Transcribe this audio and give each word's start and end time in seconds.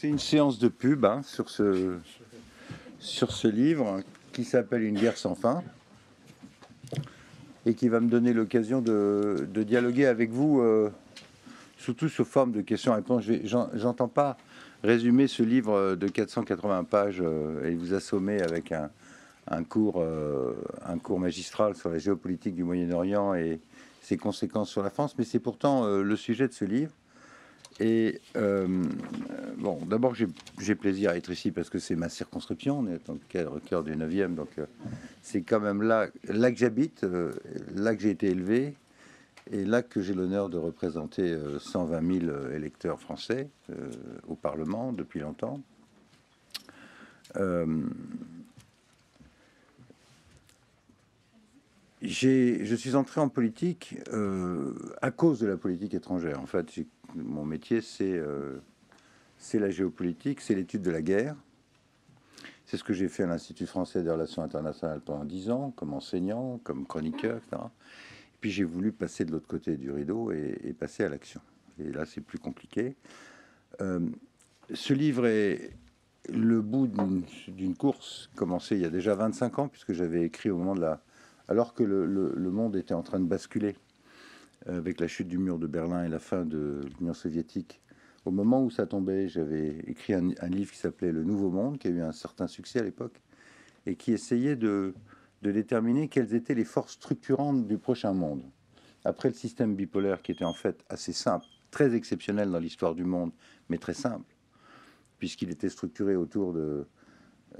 C'est 0.00 0.06
une 0.06 0.20
séance 0.20 0.60
de 0.60 0.68
pub 0.68 1.04
hein, 1.04 1.22
sur, 1.24 1.50
ce, 1.50 1.98
livre 3.48 4.00
qui 4.32 4.44
s'appelle 4.44 4.84
Une 4.84 4.96
guerre 4.96 5.16
sans 5.16 5.34
fin 5.34 5.64
et 7.66 7.74
qui 7.74 7.88
va 7.88 7.98
me 7.98 8.08
donner 8.08 8.32
l'occasion 8.32 8.80
de, 8.80 9.48
dialoguer 9.56 10.06
avec 10.06 10.30
vous, 10.30 10.60
euh, 10.60 10.92
surtout 11.78 12.08
sous 12.08 12.24
forme 12.24 12.52
de 12.52 12.60
questions-réponses. 12.60 13.24
J'entends 13.74 14.06
pas 14.06 14.36
résumer 14.84 15.26
ce 15.26 15.42
livre 15.42 15.96
de 15.96 16.06
480 16.06 16.84
pages 16.84 17.20
euh, 17.20 17.68
et 17.68 17.74
vous 17.74 17.92
assommer 17.92 18.40
avec 18.40 18.70
un, 18.70 19.64
cours, 19.64 19.96
euh, 19.98 20.54
un 20.86 20.98
cours 20.98 21.18
magistral 21.18 21.74
sur 21.74 21.90
la 21.90 21.98
géopolitique 21.98 22.54
du 22.54 22.62
Moyen-Orient 22.62 23.34
et 23.34 23.58
ses 24.00 24.16
conséquences 24.16 24.70
sur 24.70 24.84
la 24.84 24.90
France, 24.90 25.16
mais 25.18 25.24
c'est 25.24 25.40
pourtant 25.40 25.88
le 25.88 26.16
sujet 26.16 26.46
de 26.46 26.52
ce 26.52 26.64
livre. 26.64 26.92
Et 27.80 28.20
euh, 28.36 28.66
bon, 29.58 29.78
d'abord, 29.86 30.14
j'ai 30.14 30.74
plaisir 30.74 31.10
à 31.10 31.16
être 31.16 31.30
ici 31.30 31.52
parce 31.52 31.70
que 31.70 31.78
c'est 31.78 31.94
ma 31.94 32.08
circonscription. 32.08 32.80
On 32.80 32.86
est 32.88 33.08
en 33.08 33.18
cœur 33.28 33.84
du 33.84 33.92
9e, 33.92 34.34
donc 34.34 34.48
euh, 34.58 34.66
c'est 35.22 35.42
quand 35.42 35.60
même 35.60 35.82
là, 35.82 36.08
là 36.24 36.50
que 36.50 36.58
j'habite, 36.58 37.04
euh, 37.04 37.32
là 37.74 37.94
que 37.94 38.02
j'ai 38.02 38.10
été 38.10 38.28
élevé, 38.28 38.74
et 39.52 39.64
là 39.64 39.82
que 39.82 40.00
j'ai 40.00 40.12
l'honneur 40.12 40.48
de 40.48 40.58
représenter 40.58 41.38
120 41.60 42.20
000 42.26 42.48
électeurs 42.52 43.00
français 43.00 43.48
au 44.26 44.34
Parlement 44.34 44.92
depuis 44.92 45.20
longtemps. 45.20 45.62
je 52.02 52.74
suis 52.76 52.94
entré 52.94 53.22
en 53.22 53.30
politique 53.30 53.96
à 55.00 55.10
cause 55.10 55.40
de 55.40 55.46
la 55.46 55.56
politique 55.56 55.94
étrangère. 55.94 56.40
En 56.42 56.46
fait, 56.46 56.70
mon 57.14 57.44
métier, 57.44 57.80
euh, 58.00 58.58
c'est 59.36 59.58
la 59.58 59.70
géopolitique, 59.70 60.40
c'est 60.40 60.54
l'étude 60.54 60.82
de 60.82 60.90
la 60.90 61.02
guerre. 61.02 61.36
C'est 62.66 62.76
ce 62.76 62.84
que 62.84 62.92
j'ai 62.92 63.08
fait 63.08 63.22
à 63.22 63.26
l'Institut 63.26 63.66
français 63.66 64.02
des 64.02 64.10
relations 64.10 64.42
internationales 64.42 65.00
pendant 65.00 65.24
dix 65.24 65.50
ans, 65.50 65.72
comme 65.74 65.94
enseignant, 65.94 66.60
comme 66.64 66.86
chroniqueur, 66.86 67.38
etc. 67.38 67.62
Et 67.62 68.38
puis 68.40 68.50
j'ai 68.50 68.64
voulu 68.64 68.92
passer 68.92 69.24
de 69.24 69.32
l'autre 69.32 69.46
côté 69.46 69.76
du 69.76 69.90
rideau 69.90 70.30
et, 70.32 70.74
passer 70.78 71.04
à 71.04 71.08
l'action. 71.08 71.40
Et 71.78 71.90
là, 71.90 72.04
c'est 72.04 72.20
plus 72.20 72.38
compliqué. 72.38 72.96
Euh, 73.80 74.00
ce 74.74 74.92
livre 74.92 75.26
est 75.26 75.72
le 76.28 76.60
bout 76.60 76.88
d'une 76.88 77.74
course 77.74 78.28
commencée 78.34 78.76
il 78.76 78.82
y 78.82 78.84
a 78.84 78.90
déjà 78.90 79.14
25 79.14 79.58
ans, 79.60 79.68
puisque 79.68 79.94
j'avais 79.94 80.24
écrit 80.24 80.50
au 80.50 80.58
moment 80.58 80.74
de 80.74 80.82
la... 80.82 81.00
alors 81.48 81.72
que 81.72 81.82
le 81.84 82.50
monde 82.50 82.76
était 82.76 82.92
en 82.92 83.02
train 83.02 83.18
de 83.18 83.24
basculer 83.24 83.76
avec 84.68 85.00
la 85.00 85.08
chute 85.08 85.28
du 85.28 85.38
mur 85.38 85.58
de 85.58 85.66
Berlin 85.66 86.04
et 86.04 86.08
la 86.08 86.18
fin 86.18 86.44
de 86.44 86.82
l'Union 86.98 87.14
soviétique. 87.14 87.80
Au 88.24 88.30
moment 88.30 88.62
où 88.62 88.70
ça 88.70 88.86
tombait, 88.86 89.28
j'avais 89.28 89.78
écrit 89.86 90.12
un, 90.12 90.48
livre 90.48 90.70
qui 90.70 90.78
s'appelait 90.78 91.12
Le 91.12 91.24
Nouveau 91.24 91.50
Monde, 91.50 91.78
qui 91.78 91.88
a 91.88 91.90
eu 91.90 92.02
un 92.02 92.12
certain 92.12 92.46
succès 92.46 92.80
à 92.80 92.82
l'époque, 92.82 93.22
et 93.86 93.96
qui 93.96 94.12
essayait 94.12 94.56
de, 94.56 94.94
déterminer 95.42 96.08
quelles 96.08 96.34
étaient 96.34 96.54
les 96.54 96.64
forces 96.64 96.92
structurantes 96.92 97.66
du 97.66 97.78
prochain 97.78 98.12
monde. 98.12 98.42
Après 99.04 99.28
le 99.28 99.34
système 99.34 99.74
bipolaire, 99.74 100.20
qui 100.20 100.32
était 100.32 100.44
en 100.44 100.52
fait 100.52 100.84
assez 100.90 101.12
simple, 101.12 101.46
très 101.70 101.94
exceptionnel 101.94 102.50
dans 102.50 102.58
l'histoire 102.58 102.94
du 102.94 103.04
monde, 103.04 103.32
mais 103.70 103.78
très 103.78 103.94
simple, 103.94 104.34
puisqu'il 105.18 105.50
était 105.50 105.70
structuré 105.70 106.16
autour 106.16 106.52
de, 106.52 106.86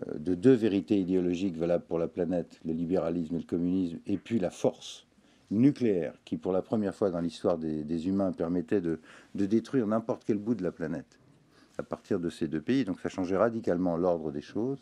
euh, 0.08 0.18
de 0.18 0.34
deux 0.34 0.54
vérités 0.54 0.98
idéologiques 0.98 1.56
valables 1.56 1.84
pour 1.86 1.98
la 1.98 2.08
planète, 2.08 2.60
le 2.64 2.74
libéralisme 2.74 3.36
et 3.36 3.38
le 3.38 3.44
communisme, 3.46 3.98
et 4.06 4.18
puis 4.18 4.38
la 4.38 4.50
force 4.50 5.07
nucléaire 5.50 6.14
qui, 6.24 6.36
pour 6.36 6.52
la 6.52 6.62
première 6.62 6.94
fois 6.94 7.10
dans 7.10 7.20
l'histoire 7.20 7.58
des, 7.58 8.08
humains, 8.08 8.32
permettait 8.32 8.80
de, 8.80 9.00
détruire 9.34 9.86
n'importe 9.86 10.24
quel 10.24 10.38
bout 10.38 10.54
de 10.54 10.62
la 10.62 10.72
planète 10.72 11.18
à 11.78 11.82
partir 11.82 12.18
de 12.18 12.28
ces 12.28 12.48
deux 12.48 12.60
pays. 12.60 12.84
Donc 12.84 13.00
ça 13.00 13.08
changeait 13.08 13.36
radicalement 13.36 13.96
l'ordre 13.96 14.32
des 14.32 14.40
choses. 14.40 14.78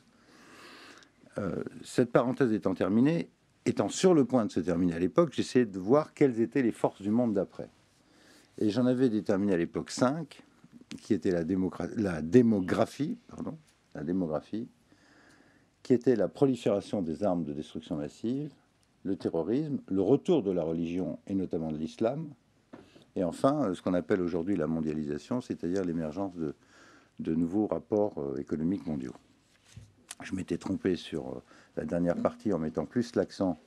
Euh, 1.38 1.62
cette 1.84 2.10
parenthèse 2.10 2.53
étant 2.53 2.75
terminée, 2.75 3.28
étant 3.66 3.88
sur 3.88 4.15
le 4.15 4.25
point 4.25 4.47
de 4.47 4.50
se 4.50 4.60
terminer 4.60 4.94
à 4.94 4.99
l'époque, 4.99 5.32
j'essayais 5.34 5.66
de 5.66 5.78
voir 5.78 6.15
quelles 6.15 6.41
étaient 6.41 6.62
les 6.62 6.72
forces 6.72 7.03
du 7.03 7.10
monde 7.10 7.34
d'après. 7.34 7.69
Et 8.59 8.71
j'en 8.71 8.87
avais 8.87 9.10
déterminé 9.10 9.53
à 9.53 9.59
l'époque 9.59 9.91
cinq, 9.91 10.43
qui 11.03 11.12
étaient 11.12 11.31
la, 11.31 11.43
la 11.97 12.22
démographie, 12.22 13.19
pardon, 13.28 13.59
la 13.94 14.03
démographie, 14.03 14.69
qui 15.83 15.93
était 15.93 16.16
la 16.16 16.28
prolifération 16.28 17.03
des 17.03 17.22
armes 17.22 17.44
de 17.44 17.53
destruction 17.53 17.97
massive, 17.97 18.53
le 19.06 19.17
terrorisme, 19.17 19.78
le 19.89 20.03
retour 20.03 20.43
de 20.43 20.50
la 20.50 20.65
religion 20.65 21.19
et 21.28 21.34
notamment 21.34 21.71
de 21.71 21.78
l'islam, 21.78 22.28
et 23.15 23.22
enfin 23.22 23.72
ce 23.72 23.81
qu'on 23.81 23.94
appelle 23.94 24.21
aujourd'hui 24.21 24.56
la 24.56 24.67
mondialisation, 24.67 25.41
c'est-à-dire 25.41 25.84
l'émergence 25.84 26.34
de, 26.34 26.55
de, 27.21 27.34
nouveaux 27.34 27.69
rapports 27.69 28.19
euh, 28.19 28.37
économiques 28.37 28.84
mondiaux. 28.87 29.15
Je 30.22 30.34
m'étais 30.34 30.59
trompé 30.59 30.97
sur 30.97 31.28
euh, 31.28 31.43
la 31.77 31.84
dernière 31.84 32.16
partie 32.16 32.53
en 32.53 32.59
mettant 32.59 32.84
plus 32.84 33.15
l'accent 33.15 33.59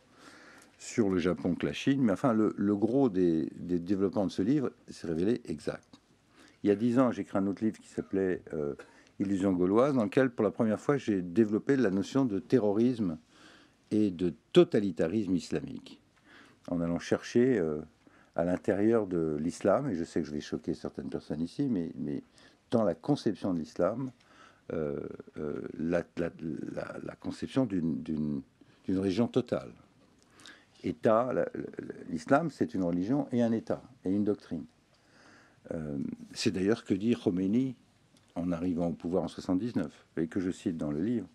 sur 0.78 1.10
le 1.10 1.20
Japon 1.20 1.56
que 1.56 1.66
la 1.66 1.74
Chine, 1.74 2.02
mais 2.02 2.12
enfin 2.12 2.34
le, 2.34 2.76
gros 2.76 3.10
des, 3.10 3.50
développements 3.56 4.26
de 4.26 4.32
ce 4.32 4.42
livre 4.42 4.72
s'est 4.90 5.08
révélé 5.08 5.42
exact. 5.46 6.00
Il 6.64 6.68
y 6.68 6.72
a 6.72 6.76
dix 6.76 7.00
ans, 7.00 7.12
j'ai 7.12 7.22
écrit 7.22 7.38
un 7.38 7.48
autre 7.48 7.64
livre 7.64 7.80
qui 7.80 7.88
s'appelait 7.88 8.42
euh, 8.54 8.76
Illusion 9.20 9.54
gauloise, 9.54 9.94
dans 9.94 10.04
lequel 10.04 10.30
pour 10.30 10.44
la 10.44 10.52
première 10.52 10.80
fois 10.80 10.98
j'ai 10.98 11.22
développé 11.22 11.78
la 11.78 11.92
notion 11.92 12.26
de 12.26 12.40
terrorisme 12.40 13.18
et 13.92 14.12
de 14.12 14.34
totalitarisme 14.54 15.36
islamique, 15.36 16.00
en 16.70 16.82
allant 16.82 17.00
chercher 17.00 17.58
euh, 17.58 17.82
à 18.36 18.44
l'intérieur 18.44 19.08
de 19.08 19.38
l'islam, 19.40 19.90
et 19.90 19.96
je 19.96 20.04
sais 20.04 20.22
que 20.22 20.28
je 20.28 20.32
vais 20.34 20.42
choquer 20.42 20.74
certaines 20.74 21.10
personnes 21.10 21.42
ici, 21.42 21.68
mais, 21.68 22.24
dans 22.72 22.84
la 22.84 22.94
conception 22.94 23.54
de 23.54 23.60
l'islam, 23.60 24.12
euh, 24.74 25.00
euh, 25.40 25.68
la, 25.80 26.04
conception 27.20 27.66
d'une 27.66 28.44
religion 28.88 29.28
totale. 29.28 29.72
État, 30.84 31.32
l'islam, 32.10 32.52
c'est 32.52 32.76
une 32.76 32.84
religion 32.84 33.28
et 33.32 33.42
un 33.42 33.52
État, 33.52 33.82
et 34.06 34.12
une 34.12 34.24
doctrine. 34.24 34.66
c'est 36.34 36.52
d'ailleurs 36.52 36.80
ce 36.80 36.84
que 36.84 36.94
dit 36.94 37.16
Khomeini 37.16 37.76
en 38.36 38.52
arrivant 38.52 38.88
au 38.88 38.94
pouvoir 38.94 39.24
en 39.24 39.28
79, 39.28 40.06
et 40.18 40.28
que 40.28 40.40
je 40.40 40.52
cite 40.52 40.78
dans 40.78 40.92
le 40.92 41.02
livre, 41.02 41.28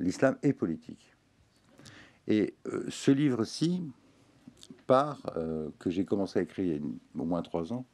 l'islam 0.00 0.36
est 0.42 0.54
politique. 0.54 1.15
Et 2.28 2.54
euh, 2.66 2.84
ce 2.88 3.10
livre-ci 3.10 3.82
euh, 4.90 5.68
que 5.78 5.90
j'ai 5.90 6.04
commencé 6.04 6.38
à 6.38 6.42
écrire 6.42 6.64
il 6.64 6.72
y 6.72 6.78
a 6.78 7.20
au 7.20 7.24
moins 7.24 7.42
trois 7.42 7.72
ans, 7.72 7.84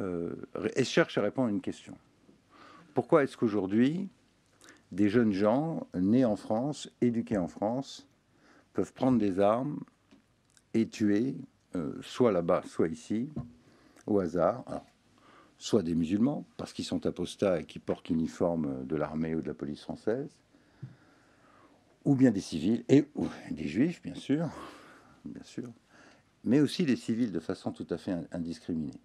euh, 0.00 0.34
cherche 0.82 1.18
à 1.18 1.22
répondre 1.22 1.48
à 1.48 1.50
une 1.50 1.60
question. 1.60 1.96
Pourquoi 2.94 3.24
est-ce 3.24 3.36
qu'aujourd'hui, 3.36 4.08
des 4.92 5.08
jeunes 5.08 5.32
gens 5.32 5.86
nés 5.94 6.24
en 6.24 6.36
France, 6.36 6.90
éduqués 7.00 7.38
en 7.38 7.48
France, 7.48 8.06
peuvent 8.72 8.92
prendre 8.92 9.18
des 9.18 9.40
armes 9.40 9.80
et 10.74 10.88
tuer, 10.88 11.36
soit 12.00 12.32
là-bas, 12.32 12.62
soit 12.66 12.88
ici, 12.88 13.28
au 14.06 14.18
hasard, 14.18 14.64
soit 15.58 15.82
des 15.82 15.94
musulmans, 15.94 16.44
parce 16.56 16.72
qu'ils 16.72 16.84
sont 16.84 17.04
apostats 17.06 17.60
et 17.60 17.64
qui 17.64 17.78
portent 17.78 18.08
l'uniforme 18.08 18.86
de 18.86 18.96
l'armée 18.96 19.34
ou 19.34 19.42
de 19.42 19.48
la 19.48 19.54
police 19.54 19.82
française, 19.82 20.30
ou 22.08 22.14
bien 22.14 22.30
des 22.30 22.40
civils, 22.40 22.84
et 22.88 23.04
des 23.50 23.68
juifs, 23.68 24.00
bien 24.00 24.14
sûr, 24.14 24.48
bien 25.26 25.42
sûr, 25.44 25.68
mais 26.42 26.58
aussi 26.58 26.86
des 26.86 26.96
civils 26.96 27.30
de 27.30 27.38
façon 27.38 27.70
tout 27.70 27.86
à 27.90 27.98
fait 27.98 28.14
indiscriminée. 28.32 28.98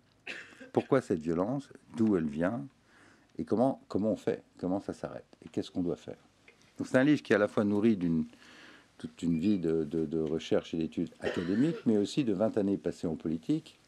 Pourquoi 0.72 1.02
cette 1.02 1.20
violence? 1.20 1.68
D'où 1.98 2.16
elle 2.16 2.30
vient? 2.30 2.66
Et 3.38 3.44
comment, 3.44 3.82
comment 3.90 4.14
on 4.14 4.16
fait? 4.16 4.42
Comment 4.58 4.80
ça 4.80 4.94
s'arrête? 4.94 5.26
Et 5.46 5.50
qu'est-ce 5.50 5.70
qu'on 5.70 5.82
doit 5.82 5.98
faire? 5.98 6.16
C'est 6.86 6.96
un 6.96 7.04
livre 7.04 7.22
qui 7.22 7.34
est 7.34 7.36
à 7.36 7.40
la 7.40 7.50
fois 7.50 7.66
nourri 7.66 7.98
d'une 7.98 8.24
toute 8.98 9.22
une 9.22 9.38
vie 9.38 9.60
de, 9.60 9.84
de, 9.84 10.20
recherche 10.20 10.74
et 10.74 10.78
d'études 10.78 11.14
académiques, 11.20 11.86
mais 11.86 11.98
aussi 11.98 12.24
de 12.24 12.32
20 12.32 12.58
années 12.58 12.78
passées 12.78 13.08
en 13.08 13.18
politique, 13.18 13.82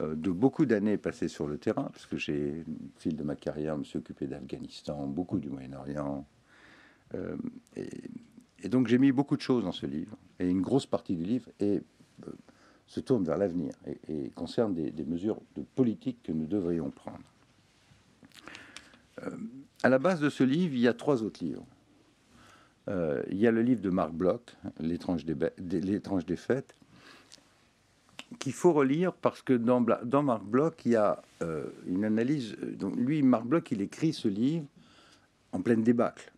euh, 0.00 0.16
de 0.16 0.32
beaucoup 0.32 0.66
d'années 0.66 0.98
passées 0.98 1.28
sur 1.28 1.46
le 1.46 1.58
terrain, 1.58 1.90
parce 1.92 2.06
que 2.06 2.16
j'ai, 2.16 2.64
au 2.66 2.98
fil 2.98 3.14
de 3.14 3.22
ma 3.22 3.36
carrière, 3.36 3.78
me 3.78 3.84
suis 3.84 3.98
occupé 3.98 4.26
d'Afghanistan, 4.26 5.06
beaucoup 5.06 5.38
du 5.38 5.48
Moyen-Orient, 5.48 6.26
euh, 7.14 7.36
et, 7.76 8.68
donc 8.68 8.88
j'ai 8.88 8.98
mis 8.98 9.12
beaucoup 9.12 9.36
de 9.36 9.42
choses 9.42 9.64
dans 9.64 9.72
ce 9.72 9.86
livre, 9.86 10.16
et 10.40 10.48
une 10.48 10.60
grosse 10.60 10.86
partie 10.86 11.14
du 11.14 11.24
livre 11.24 11.48
est, 11.60 11.82
euh, 12.26 12.32
se 12.86 13.00
tourne 13.00 13.24
vers 13.24 13.38
l'avenir 13.38 13.74
et, 14.08 14.30
concerne 14.30 14.74
des, 14.74 15.04
mesures 15.04 15.40
de 15.54 15.62
politique 15.62 16.22
que 16.22 16.32
nous 16.32 16.46
devrions 16.46 16.90
prendre. 16.90 17.22
Euh, 19.22 19.30
à 19.82 19.88
la 19.88 19.98
base 19.98 20.20
de 20.20 20.30
ce 20.30 20.42
livre, 20.42 20.74
il 20.74 20.80
y 20.80 20.88
a 20.88 20.94
trois 20.94 21.22
autres 21.22 21.44
livres. 21.44 21.64
il 23.30 23.36
y 23.36 23.46
a 23.46 23.50
le 23.50 23.62
livre 23.62 23.82
de 23.82 23.90
Marc 23.90 24.12
Bloch, 24.12 24.56
L'étrange 24.80 25.24
des, 25.24 26.36
fêtes, 26.36 26.74
qu'il 28.38 28.52
faut 28.52 28.72
relire 28.72 29.12
parce 29.12 29.42
que 29.42 29.52
dans, 29.52 29.80
dans 29.80 30.22
Marc 30.22 30.44
Bloch, 30.44 30.84
il 30.84 30.92
y 30.92 30.96
a 30.96 31.22
une 31.86 32.04
analyse. 32.04 32.56
Donc 32.78 32.96
lui, 32.96 33.22
Marc 33.22 33.44
Bloch, 33.44 33.70
il 33.70 33.80
écrit 33.80 34.12
ce 34.12 34.28
livre 34.28 34.66
en 35.52 35.60
pleine 35.60 35.82
débâcle. 35.82 36.32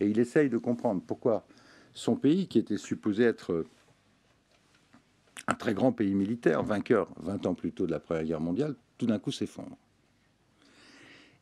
Et 0.00 0.08
il 0.08 0.18
essaye 0.18 0.48
de 0.48 0.58
comprendre 0.58 1.02
pourquoi 1.06 1.46
son 1.92 2.16
pays, 2.16 2.46
qui 2.48 2.58
était 2.58 2.78
supposé 2.78 3.24
être 3.24 3.64
un 5.46 5.54
très 5.54 5.74
grand 5.74 5.92
pays 5.92 6.14
militaire, 6.14 6.62
vainqueur 6.62 7.12
20 7.20 7.46
ans 7.46 7.54
plus 7.54 7.72
tôt 7.72 7.86
de 7.86 7.90
la 7.90 8.00
Première 8.00 8.24
Guerre 8.24 8.40
mondiale, 8.40 8.74
tout 8.98 9.06
d'un 9.06 9.18
coup 9.18 9.32
s'effondre. 9.32 9.76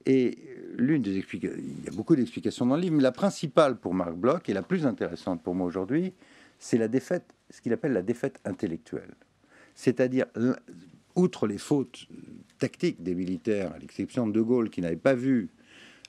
Et 0.06 0.38
l'une 0.76 1.02
des 1.02 1.22
il 1.34 1.84
y 1.84 1.88
a 1.88 1.90
beaucoup 1.92 2.16
d'explications 2.16 2.64
dans 2.64 2.76
le 2.76 2.82
livre, 2.82 2.96
mais 2.96 3.02
la 3.02 3.12
principale 3.12 3.76
pour 3.76 3.92
Marc 3.92 4.14
Bloch 4.14 4.48
et 4.48 4.54
la 4.54 4.62
plus 4.62 4.86
intéressante 4.86 5.42
pour 5.42 5.54
moi 5.54 5.66
aujourd'hui, 5.66 6.14
c'est 6.58 6.78
la 6.78 6.88
défaite, 6.88 7.34
ce 7.50 7.60
qu'il 7.60 7.72
appelle 7.72 7.92
la 7.92 8.02
défaite 8.02 8.40
intellectuelle. 8.44 9.14
C'est-à-dire, 9.74 10.26
outre 11.14 11.46
les 11.46 11.58
fautes 11.58 12.06
tactiques 12.58 13.02
des 13.02 13.14
militaires, 13.14 13.72
à 13.74 13.78
l'exception 13.78 14.26
de 14.26 14.32
De 14.32 14.40
Gaulle, 14.40 14.70
qui 14.70 14.80
n'avait 14.80 14.96
pas 14.96 15.14
vu 15.14 15.50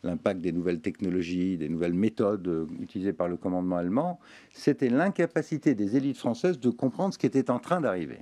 l'impact 0.03 0.41
des 0.41 0.51
nouvelles 0.51 0.81
technologies, 0.81 1.57
des 1.57 1.69
nouvelles 1.69 1.93
méthodes 1.93 2.47
euh, 2.47 2.67
utilisées 2.79 3.13
par 3.13 3.27
le 3.27 3.37
commandement 3.37 3.77
allemand, 3.77 4.19
c'était 4.51 4.89
l'incapacité 4.89 5.75
des 5.75 5.97
élites 5.97 6.17
françaises 6.17 6.59
de 6.59 6.69
comprendre 6.69 7.13
ce 7.13 7.19
qui 7.19 7.25
était 7.25 7.49
en 7.49 7.59
train 7.59 7.81
d'arriver. 7.81 8.19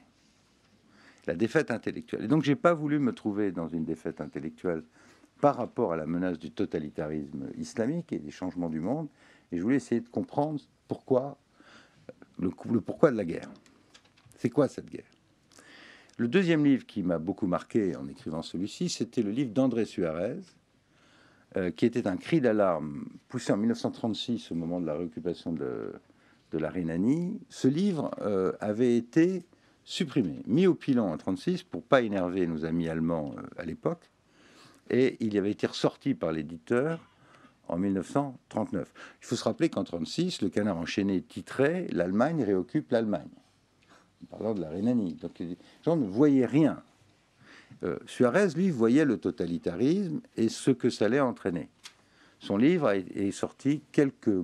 La 1.28 1.36
défaite 1.36 1.72
intellectuelle. 1.72 2.24
Et 2.24 2.28
donc, 2.28 2.44
j'ai 2.44 2.56
pas 2.56 2.74
voulu 2.74 3.00
me 3.00 3.12
trouver 3.12 3.52
dans 3.52 3.68
une 3.68 3.84
défaite 3.84 4.22
intellectuelle 4.22 4.84
par 5.42 5.58
rapport 5.58 5.94
à 5.94 5.98
la 5.98 6.06
menace 6.06 6.40
du 6.40 6.52
totalitarisme 6.52 7.50
islamique 7.58 8.12
et 8.14 8.20
des 8.20 8.32
changements 8.32 8.70
du 8.70 8.80
monde. 8.80 9.08
Et 9.52 9.58
je 9.58 9.62
voulais 9.62 9.76
essayer 9.76 10.02
de 10.02 10.10
comprendre 10.10 10.60
pourquoi, 10.88 11.38
le, 12.40 12.50
le 12.72 12.82
pourquoi 12.82 13.12
de 13.12 13.18
la 13.18 13.26
guerre. 13.26 13.50
C'est 14.38 14.50
quoi 14.50 14.68
cette 14.68 14.90
guerre? 14.90 15.06
Le 16.18 16.28
deuxième 16.28 16.66
livre 16.66 16.86
qui 16.86 17.04
m'a 17.04 17.20
beaucoup 17.20 17.46
marqué 17.46 17.96
en 17.96 18.08
écrivant 18.08 18.42
celui-ci, 18.42 18.90
c'était 18.90 19.22
le 19.22 19.30
livre 19.30 19.52
d'André 19.52 19.86
Suarez, 19.86 20.40
euh, 21.56 21.72
qui 21.72 21.86
était 21.86 22.08
un 22.08 22.18
cri 22.18 22.42
d'alarme 22.42 23.06
poussé 23.30 23.54
en 23.54 23.58
1936 23.58 24.52
au 24.52 24.56
moment 24.56 24.82
de 24.82 24.86
la 24.86 24.96
réoccupation 24.96 25.54
de, 25.54 25.94
la 26.52 26.70
Rhénanie. 26.70 27.40
Ce 27.50 27.70
livre 27.70 28.12
euh, 28.22 28.52
avait 28.60 28.98
été 28.98 29.46
supprimé, 29.86 30.42
mis 30.46 30.68
au 30.68 30.76
pilon 30.76 31.04
en 31.04 31.16
1936 31.16 31.64
pour 31.64 31.84
pas 31.84 32.02
énerver 32.02 32.48
nos 32.48 32.66
amis 32.66 32.90
allemands 32.90 33.34
euh, 33.38 33.42
à 33.58 33.64
l'époque, 33.64 34.12
et 34.90 35.16
il 35.22 35.38
avait 35.38 35.52
été 35.52 35.68
ressorti 35.68 36.16
par 36.16 36.34
l'éditeur 36.34 37.00
en 37.70 37.78
1939. 37.78 38.94
Il 39.22 39.26
faut 39.26 39.38
se 39.38 39.44
rappeler 39.46 39.70
qu'en 39.70 39.82
1936, 39.82 40.42
le 40.42 40.50
canard 40.50 40.78
enchaîné 40.78 41.22
titrait 41.22 41.88
L'Allemagne 41.92 42.44
réoccupe 42.44 42.92
l'Allemagne, 42.92 43.30
parlant 44.30 44.54
de 44.54 44.60
la 44.60 44.70
Rhénanie. 44.70 45.14
Donc 45.14 45.40
les 45.40 45.58
gens 45.86 45.96
ne 45.96 46.06
voyaient 46.08 46.46
rien 46.46 46.84
euh, 47.84 47.98
Suarez, 48.06 48.50
lui, 48.56 48.70
voyait 48.70 49.06
le 49.06 49.18
totalitarisme 49.18 50.22
et 50.36 50.50
ce 50.50 50.72
que 50.72 50.90
ça 50.90 51.06
allait 51.06 51.20
entraîner. 51.20 51.70
Son 52.40 52.58
livre 52.58 52.92
est 52.92 53.32
sorti 53.32 53.82
quelques 53.92 54.44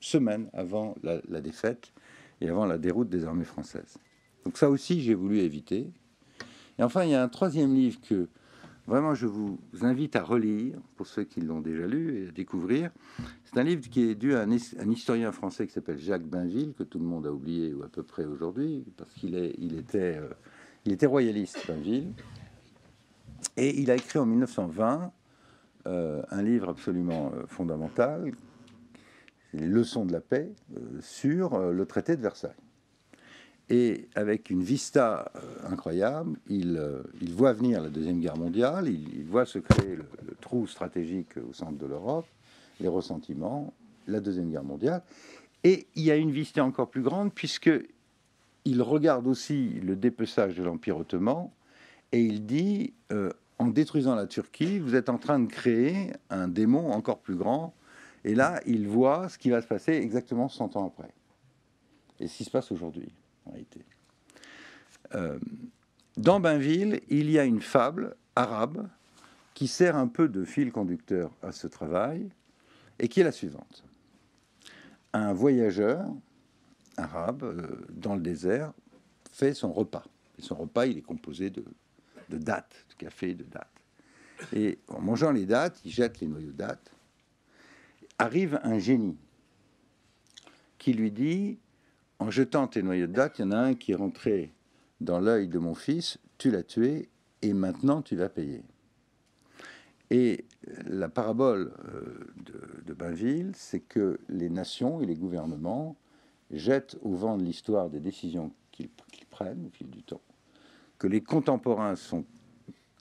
semaines 0.00 0.48
avant 0.52 0.94
la, 1.02 1.40
défaite 1.40 1.92
et 2.40 2.48
avant 2.48 2.66
la 2.66 2.78
déroute 2.78 3.08
des 3.08 3.24
armées 3.24 3.44
françaises. 3.44 3.98
Donc 4.44 4.56
ça 4.56 4.70
aussi, 4.70 5.00
j'ai 5.00 5.14
voulu 5.14 5.40
éviter. 5.40 5.90
Et 6.78 6.82
enfin, 6.82 7.04
il 7.04 7.10
y 7.10 7.14
a 7.14 7.22
un 7.22 7.28
troisième 7.28 7.74
livre 7.74 8.00
que 8.00 8.28
vraiment 8.86 9.14
je 9.14 9.26
vous 9.26 9.58
invite 9.82 10.16
à 10.16 10.22
relire, 10.22 10.76
pour 10.96 11.06
ceux 11.06 11.24
qui 11.24 11.40
l'ont 11.40 11.60
déjà 11.60 11.86
lu 11.86 12.22
et 12.22 12.28
à 12.28 12.32
découvrir. 12.32 12.90
C'est 13.44 13.58
un 13.58 13.64
livre 13.64 13.88
qui 13.88 14.08
est 14.08 14.14
dû 14.14 14.34
à 14.34 14.42
un, 14.42 14.90
historien 14.90 15.32
français 15.32 15.66
qui 15.66 15.72
s'appelle 15.72 15.98
Jacques 15.98 16.26
Bainville, 16.26 16.72
que 16.74 16.84
tout 16.84 16.98
le 16.98 17.04
monde 17.04 17.26
a 17.26 17.32
oublié, 17.32 17.74
ou 17.74 17.82
à 17.82 17.88
peu 17.88 18.02
près 18.02 18.24
aujourd'hui, 18.24 18.84
parce 18.96 19.12
qu'il 19.14 19.34
il 19.58 19.76
était, 19.76 20.18
euh, 20.18 20.28
était 20.86 21.06
royaliste, 21.06 21.66
Bainville. 21.66 22.12
Et 23.56 23.80
il 23.80 23.90
a 23.90 23.94
écrit 23.94 24.18
en 24.18 24.26
1920 24.26 25.12
euh, 25.86 26.22
un 26.30 26.42
livre 26.42 26.68
absolument 26.68 27.32
euh, 27.34 27.46
fondamental, 27.46 28.32
Les 29.52 29.66
leçons 29.66 30.04
de 30.04 30.12
la 30.12 30.20
paix, 30.20 30.50
euh, 30.76 30.80
sur 31.00 31.58
le 31.58 31.86
traité 31.86 32.16
de 32.16 32.22
Versailles. 32.22 32.50
Et 33.68 34.08
avec 34.14 34.50
une 34.50 34.62
vista 34.62 35.32
incroyable, 35.64 36.38
il, 36.48 36.80
il, 37.20 37.32
voit 37.32 37.52
venir 37.52 37.80
la 37.80 37.88
Deuxième 37.88 38.20
Guerre 38.20 38.36
mondiale, 38.36 38.88
il, 38.88 39.24
voit 39.24 39.44
se 39.44 39.58
créer 39.58 39.96
le, 39.96 40.04
trou 40.40 40.68
stratégique 40.68 41.36
au 41.48 41.52
centre 41.52 41.76
de 41.76 41.86
l'Europe, 41.86 42.26
les 42.78 42.86
ressentiments, 42.86 43.72
la 44.06 44.20
Deuxième 44.20 44.50
Guerre 44.50 44.62
mondiale. 44.62 45.02
Et 45.64 45.88
il 45.96 46.04
y 46.04 46.12
a 46.12 46.16
une 46.16 46.30
vista 46.30 46.64
encore 46.64 46.90
plus 46.90 47.02
grande, 47.02 47.32
puisque 47.32 47.70
il 48.64 48.82
regarde 48.82 49.26
aussi 49.26 49.80
le 49.80 49.96
dépeçage 49.96 50.54
de 50.54 50.62
l'Empire 50.62 50.98
ottoman, 50.98 51.50
et 52.12 52.20
il 52.20 52.46
dit, 52.46 52.92
en 53.58 53.68
détruisant 53.68 54.14
la 54.14 54.26
Turquie, 54.26 54.78
vous 54.78 54.94
êtes 54.94 55.08
en 55.08 55.18
train 55.18 55.38
de 55.38 55.46
créer 55.46 56.12
un 56.30 56.48
démon 56.48 56.92
encore 56.92 57.18
plus 57.18 57.36
grand. 57.36 57.74
Et 58.24 58.34
là, 58.34 58.60
il 58.66 58.88
voit 58.88 59.28
ce 59.28 59.38
qui 59.38 59.50
va 59.50 59.62
se 59.62 59.66
passer 59.66 59.92
exactement 59.92 60.48
100 60.48 60.76
ans 60.76 60.86
après. 60.86 61.12
Et 62.20 62.28
ce 62.28 62.36
qui 62.36 62.44
se 62.44 62.50
passe 62.50 62.72
aujourd'hui, 62.72 63.12
en 63.46 63.50
réalité. 63.50 63.84
Euh, 65.14 65.38
dans 66.16 66.40
Bainville, 66.40 67.00
il 67.08 67.30
y 67.30 67.38
a 67.38 67.44
une 67.44 67.60
fable 67.60 68.16
arabe 68.34 68.88
qui 69.54 69.68
sert 69.68 69.96
un 69.96 70.08
peu 70.08 70.28
de 70.28 70.44
fil 70.44 70.72
conducteur 70.72 71.30
à 71.42 71.52
ce 71.52 71.66
travail 71.66 72.28
et 72.98 73.08
qui 73.08 73.20
est 73.20 73.24
la 73.24 73.32
suivante. 73.32 73.84
Un 75.12 75.32
voyageur 75.32 76.04
arabe 76.96 77.42
euh, 77.44 77.86
dans 77.90 78.14
le 78.14 78.20
désert 78.20 78.72
fait 79.32 79.54
son 79.54 79.72
repas. 79.72 80.04
Et 80.38 80.42
son 80.42 80.56
repas, 80.56 80.86
il 80.86 80.98
est 80.98 81.02
composé 81.02 81.50
de 81.50 81.64
de 82.28 82.38
dattes, 82.38 82.86
de 82.90 82.94
café, 82.94 83.34
de 83.34 83.44
dattes. 83.44 83.70
Et 84.52 84.78
en 84.88 85.00
mangeant 85.00 85.32
les 85.32 85.46
dattes, 85.46 85.80
il 85.84 85.90
jette 85.90 86.20
les 86.20 86.26
noyaux 86.26 86.52
de 86.52 86.56
dattes. 86.56 86.92
Arrive 88.18 88.60
un 88.62 88.78
génie 88.78 89.16
qui 90.78 90.92
lui 90.92 91.10
dit 91.10 91.58
En 92.18 92.30
jetant 92.30 92.66
tes 92.66 92.82
noyaux 92.82 93.06
de 93.06 93.12
dattes, 93.12 93.38
il 93.38 93.42
y 93.42 93.44
en 93.44 93.52
a 93.52 93.58
un 93.58 93.74
qui 93.74 93.92
est 93.92 93.96
rentré 93.96 94.52
dans 95.00 95.20
l'œil 95.20 95.48
de 95.48 95.58
mon 95.58 95.74
fils, 95.74 96.18
tu 96.38 96.50
l'as 96.50 96.62
tué, 96.62 97.08
et 97.42 97.52
maintenant 97.52 98.02
tu 98.02 98.16
vas 98.16 98.28
payer. 98.28 98.62
Et 100.10 100.44
la 100.86 101.08
parabole 101.08 101.72
euh, 101.88 102.32
de, 102.44 102.84
de 102.84 102.94
Bainville, 102.94 103.52
c'est 103.54 103.80
que 103.80 104.18
les 104.28 104.48
nations 104.48 105.00
et 105.00 105.06
les 105.06 105.16
gouvernements 105.16 105.96
jettent 106.50 106.96
au 107.02 107.14
vent 107.14 107.36
de 107.36 107.42
l'histoire 107.42 107.90
des 107.90 108.00
décisions 108.00 108.52
qu'ils 108.70 108.88
prennent 109.30 109.66
au 109.66 109.70
fil 109.70 109.90
du 109.90 110.02
temps 110.02 110.22
que 110.98 111.06
les 111.06 111.22
contemporains 111.22 111.96
sont 111.96 112.24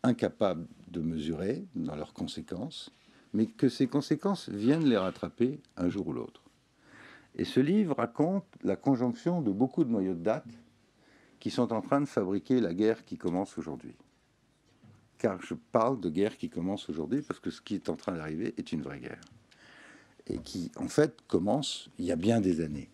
incapables 0.04 0.68
de 0.90 1.02
mesurer 1.02 1.66
dans 1.76 1.96
leurs 1.96 2.14
conséquences, 2.14 2.92
mais 3.34 3.48
que 3.48 3.70
ces 3.70 3.88
conséquences 3.88 4.50
viennent 4.50 4.86
les 4.86 4.98
rattraper 4.98 5.60
un 5.78 5.90
jour 5.90 6.08
ou 6.08 6.14
l'autre. 6.14 6.42
Et 7.36 7.44
ce 7.44 7.60
livre 7.60 7.96
raconte 7.98 8.46
la 8.64 8.76
conjonction 8.76 9.42
de 9.42 9.52
beaucoup 9.52 9.84
de 9.84 9.90
noyaux 9.90 10.14
de 10.14 10.24
date 10.24 10.48
qui 11.40 11.52
sont 11.52 11.74
en 11.74 11.82
train 11.82 12.00
de 12.00 12.06
fabriquer 12.06 12.62
la 12.62 12.74
guerre 12.74 13.04
qui 13.04 13.18
commence 13.18 13.58
aujourd'hui. 13.58 13.96
Car 15.18 15.42
je 15.42 15.54
parle 15.54 16.00
de 16.00 16.10
guerre 16.10 16.38
qui 16.38 16.50
commence 16.50 16.90
aujourd'hui 16.90 17.22
parce 17.22 17.40
que 17.40 17.50
ce 17.50 17.62
qui 17.62 17.76
est 17.76 17.90
en 17.90 17.96
train 17.96 18.14
d'arriver 18.14 18.54
est 18.58 18.72
une 18.72 18.82
vraie 18.82 19.00
guerre. 19.00 19.22
Et 20.28 20.40
qui, 20.40 20.72
en 20.78 20.88
fait, 20.88 21.22
commence 21.28 21.90
il 22.00 22.06
y 22.06 22.12
a 22.12 22.16
bien 22.16 22.40
des 22.40 22.62
années. 22.62 22.90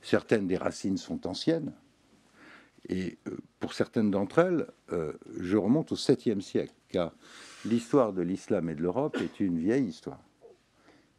Certaines 0.00 0.46
des 0.46 0.56
racines 0.56 0.96
sont 0.96 1.26
anciennes, 1.26 1.72
et 2.88 3.18
euh, 3.26 3.36
pour 3.60 3.74
certaines 3.74 4.10
d'entre 4.10 4.38
elles, 4.38 4.66
euh, 4.92 5.12
je 5.40 5.56
remonte 5.56 5.92
au 5.92 5.96
7e 5.96 6.40
siècle, 6.40 6.74
car 6.88 7.12
l'histoire 7.64 8.12
de 8.12 8.22
l'islam 8.22 8.68
et 8.68 8.74
de 8.74 8.82
l'Europe 8.82 9.16
est 9.20 9.40
une 9.40 9.58
vieille 9.58 9.86
histoire, 9.86 10.20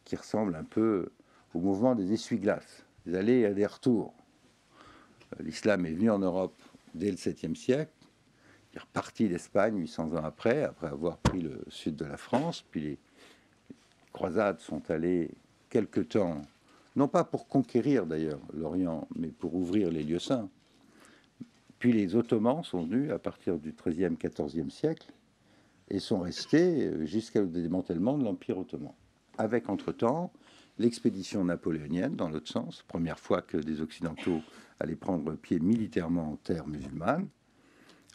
qui 0.06 0.16
ressemble 0.16 0.56
un 0.56 0.64
peu 0.64 1.10
au 1.54 1.60
mouvement 1.60 1.96
des 1.96 2.14
essuie-glaces, 2.14 2.86
des 3.06 3.16
allées 3.16 3.42
et 3.42 3.54
des 3.54 3.66
retours. 3.66 4.14
Euh, 5.34 5.44
l'islam 5.44 5.86
est 5.86 5.92
venu 5.92 6.10
en 6.10 6.20
Europe 6.20 6.56
dès 6.94 7.12
le 7.12 7.18
7e 7.18 7.56
siècle, 7.56 7.92
il 8.74 8.78
est 8.78 8.82
reparti 8.82 9.28
d'Espagne 9.28 9.78
800 9.78 10.14
ans 10.14 10.24
après, 10.24 10.64
après 10.64 10.88
avoir 10.88 11.18
pris 11.18 11.42
le 11.42 11.62
sud 11.68 11.96
de 11.96 12.06
la 12.06 12.18
France, 12.18 12.64
puis 12.72 12.82
les 12.82 13.00
croisades 14.14 14.60
sont 14.60 14.90
allées 14.90 15.32
quelque 15.70 16.00
temps, 16.00 16.42
non 16.96 17.08
pas 17.08 17.24
pour 17.24 17.48
conquérir 17.48 18.06
d'ailleurs 18.06 18.40
l'Orient, 18.54 19.08
mais 19.16 19.28
pour 19.28 19.54
ouvrir 19.56 19.92
les 19.92 20.04
lieux 20.04 20.20
saints. 20.20 20.50
Puis 21.80 21.94
les 21.94 22.16
Ottomans 22.16 22.64
sont 22.64 22.84
venus 22.84 23.12
à 23.12 23.20
partir 23.20 23.60
du 23.60 23.72
XIIIe, 23.74 24.16
XIVe 24.16 24.70
siècle 24.70 25.12
et 25.90 26.00
sont 26.00 26.20
restés 26.20 27.06
jusqu'au 27.06 27.46
démantèlement 27.46 28.18
de 28.18 28.24
l'Empire 28.24 28.58
ottoman. 28.58 28.94
Avec 29.38 29.70
entre-temps 29.70 30.32
l'expédition 30.80 31.46
napoléonienne 31.46 32.16
dans 32.16 32.30
l'autre 32.30 32.52
sens, 32.52 32.84
première 32.88 33.20
fois 33.20 33.42
que 33.42 33.58
des 33.58 33.82
Occidentaux 33.82 34.42
allaient 34.80 34.96
prendre 34.96 35.34
pied 35.36 35.60
militairement 35.60 36.34
en 36.34 36.36
terre 36.38 36.68
musulmane. 36.68 37.28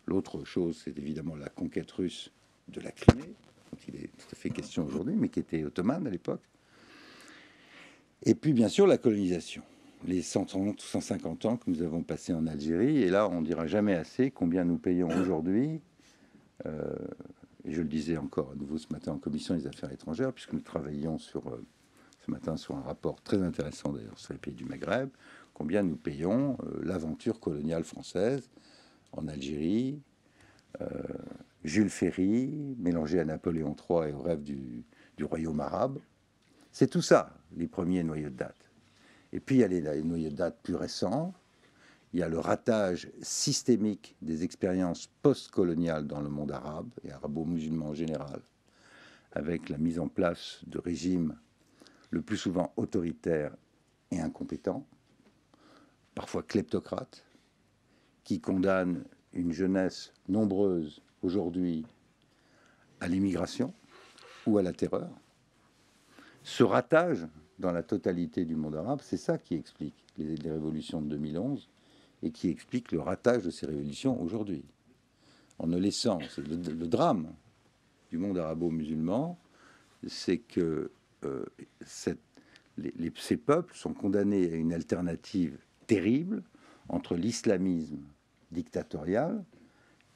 L'autre 0.07 0.45
chose, 0.45 0.81
c'est 0.85 0.99
évidemment 0.99 1.37
la 1.37 1.49
conquête 1.49 1.91
russe 1.93 2.33
de 2.69 2.81
la 2.81 2.91
Crimée, 2.91 3.35
dont 3.71 3.79
il 3.89 3.97
est 3.97 4.09
tout 4.09 4.27
à 4.33 4.35
fait 4.35 4.51
question 4.51 4.85
aujourd'hui, 4.85 5.15
mais 5.17 5.29
qui 5.29 5.41
était 5.41 5.65
ottomane 5.65 6.07
à 6.07 6.11
l'époque. 6.11 6.43
Et 8.25 8.35
puis 8.35 8.53
bien 8.53 8.69
sûr 8.69 8.87
la 8.87 8.99
colonisation 8.99 9.63
les 10.07 10.23
130 10.23 10.83
ou 10.83 10.87
150 10.87 11.45
ans 11.47 11.57
que 11.57 11.71
nous 11.71 11.83
avons 11.83 12.03
passés 12.03 12.33
en 12.33 12.47
Algérie. 12.47 13.03
Et 13.03 13.11
là, 13.11 13.29
on 13.29 13.41
ne 13.41 13.47
dira 13.47 13.67
jamais 13.67 13.95
assez 13.95 14.31
combien 14.31 14.65
nous 14.65 14.79
payons 14.79 15.09
aujourd'hui. 15.21 15.81
Euh, 16.67 16.95
et 17.65 17.73
je 17.73 17.83
le 17.83 17.89
disais 17.89 18.17
encore 18.17 18.51
à 18.53 18.55
nouveau 18.55 18.79
ce 18.79 18.93
matin 18.93 19.13
en 19.13 19.19
commission 19.19 19.55
des 19.55 19.67
affaires 19.67 19.93
étrangères, 19.93 20.33
puisque 20.33 20.53
nous 20.53 20.61
travaillions 20.61 21.19
sur, 21.19 21.49
euh, 21.49 21.65
ce 22.25 22.31
matin 22.31 22.57
sur 22.57 22.77
un 22.77 22.83
rapport 22.83 23.23
très 23.23 23.43
intéressant 23.43 23.93
d'ailleurs 23.93 24.19
sur 24.19 24.33
les 24.33 24.39
pays 24.39 24.55
du 24.55 24.65
Maghreb, 24.65 25.11
combien 25.55 25.83
nous 25.83 25.97
payons 25.97 26.57
euh, 26.65 26.81
l'aventure 26.83 27.41
coloniale 27.41 27.85
française 27.85 28.51
en 29.13 29.29
Algérie 29.29 30.01
Jules 31.65 31.91
Ferry, 31.91 32.75
mélangé 32.79 33.21
à 33.21 33.25
Napoléon 33.25 33.77
III 33.77 34.11
et 34.11 34.13
au 34.13 34.23
rêve 34.23 34.43
du, 34.43 34.85
royaume 35.23 35.61
arabe. 35.61 35.99
C'est 36.73 36.89
tout 36.89 37.03
ça, 37.03 37.37
les 37.57 37.69
premiers 37.69 38.03
noyaux 38.03 38.31
de 38.31 38.37
date. 38.37 38.62
Et 39.33 39.41
puis 39.41 39.57
il 39.57 39.61
y 39.61 39.65
a 39.65 39.69
les, 39.69 40.03
noyaux 40.03 40.31
de 40.31 40.37
date 40.37 40.59
plus 40.63 40.75
récents. 40.75 41.35
Il 42.13 42.21
y 42.21 42.23
a 42.23 42.29
le 42.29 42.39
ratage 42.39 43.11
systémique 43.23 44.17
des 44.21 44.45
expériences 44.45 45.09
postcoloniales 45.23 46.07
dans 46.07 46.21
le 46.21 46.29
monde 46.29 46.53
arabe 46.53 46.91
et 47.05 47.11
arabo-musulman 47.11 47.89
en 47.89 47.95
général, 47.95 48.43
avec 49.33 49.71
la 49.71 49.79
mise 49.79 49.99
en 49.99 50.09
place 50.09 50.61
de 50.67 50.79
régimes 50.79 51.37
le 52.11 52.21
plus 52.21 52.37
souvent 52.37 52.75
autoritaires 52.77 53.57
et 54.11 54.21
incompétents, 54.21 54.87
parfois 56.15 56.43
kleptocrates, 56.43 57.25
qui 58.25 58.41
condamnent 58.41 59.05
une 59.33 59.53
jeunesse 59.53 60.13
nombreuse 60.29 61.01
aujourd'hui 61.23 61.87
à 63.01 63.09
l'immigration 63.09 63.73
ou 64.47 64.59
à 64.59 64.63
la 64.63 64.73
terreur. 64.73 65.09
Ce 66.43 66.63
ratage 66.63 67.27
dans 67.63 67.73
la 67.73 67.85
totalité 67.85 68.45
du 68.45 68.57
monde 68.57 68.75
arabe, 68.75 69.01
c'est 69.03 69.17
ça 69.17 69.39
qui 69.39 69.55
explique 69.55 69.95
les, 70.19 70.51
révolutions 70.51 71.01
de 71.01 71.09
2011 71.11 71.69
et 72.25 72.31
qui 72.33 72.49
explique 72.51 72.91
le 72.91 73.01
ratage 73.01 73.45
de 73.45 73.51
ces 73.51 73.67
révolutions 73.67 74.21
aujourd'hui. 74.21 74.65
En 75.61 75.69
ne 75.69 75.79
laissant, 75.79 76.19
le, 76.39 76.87
drame 76.89 77.33
du 78.11 78.19
monde 78.19 78.37
arabo-musulman, 78.37 79.39
c'est 80.09 80.39
que 80.39 80.91
euh, 81.25 81.47
ces 81.87 83.37
peuples 83.37 83.77
sont 83.77 83.95
condamnés 83.95 84.53
à 84.53 84.57
une 84.57 84.73
alternative 84.73 85.57
terrible 85.87 86.43
entre 86.89 87.15
l'islamisme 87.15 88.03
dictatorial 88.51 89.45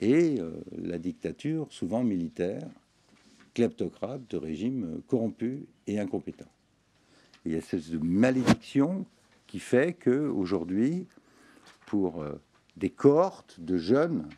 et 0.00 0.40
euh, 0.40 0.50
la 0.76 0.98
dictature, 0.98 1.72
souvent 1.72 2.02
militaire, 2.02 2.68
kleptocrate, 3.54 4.28
de 4.28 4.36
régime 4.36 5.00
corrompu 5.06 5.66
et 5.86 6.00
incompétent. 6.00 6.50
Il 7.46 7.52
y 7.52 7.56
a 7.56 7.60
cette 7.60 7.92
malédiction 7.92 9.06
qui 9.46 9.60
fait 9.60 9.92
que 9.92 10.28
aujourd'hui, 10.28 11.06
pour 11.86 12.22
euh, 12.22 12.40
des 12.76 12.90
cohortes 12.90 13.60
de 13.60 13.76
jeunes, 13.76 14.28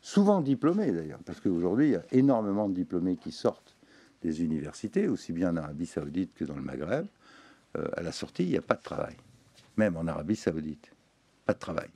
souvent 0.00 0.40
diplômés 0.40 0.92
d'ailleurs, 0.92 1.18
parce 1.24 1.40
qu'aujourd'hui 1.40 1.88
il 1.88 1.92
y 1.92 1.96
a 1.96 2.04
énormément 2.12 2.68
de 2.68 2.74
diplômés 2.74 3.16
qui 3.16 3.32
sortent 3.32 3.74
des 4.22 4.42
universités, 4.42 5.08
aussi 5.08 5.32
bien 5.32 5.50
en 5.50 5.56
Arabie 5.56 5.86
Saoudite 5.86 6.32
que 6.34 6.44
dans 6.44 6.54
le 6.54 6.62
Maghreb, 6.62 7.06
euh, 7.76 7.88
à 7.96 8.02
la 8.02 8.12
sortie 8.12 8.44
il 8.44 8.50
n'y 8.50 8.56
a 8.56 8.62
pas 8.62 8.76
de 8.76 8.82
travail, 8.82 9.16
même 9.76 9.96
en 9.96 10.06
Arabie 10.06 10.36
Saoudite, 10.36 10.92
pas 11.44 11.54
de 11.54 11.58
travail. 11.58 11.88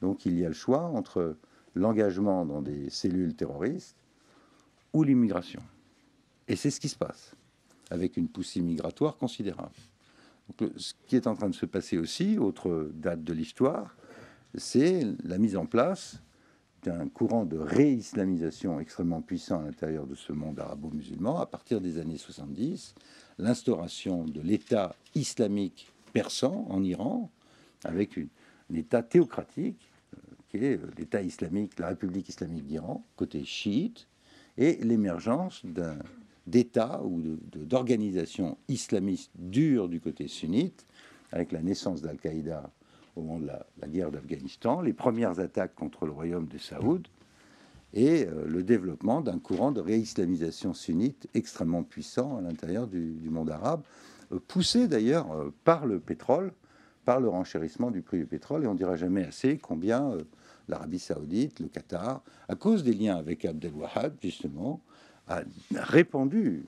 Donc 0.00 0.24
il 0.24 0.38
y 0.38 0.44
a 0.44 0.48
le 0.48 0.54
choix 0.54 0.84
entre 0.84 1.36
l'engagement 1.74 2.46
dans 2.46 2.62
des 2.62 2.88
cellules 2.88 3.34
terroristes 3.34 3.96
ou 4.94 5.02
l'immigration. 5.02 5.60
Et 6.48 6.56
c'est 6.56 6.70
ce 6.70 6.80
qui 6.80 6.88
se 6.88 6.96
passe, 6.96 7.34
avec 7.90 8.16
une 8.16 8.28
poussée 8.28 8.60
migratoire 8.60 9.18
considérable. 9.18 9.74
Ce 10.76 10.94
qui 11.06 11.16
est 11.16 11.26
en 11.26 11.34
train 11.34 11.48
de 11.48 11.54
se 11.54 11.66
passer 11.66 11.98
aussi, 11.98 12.38
autre 12.38 12.90
date 12.94 13.22
de 13.22 13.32
l'histoire, 13.32 13.96
c'est 14.54 15.06
la 15.24 15.38
mise 15.38 15.56
en 15.56 15.66
place 15.66 16.22
d'un 16.82 17.08
courant 17.08 17.44
de 17.44 17.58
réislamisation 17.58 18.80
extrêmement 18.80 19.20
puissant 19.20 19.60
à 19.60 19.64
l'intérieur 19.64 20.06
de 20.06 20.14
ce 20.14 20.32
monde 20.32 20.60
arabo-musulman 20.60 21.40
à 21.40 21.46
partir 21.46 21.80
des 21.80 21.98
années 21.98 22.18
70, 22.18 22.94
l'instauration 23.38 24.24
de 24.24 24.40
l'État 24.40 24.94
islamique 25.14 25.90
persan 26.12 26.66
en 26.70 26.82
Iran, 26.84 27.30
avec 27.84 28.16
une, 28.16 28.28
un 28.72 28.74
État 28.74 29.02
théocratique 29.02 29.90
qui 30.48 30.58
est 30.58 30.78
euh, 30.78 30.90
l'État 30.96 31.22
islamique, 31.22 31.78
la 31.78 31.88
République 31.88 32.28
islamique 32.28 32.66
d'Iran, 32.66 33.04
côté 33.16 33.44
chiite, 33.44 34.06
et 34.56 34.76
l'émergence 34.82 35.64
d'un 35.64 35.98
d'État 36.48 37.02
ou 37.04 37.20
d'organisation 37.54 38.56
islamiste 38.68 39.30
dure 39.36 39.88
du 39.88 40.00
côté 40.00 40.28
sunnite, 40.28 40.86
avec 41.32 41.52
la 41.52 41.62
naissance 41.62 42.00
d'Al-Qaïda 42.00 42.70
au 43.16 43.22
moment 43.22 43.38
de 43.40 43.46
la, 43.46 43.88
guerre 43.88 44.10
d'Afghanistan, 44.10 44.80
les 44.80 44.92
premières 44.92 45.40
attaques 45.40 45.74
contre 45.74 46.06
le 46.06 46.12
royaume 46.12 46.46
de 46.46 46.58
Saoud, 46.58 47.06
et 47.94 48.26
euh, 48.26 48.46
le 48.46 48.62
développement 48.62 49.20
d'un 49.20 49.38
courant 49.38 49.72
de 49.72 49.80
réislamisation 49.80 50.74
sunnite 50.74 51.26
extrêmement 51.34 51.82
puissant 51.82 52.36
à 52.36 52.40
l'intérieur 52.40 52.86
du, 52.86 53.28
monde 53.30 53.50
arabe, 53.50 53.82
euh, 54.32 54.38
poussé 54.46 54.88
d'ailleurs 54.88 55.26
par 55.64 55.86
le 55.86 55.98
pétrole, 55.98 56.52
par 57.04 57.20
le 57.20 57.28
renchérissement 57.28 57.90
du 57.90 58.02
prix 58.02 58.18
du 58.18 58.26
pétrole, 58.26 58.64
et 58.64 58.66
on 58.66 58.74
ne 58.74 58.78
dira 58.78 58.96
jamais 58.96 59.24
assez 59.24 59.58
combien 59.58 60.12
l'Arabie 60.68 60.98
saoudite, 60.98 61.60
le 61.60 61.68
Qatar, 61.68 62.22
à 62.48 62.54
cause 62.54 62.84
des 62.84 62.92
liens 62.92 63.16
avec 63.16 63.44
Abdel 63.44 63.72
Wahab, 63.72 64.14
justement, 64.22 64.80
a 65.28 65.42
répandu 65.74 66.64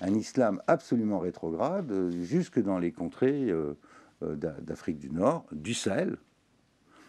un, 0.00 0.14
islam 0.14 0.60
absolument 0.66 1.18
rétrograde 1.18 1.90
euh, 1.90 2.10
jusque 2.22 2.60
dans 2.60 2.78
les 2.78 2.92
contrées 2.92 3.50
euh, 3.50 3.74
euh, 4.22 4.36
d'Afrique 4.36 4.98
du 4.98 5.10
Nord, 5.10 5.44
du 5.52 5.74
Sahel. 5.74 6.16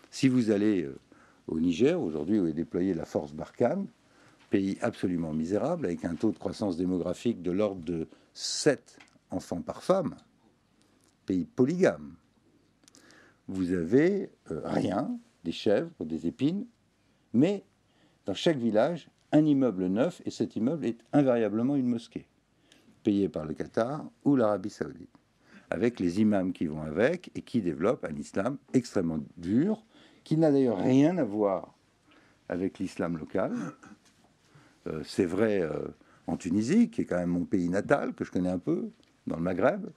Si 0.09 0.27
vous 0.27 0.51
allez 0.51 0.87
au 1.47 1.59
Niger, 1.59 1.99
aujourd'hui 1.99 2.39
où 2.39 2.47
est 2.47 2.53
déployée 2.53 2.93
la 2.93 3.05
force 3.05 3.33
Barkhane, 3.33 3.87
pays 4.49 4.77
absolument 4.81 5.33
misérable, 5.33 5.85
avec 5.85 6.05
un 6.05 6.13
taux 6.13 6.31
de 6.31 6.37
croissance 6.37 6.77
démographique 6.77 7.41
de 7.41 7.51
l'ordre 7.51 7.81
de 7.81 8.07
7 8.35 8.97
enfants 9.31 9.61
par 9.61 9.81
femme, 9.81 10.15
pays 11.25 11.45
polygame, 11.45 12.13
vous 13.47 13.73
avez 13.73 14.29
rien 14.45 15.17
des 15.43 15.51
chèvres, 15.51 15.89
des 16.05 16.27
épines, 16.27 16.67
mais 17.33 17.63
dans 18.27 18.35
chaque 18.35 18.57
village, 18.57 19.09
un 19.33 19.45
immeuble 19.45 19.87
neuf, 19.87 20.21
et 20.25 20.31
cet 20.31 20.55
immeuble 20.55 20.85
est 20.85 20.99
invariablement 21.11 21.75
une 21.75 21.87
mosquée, 21.87 22.27
payée 23.03 23.27
par 23.27 23.45
le 23.45 23.53
Qatar 23.53 24.05
ou 24.23 24.35
l'Arabie 24.35 24.69
saoudite, 24.69 25.09
avec 25.69 25.99
les 25.99 26.21
imams 26.21 26.53
qui 26.53 26.67
vont 26.67 26.83
avec 26.83 27.31
et 27.35 27.41
qui 27.41 27.61
développent 27.61 28.05
un 28.05 28.15
islam 28.15 28.57
extrêmement 28.73 29.19
dur, 29.35 29.83
qui 30.23 30.37
n'a 30.37 30.51
d'ailleurs 30.51 30.79
rien 30.79 31.17
à 31.17 31.23
voir 31.23 31.75
avec 32.47 32.79
l'islam 32.79 33.17
local. 33.17 33.53
Euh, 34.87 35.01
c'est 35.03 35.25
vrai 35.25 35.61
euh, 35.61 35.87
en 36.27 36.37
Tunisie, 36.37 36.89
qui 36.89 37.01
est 37.01 37.05
quand 37.05 37.17
même 37.17 37.29
mon 37.29 37.45
pays 37.45 37.69
natal, 37.69 38.13
que 38.13 38.23
je 38.23 38.31
connais 38.31 38.49
un 38.49 38.59
peu, 38.59 38.89
dans 39.27 39.37
le 39.37 39.41
Maghreb. 39.41 39.87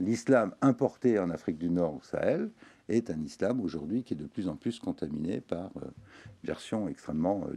L'islam 0.00 0.54
importé 0.62 1.18
en 1.18 1.30
Afrique 1.30 1.58
du 1.58 1.70
Nord, 1.70 1.96
au 1.96 2.02
Sahel, 2.02 2.50
est 2.88 3.10
un 3.10 3.20
islam 3.22 3.60
aujourd'hui 3.60 4.02
qui 4.02 4.14
est 4.14 4.16
de 4.16 4.26
plus 4.26 4.48
en 4.48 4.56
plus 4.56 4.78
contaminé 4.78 5.40
par 5.40 5.70
euh, 5.76 5.80
une 6.42 6.46
version 6.46 6.88
extrêmement 6.88 7.46
euh, 7.48 7.56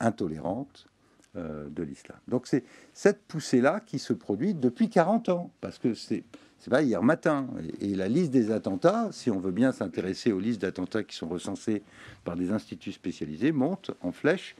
dure, 0.00 0.06
euh, 0.06 0.08
intolérante 0.08 0.86
de 1.34 1.82
l'islam. 1.82 2.18
Donc 2.26 2.46
c'est 2.46 2.64
cette 2.92 3.22
poussée-là 3.22 3.80
qui 3.80 3.98
se 3.98 4.12
produit 4.12 4.54
depuis 4.54 4.88
40 4.90 5.28
ans, 5.28 5.50
parce 5.60 5.78
que 5.78 5.94
c'est 5.94 6.24
c'est 6.58 6.70
pas 6.70 6.82
hier 6.82 7.02
matin. 7.02 7.46
Et, 7.80 7.94
la 7.94 8.08
liste 8.08 8.30
des 8.30 8.50
attentats, 8.50 9.08
si 9.12 9.30
on 9.30 9.38
veut 9.38 9.52
bien 9.52 9.72
s'intéresser 9.72 10.32
aux 10.32 10.40
listes 10.40 10.60
d'attentats 10.60 11.04
qui 11.04 11.16
sont 11.16 11.28
recensées 11.28 11.82
par 12.24 12.36
des 12.36 12.50
instituts 12.50 12.92
spécialisés, 12.92 13.52
monte 13.52 13.92
en 14.00 14.12
flèche 14.12 14.56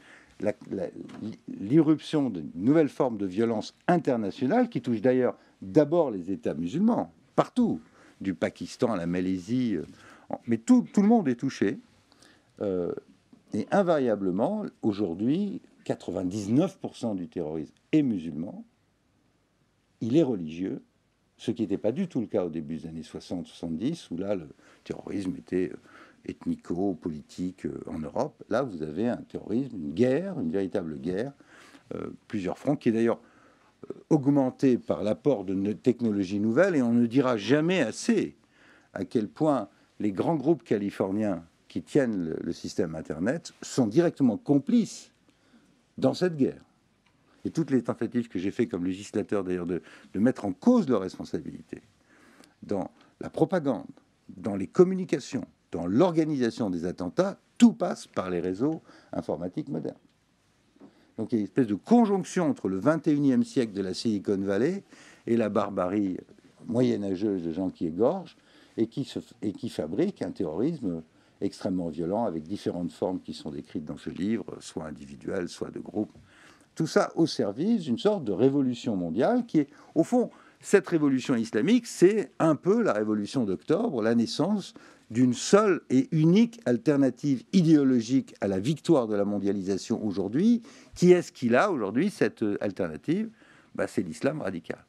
l'irruption 1.59 2.29
d'une 2.29 2.49
nouvelle 2.55 2.87
forme 2.87 3.17
de 3.17 3.25
violence 3.25 3.75
internationale 3.89 4.69
qui 4.69 4.81
touche 4.81 5.01
d'ailleurs 5.01 5.35
d'abord 5.61 6.11
les 6.11 6.31
États 6.31 6.53
musulmans, 6.53 7.11
partout 7.35 7.81
du 8.21 8.33
Pakistan 8.33 8.93
à 8.93 8.97
la 8.97 9.05
Malaisie. 9.05 9.75
Euh, 9.75 9.83
mais 10.47 10.57
tout, 10.57 10.87
tout 10.93 11.01
le 11.01 11.09
monde 11.09 11.27
est 11.27 11.35
touché. 11.35 11.79
Euh, 12.61 12.93
et 13.53 13.67
invariablement, 13.71 14.65
aujourd'hui, 14.81 15.61
99% 15.85 17.15
du 17.15 17.27
terrorisme 17.27 17.73
est 17.91 18.03
musulman. 18.03 18.63
Il 20.01 20.17
est 20.17 20.23
religieux, 20.23 20.83
ce 21.37 21.51
qui 21.51 21.63
n'était 21.63 21.77
pas 21.77 21.91
du 21.91 22.07
tout 22.07 22.21
le 22.21 22.27
cas 22.27 22.45
au 22.45 22.49
début 22.49 22.77
des 22.77 22.87
années 22.87 23.01
60-70, 23.01 24.07
où 24.11 24.17
là, 24.17 24.35
le 24.35 24.47
terrorisme 24.83 25.35
était 25.37 25.71
euh, 25.73 25.77
ethnico-politique 26.27 27.65
en 27.87 27.99
Europe. 27.99 28.43
Là, 28.49 28.61
vous 28.61 28.83
avez 28.83 29.07
un 29.07 29.17
terrorisme, 29.17 29.75
une 29.77 29.93
guerre, 29.93 30.39
une 30.39 30.51
véritable 30.51 30.97
guerre, 30.99 31.33
plusieurs 32.27 32.59
fronts, 32.59 32.75
qui 32.75 32.89
est 32.89 32.91
d'ailleurs 32.91 33.19
augmenté 34.09 34.77
par 34.77 35.03
l'apport 35.03 35.45
de 35.45 35.73
technologies 35.73 36.39
nouvelles 36.39 36.75
et 36.75 36.81
on 36.81 36.93
ne 36.93 37.05
dira 37.05 37.37
jamais 37.37 37.81
assez 37.81 38.35
à 38.93 39.05
quel 39.05 39.27
point 39.27 39.69
les 39.99 40.11
grands 40.11 40.35
groupes 40.35 40.63
californiens 40.63 41.43
qui 41.69 41.81
tiennent 41.83 42.35
le, 42.41 42.51
système 42.51 42.95
Internet 42.95 43.53
sont 43.61 43.87
directement 43.87 44.37
complices 44.37 45.11
dans 45.97 46.13
cette 46.13 46.35
guerre. 46.35 46.61
Et 47.45 47.51
toutes 47.51 47.71
les 47.71 47.83
tentatives 47.83 48.27
que 48.27 48.39
j'ai 48.39 48.51
fait 48.51 48.67
comme 48.67 48.85
législateur 48.85 49.45
d'ailleurs 49.45 49.67
de, 49.67 49.81
de 50.13 50.19
mettre 50.19 50.43
en 50.43 50.51
cause 50.51 50.89
leurs 50.89 51.01
responsabilités 51.01 51.81
dans 52.63 52.91
la 53.21 53.29
propagande, 53.29 53.87
dans 54.27 54.55
les 54.55 54.67
communications, 54.67 55.45
dans 55.71 55.85
l'organisation 55.85 56.69
des 56.69 56.85
attentats, 56.85 57.39
tout 57.57 57.73
passe 57.73 58.07
par 58.07 58.29
les 58.29 58.39
réseaux 58.39 58.81
informatiques 59.13 59.69
modernes. 59.69 59.95
Donc 61.17 61.31
il 61.31 61.35
y 61.35 61.37
a 61.37 61.39
une 61.39 61.45
espèce 61.45 61.67
de 61.67 61.75
conjonction 61.75 62.49
entre 62.49 62.67
le 62.67 62.81
21e 62.81 63.43
siècle 63.43 63.73
de 63.73 63.81
la 63.81 63.93
Silicon 63.93 64.37
Valley 64.37 64.83
et 65.27 65.37
la 65.37 65.49
barbarie 65.49 66.17
moyenâgeuse 66.65 67.43
de 67.43 67.51
gens 67.51 67.69
qui 67.69 67.85
égorgent 67.85 68.37
et 68.77 68.87
qui, 68.87 69.03
se, 69.03 69.19
et 69.41 69.51
qui 69.51 69.69
fabriquent 69.69 70.21
un 70.21 70.31
terrorisme 70.31 71.03
extrêmement 71.41 71.89
violent, 71.89 72.25
avec 72.25 72.43
différentes 72.43 72.91
formes 72.91 73.19
qui 73.19 73.33
sont 73.33 73.51
décrites 73.51 73.85
dans 73.85 73.97
ce 73.97 74.09
livre, 74.09 74.45
soit 74.59 74.85
individuelles, 74.85 75.49
soit 75.49 75.71
de 75.71 75.79
groupe. 75.79 76.11
Tout 76.75 76.87
ça 76.87 77.11
au 77.15 77.25
service 77.25 77.83
d'une 77.83 77.97
sorte 77.97 78.23
de 78.23 78.31
révolution 78.31 78.95
mondiale 78.95 79.45
qui 79.45 79.59
est, 79.59 79.69
au 79.95 80.03
fond, 80.03 80.29
cette 80.61 80.87
révolution 80.87 81.35
islamique, 81.35 81.87
c'est 81.87 82.31
un 82.39 82.55
peu 82.55 82.81
la 82.81 82.93
révolution 82.93 83.45
d'octobre, 83.45 84.01
la 84.01 84.15
naissance 84.15 84.73
d'une 85.09 85.33
seule 85.33 85.81
et 85.89 86.07
unique 86.11 86.59
alternative 86.65 87.43
idéologique 87.53 88.35
à 88.41 88.47
la 88.47 88.59
victoire 88.59 89.07
de 89.07 89.15
la 89.15 89.25
mondialisation 89.25 90.05
aujourd'hui. 90.05 90.61
Qui 90.95 91.11
est-ce 91.11 91.31
qu'il 91.31 91.55
a 91.55 91.71
aujourd'hui, 91.71 92.09
cette 92.09 92.43
alternative 92.61 93.29
bah, 93.73 93.87
C'est 93.87 94.01
l'islam 94.01 94.41
radical. 94.41 94.85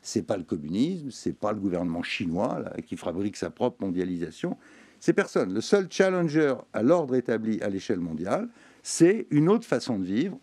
C'est 0.00 0.22
pas 0.22 0.36
le 0.36 0.44
communisme, 0.44 1.10
c'est 1.10 1.36
pas 1.36 1.52
le 1.52 1.58
gouvernement 1.58 2.02
chinois 2.02 2.64
qui 2.86 2.96
fabrique 2.96 3.36
sa 3.36 3.50
propre 3.50 3.84
mondialisation. 3.84 4.56
C'est 5.00 5.12
personne. 5.12 5.54
Le 5.54 5.60
seul 5.60 5.86
challenger 5.90 6.54
à 6.72 6.82
l'ordre 6.82 7.14
établi 7.14 7.60
à 7.62 7.68
l'échelle 7.68 8.00
mondiale, 8.00 8.48
c'est 8.82 9.26
une 9.30 9.48
autre 9.48 9.66
façon 9.66 9.98
de 9.98 10.04
vivre 10.04 10.38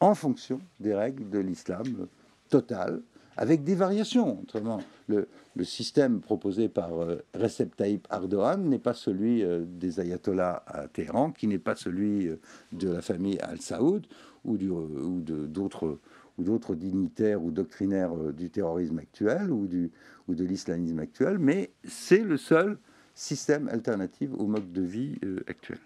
en 0.00 0.14
fonction 0.14 0.60
des 0.80 0.94
règles 0.94 1.30
de 1.30 1.38
l'islam 1.38 2.06
total, 2.50 3.00
avec 3.36 3.64
des 3.64 3.74
variations. 3.74 4.40
Autrement, 4.42 4.80
le, 5.08 5.26
système 5.62 6.20
proposé 6.20 6.68
par 6.68 7.00
euh, 7.00 7.24
Recep 7.34 7.74
Tayyip 7.76 8.06
Erdogan 8.10 8.68
n'est 8.68 8.78
pas 8.78 8.92
celui 8.92 9.42
euh, 9.42 9.64
des 9.66 10.00
ayatollahs 10.00 10.62
à 10.66 10.88
Téhéran, 10.88 11.30
qui 11.30 11.46
n'est 11.46 11.58
pas 11.58 11.74
celui 11.74 12.28
euh, 12.28 12.36
de 12.72 12.90
la 12.90 13.02
famille 13.02 13.38
Al 13.40 13.60
Saoud 13.60 14.06
ou, 14.44 14.56
ou 14.56 15.20
d'autres 15.20 15.98
ou 16.36 16.42
d'autres 16.42 16.74
dignitaires 16.74 17.42
ou 17.42 17.52
doctrinaires 17.52 18.12
du 18.32 18.50
terrorisme 18.50 18.98
actuel 18.98 19.52
ou, 19.52 19.68
du, 19.68 19.92
ou 20.26 20.34
de 20.34 20.44
l'islamisme 20.44 20.98
actuel, 20.98 21.38
mais 21.38 21.70
c'est 21.84 22.24
le 22.24 22.36
seul 22.36 22.76
système 23.14 23.68
alternatif 23.68 24.30
au 24.36 24.46
mode 24.46 24.72
de 24.72 24.82
vie 24.82 25.14
actuel. 25.46 25.78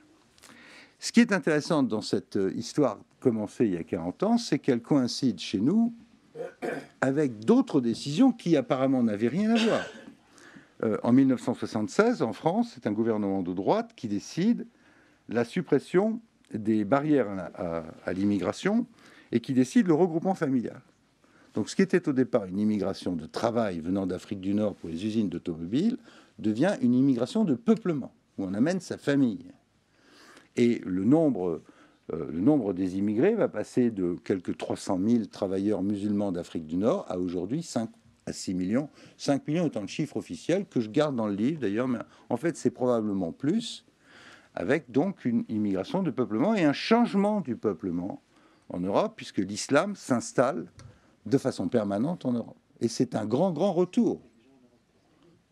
Ce 0.98 1.12
qui 1.12 1.20
est 1.20 1.32
intéressant 1.32 1.82
dans 1.82 2.00
cette 2.00 2.38
histoire 2.56 2.98
commencée 3.20 3.66
il 3.66 3.74
y 3.74 3.76
a 3.76 3.84
40 3.84 4.22
ans, 4.22 4.38
c'est 4.38 4.58
qu'elle 4.58 4.80
coïncide 4.80 5.38
chez 5.38 5.60
nous 5.60 5.92
avec 7.00 7.40
d'autres 7.40 7.80
décisions 7.80 8.32
qui 8.32 8.56
apparemment 8.56 9.02
n'avaient 9.02 9.28
rien 9.28 9.50
à 9.50 9.56
voir. 9.56 9.86
Euh, 10.84 10.96
en 11.02 11.12
1976, 11.12 12.22
en 12.22 12.32
France, 12.32 12.72
c'est 12.74 12.86
un 12.86 12.92
gouvernement 12.92 13.42
de 13.42 13.52
droite 13.52 13.92
qui 13.96 14.08
décide 14.08 14.66
la 15.28 15.44
suppression 15.44 16.20
des 16.52 16.84
barrières 16.84 17.50
à, 18.06 18.12
l'immigration 18.12 18.86
et 19.32 19.40
qui 19.40 19.52
décide 19.52 19.86
le 19.86 19.94
regroupement 19.94 20.34
familial. 20.34 20.80
Donc 21.54 21.68
ce 21.68 21.76
qui 21.76 21.82
était 21.82 22.08
au 22.08 22.12
départ 22.12 22.46
une 22.46 22.58
immigration 22.58 23.16
de 23.16 23.26
travail 23.26 23.80
venant 23.80 24.06
d'Afrique 24.06 24.40
du 24.40 24.54
Nord 24.54 24.74
pour 24.76 24.88
les 24.88 25.04
usines 25.04 25.28
d'automobiles 25.28 25.98
devient 26.38 26.76
une 26.80 26.94
immigration 26.94 27.44
de 27.44 27.54
peuplement, 27.54 28.12
où 28.38 28.44
on 28.44 28.54
amène 28.54 28.80
sa 28.80 28.98
famille. 28.98 29.46
Et 30.56 30.80
le 30.84 31.04
nombre 31.04 31.62
euh, 32.12 32.26
le 32.32 32.40
nombre 32.40 32.72
des 32.72 32.96
immigrés 32.96 33.34
va 33.34 33.48
passer 33.48 33.90
de 33.90 34.16
quelques 34.24 34.56
300 34.56 34.98
000 35.06 35.24
travailleurs 35.26 35.82
musulmans 35.82 36.32
d'Afrique 36.32 36.66
du 36.66 36.76
Nord 36.76 37.04
à 37.08 37.18
aujourd'hui 37.18 37.62
5 37.62 37.90
à 38.26 38.32
6 38.32 38.54
millions. 38.54 38.88
5 39.16 39.46
millions 39.46 39.66
étant 39.66 39.80
le 39.80 39.88
chiffre 39.88 40.16
officiel 40.16 40.66
que 40.66 40.80
je 40.80 40.90
garde 40.90 41.16
dans 41.16 41.26
le 41.26 41.34
livre 41.34 41.60
d'ailleurs, 41.60 41.88
mais 41.88 41.98
en 42.28 42.36
fait 42.36 42.56
c'est 42.56 42.70
probablement 42.70 43.32
plus, 43.32 43.86
avec 44.54 44.90
donc 44.90 45.24
une 45.24 45.44
immigration 45.48 46.02
de 46.02 46.10
peuplement 46.10 46.54
et 46.54 46.64
un 46.64 46.72
changement 46.72 47.40
du 47.40 47.56
peuplement 47.56 48.22
en 48.70 48.80
Europe, 48.80 49.14
puisque 49.16 49.38
l'islam 49.38 49.96
s'installe 49.96 50.66
de 51.26 51.38
façon 51.38 51.68
permanente 51.68 52.26
en 52.26 52.32
Europe. 52.32 52.58
Et 52.80 52.88
c'est 52.88 53.14
un 53.14 53.24
grand, 53.24 53.52
grand 53.52 53.72
retour 53.72 54.20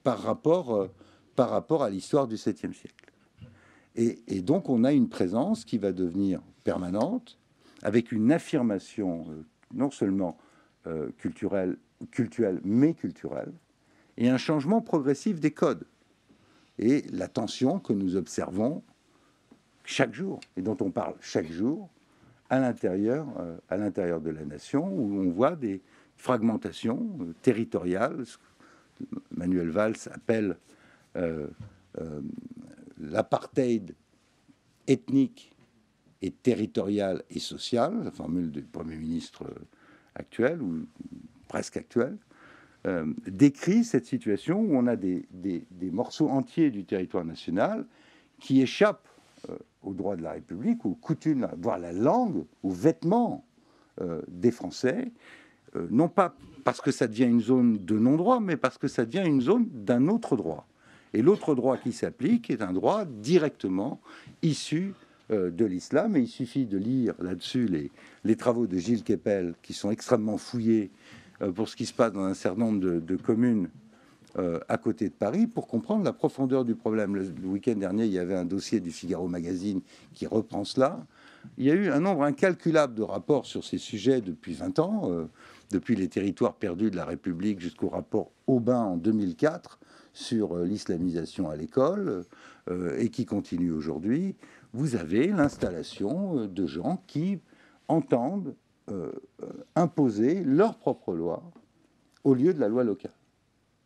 par 0.06 0.20
rapport, 0.20 0.72
euh, 0.72 0.88
par 1.34 1.50
rapport 1.50 1.82
à 1.82 1.90
l'histoire 1.90 2.28
du 2.28 2.36
7e 2.36 2.72
siècle. 2.72 3.12
Et, 3.96 4.40
donc 4.40 4.68
on 4.68 4.84
a 4.84 4.92
une 4.92 5.08
présence 5.08 5.64
qui 5.64 5.78
va 5.78 5.90
devenir 5.90 6.40
permanente, 6.62 7.40
avec 7.82 8.12
une 8.12 8.30
affirmation 8.30 9.26
euh, 9.28 9.42
non 9.74 9.90
seulement 9.90 10.38
euh, 10.86 11.08
culturelle, 11.18 11.76
culturelle, 12.12 12.60
mais 12.62 12.94
culturelle, 12.94 13.52
et 14.16 14.28
un 14.28 14.36
changement 14.38 14.80
progressif 14.80 15.40
des 15.40 15.50
codes. 15.50 15.88
Et 16.78 17.02
la 17.10 17.26
tension 17.26 17.80
que 17.80 17.92
nous 17.92 18.14
observons 18.14 18.84
chaque 19.84 20.14
jour, 20.14 20.38
et 20.56 20.62
dont 20.62 20.76
on 20.80 20.92
parle 20.92 21.16
chaque 21.20 21.50
jour, 21.50 21.88
à 22.48 22.60
l'intérieur, 22.60 23.26
à 23.68 23.76
l'intérieur 23.76 24.20
de 24.20 24.30
la 24.30 24.44
nation, 24.44 24.86
où 24.86 25.20
on 25.20 25.30
voit 25.30 25.56
des 25.56 25.82
fragmentations 26.16 27.08
territoriales, 27.42 28.24
Manuel 29.30 29.70
Valls 29.70 30.09
appelle 30.12 30.56
l'apartheid 32.98 33.94
ethnique 34.87 35.56
et 36.22 36.30
territorial 36.30 37.22
et 37.30 37.38
social, 37.38 38.04
la 38.04 38.11
formule 38.11 38.50
du 38.50 38.62
Premier 38.62 38.96
ministre 38.96 39.44
actuel, 40.14 40.61
ou 40.62 40.87
presque 41.48 41.76
actuel, 41.76 42.16
euh, 42.87 43.12
décrit 43.26 43.85
cette 43.85 44.06
situation 44.06 44.61
où 44.61 44.76
on 44.76 44.87
a 44.87 44.96
des, 44.96 45.26
morceaux 45.92 46.28
entiers 46.28 46.70
du 46.70 46.85
territoire 46.85 47.24
national 47.24 47.85
qui 48.38 48.62
échappent 48.62 49.09
euh, 49.48 49.56
aux 49.82 49.92
droits 49.92 50.16
de 50.16 50.22
la 50.22 50.32
République, 50.32 50.85
aux 50.87 50.94
coutumes, 50.94 51.48
voire 51.59 51.78
la 51.78 51.92
langue, 51.92 52.44
aux 52.62 52.70
vêtements 52.70 53.44
euh, 54.00 54.22
des 54.28 54.50
Français, 54.50 55.11
non 55.90 56.08
pas 56.08 56.34
parce 56.64 56.80
que 56.80 56.90
ça 56.90 57.06
devient 57.06 57.24
une 57.24 57.40
zone 57.40 57.78
de 57.84 57.98
non-droit, 57.98 58.40
mais 58.40 58.56
parce 58.56 58.76
que 58.76 58.88
ça 58.88 59.04
devient 59.04 59.24
une 59.24 59.40
zone 59.40 59.68
d'un 59.72 60.08
autre 60.08 60.36
droit. 60.36 60.66
Et 61.14 61.22
l'autre 61.22 61.54
droit 61.54 61.76
qui 61.76 61.92
s'applique 61.92 62.50
est 62.50 62.60
un 62.60 62.72
droit 62.72 63.04
directement 63.04 64.00
issu 64.42 64.92
euh, 65.30 65.50
de 65.50 65.64
l'islam. 65.64 66.16
Et 66.16 66.20
il 66.20 66.28
suffit 66.28 66.66
de 66.66 66.76
lire 66.76 67.14
là-dessus 67.20 67.90
les, 68.24 68.36
travaux 68.36 68.66
de 68.66 68.76
Gilles 68.78 69.02
Kepel, 69.02 69.54
qui 69.62 69.72
sont 69.72 69.90
extrêmement 69.90 70.38
fouillés 70.38 70.90
euh, 71.40 71.50
pour 71.50 71.68
ce 71.68 71.76
qui 71.76 71.86
se 71.86 71.94
passe 71.94 72.12
dans 72.12 72.24
un 72.24 72.34
certain 72.34 72.60
nombre 72.60 72.80
de, 72.80 73.16
communes 73.16 73.68
euh, 74.38 74.60
à 74.68 74.76
côté 74.76 75.08
de 75.08 75.14
Paris, 75.14 75.46
pour 75.46 75.68
comprendre 75.68 76.04
la 76.04 76.12
profondeur 76.12 76.64
du 76.64 76.74
problème. 76.74 77.16
Le, 77.16 77.48
week-end 77.48 77.76
dernier, 77.76 78.04
il 78.04 78.12
y 78.12 78.18
avait 78.18 78.34
un 78.34 78.44
dossier 78.44 78.80
du 78.80 78.90
Figaro 78.90 79.26
Magazine 79.26 79.80
qui 80.14 80.26
reprend 80.26 80.64
cela. 80.64 81.06
Il 81.58 81.64
y 81.64 81.70
a 81.70 81.74
eu 81.74 81.90
un 81.90 82.00
nombre 82.00 82.24
incalculable 82.24 82.94
de 82.94 83.02
rapports 83.02 83.46
sur 83.46 83.64
ces 83.64 83.78
sujets 83.78 84.20
depuis 84.20 84.54
20 84.54 84.78
ans, 84.80 85.28
depuis 85.70 85.96
les 85.96 86.09
territoires 86.09 86.55
perdus 86.55 86.90
de 86.90 86.96
la 86.96 87.05
République 87.05 87.61
jusqu'au 87.61 87.88
rapport 87.88 88.31
Aubin 88.46 88.81
en 88.81 88.96
2004 88.96 89.79
sur 90.12 90.57
euh, 90.57 90.64
l'islamisation 90.64 91.50
à 91.50 91.57
l'école 91.57 92.24
euh, 92.70 92.98
et 92.98 93.11
qui 93.11 93.26
continue 93.26 93.70
aujourd'hui, 93.70 94.35
vous 94.72 94.96
avez 94.96 95.29
l'installation 95.29 96.38
euh, 96.38 96.48
de 96.48 96.66
gens 96.66 97.02
qui 97.07 97.40
entendent 97.88 98.55
imposer 99.74 100.44
leur 100.44 100.79
propre 100.79 101.12
loi 101.12 101.42
au 102.22 102.35
lieu 102.35 102.55
de 102.55 102.61
la 102.61 102.68
loi 102.68 102.85
locale. 102.85 103.16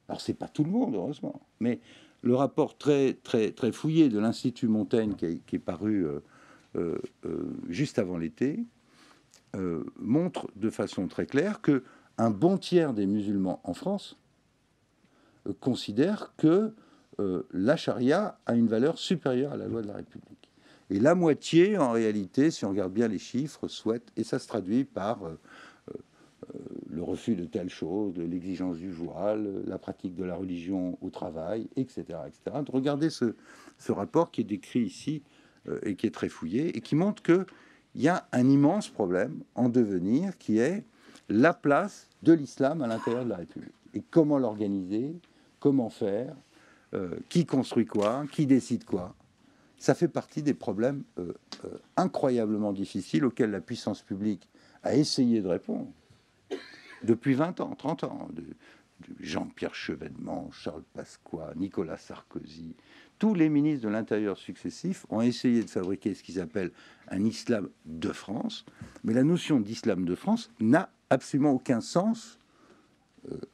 Alors 0.09 0.21
c'est 0.21 0.35
pas 0.35 0.47
tout 0.47 0.62
le 0.62 0.71
monde 0.71 0.95
heureusement, 0.95 1.40
mais 1.59 1.81
le 2.21 2.35
rapport 2.35 2.77
très 2.77 3.14
très 3.14 3.53
très 3.53 3.73
fouillé 3.73 4.11
de 4.11 4.19
l'Institut 4.19 4.69
Montaigne 4.69 5.14
qui 5.14 5.57
est, 5.57 5.59
paru 5.59 6.07
juste 7.71 7.99
avant 7.99 8.19
l'été 8.19 8.66
montre 9.99 10.49
de 10.57 10.71
façon 10.71 11.09
très 11.09 11.27
claire 11.27 11.61
que 11.61 11.83
un 12.21 12.31
bon 12.31 12.59
tiers 12.59 12.93
des 12.93 13.07
musulmans 13.07 13.61
en 13.65 13.73
France 13.73 14.19
euh, 15.47 15.55
considère 15.59 16.35
que 16.37 16.75
euh, 17.19 17.43
la 17.53 17.77
charia 17.77 18.39
a 18.45 18.55
une 18.55 18.69
valeur 18.69 18.99
supérieure 18.99 19.53
à 19.53 19.57
la 19.57 19.67
loi 19.67 19.81
de 19.81 19.87
la 19.87 19.97
République. 19.97 20.51
Et 20.91 20.99
la 20.99 21.15
moitié, 21.15 21.79
en 21.79 21.93
réalité, 21.93 22.51
si 22.51 22.65
on 22.65 22.71
regarde 22.71 22.93
bien 22.93 23.09
les 23.09 23.19
chiffres, 23.19 23.69
souhaite, 23.69 24.13
et 24.17 24.25
ça 24.25 24.39
se 24.39 24.49
traduit 24.49 24.85
par 24.85 25.25
euh, 25.25 25.39
le 26.91 27.03
refus 27.03 27.37
de 27.37 27.45
telle 27.45 27.71
chose, 27.71 28.17
l'exigence 28.19 28.77
du 28.77 28.91
voile, 28.91 29.63
la 29.67 29.79
pratique 29.79 30.15
de 30.15 30.25
la 30.25 30.35
religion 30.35 30.99
au 31.01 31.09
travail, 31.09 31.69
etc. 31.77 32.05
etc. 32.27 32.57
regardez 32.71 33.09
ce, 33.09 33.37
ce, 33.79 33.93
rapport 33.93 34.31
qui 34.31 34.41
est 34.41 34.45
décrit 34.45 34.81
ici 34.81 35.23
et 35.85 35.95
qui 35.95 36.07
est 36.07 36.15
très 36.15 36.29
fouillé 36.29 36.77
et 36.77 36.81
qui 36.81 36.97
montre 36.97 37.23
qu'il 37.92 38.03
y 38.03 38.09
a 38.09 38.26
un 38.33 38.48
immense 38.48 38.88
problème 38.88 39.42
en 39.55 39.68
devenir 39.68 40.37
qui 40.38 40.59
est 40.59 40.85
la 41.29 41.55
place 41.55 42.09
de 42.22 42.33
l'islam 42.33 42.83
à 42.83 42.87
l'intérieur 42.87 43.24
de 43.24 43.31
la 43.31 43.37
République. 43.37 43.74
Et 43.94 44.03
comment 44.11 44.38
l'organiser 44.38 45.20
comment 45.61 45.90
faire, 45.90 46.35
euh, 46.94 47.11
qui 47.29 47.46
construit 47.46 47.87
quoi, 47.87 48.24
qui 48.33 48.46
décide 48.46 48.85
quoi. 48.85 49.14
Ça 49.79 49.94
fait 49.94 50.09
partie 50.09 50.42
des 50.42 50.55
problèmes 50.55 51.05
euh, 51.18 51.33
euh, 51.64 51.79
incroyablement 51.96 52.72
difficiles 52.72 53.24
auxquels 53.24 53.50
la 53.50 53.61
puissance 53.61 54.03
publique 54.03 54.48
a 54.83 54.96
essayé 54.96 55.40
de 55.40 55.48
répondre 55.48 55.87
depuis 57.05 57.35
20 57.35 57.61
ans, 57.61 57.74
30 57.79 58.05
ans. 58.05 58.29
Jean-Pierre 59.19 59.75
Chevènement, 59.75 60.51
Charles 60.53 60.85
Pasqua, 60.95 61.53
Nicolas 61.57 61.97
Sarkozy, 61.97 62.75
tous 63.19 63.35
les 63.35 63.49
ministres 63.49 63.87
de 63.87 63.93
l'Intérieur 63.93 64.39
successifs 64.39 65.05
ont 65.11 65.21
essayé 65.21 65.63
de 65.63 65.71
fabriquer 65.71 66.15
ce 66.15 66.23
qu'ils 66.23 66.41
appellent 66.41 66.73
un 67.09 67.25
islam 67.25 67.69
de 67.85 68.13
France, 68.13 68.65
mais 69.05 69.13
la 69.13 69.25
notion 69.25 69.61
d'islam 69.61 70.05
de 70.05 70.15
France 70.15 70.51
n'a 70.59 70.91
absolument 71.11 71.53
aucun 71.53 71.81
sens 71.81 72.39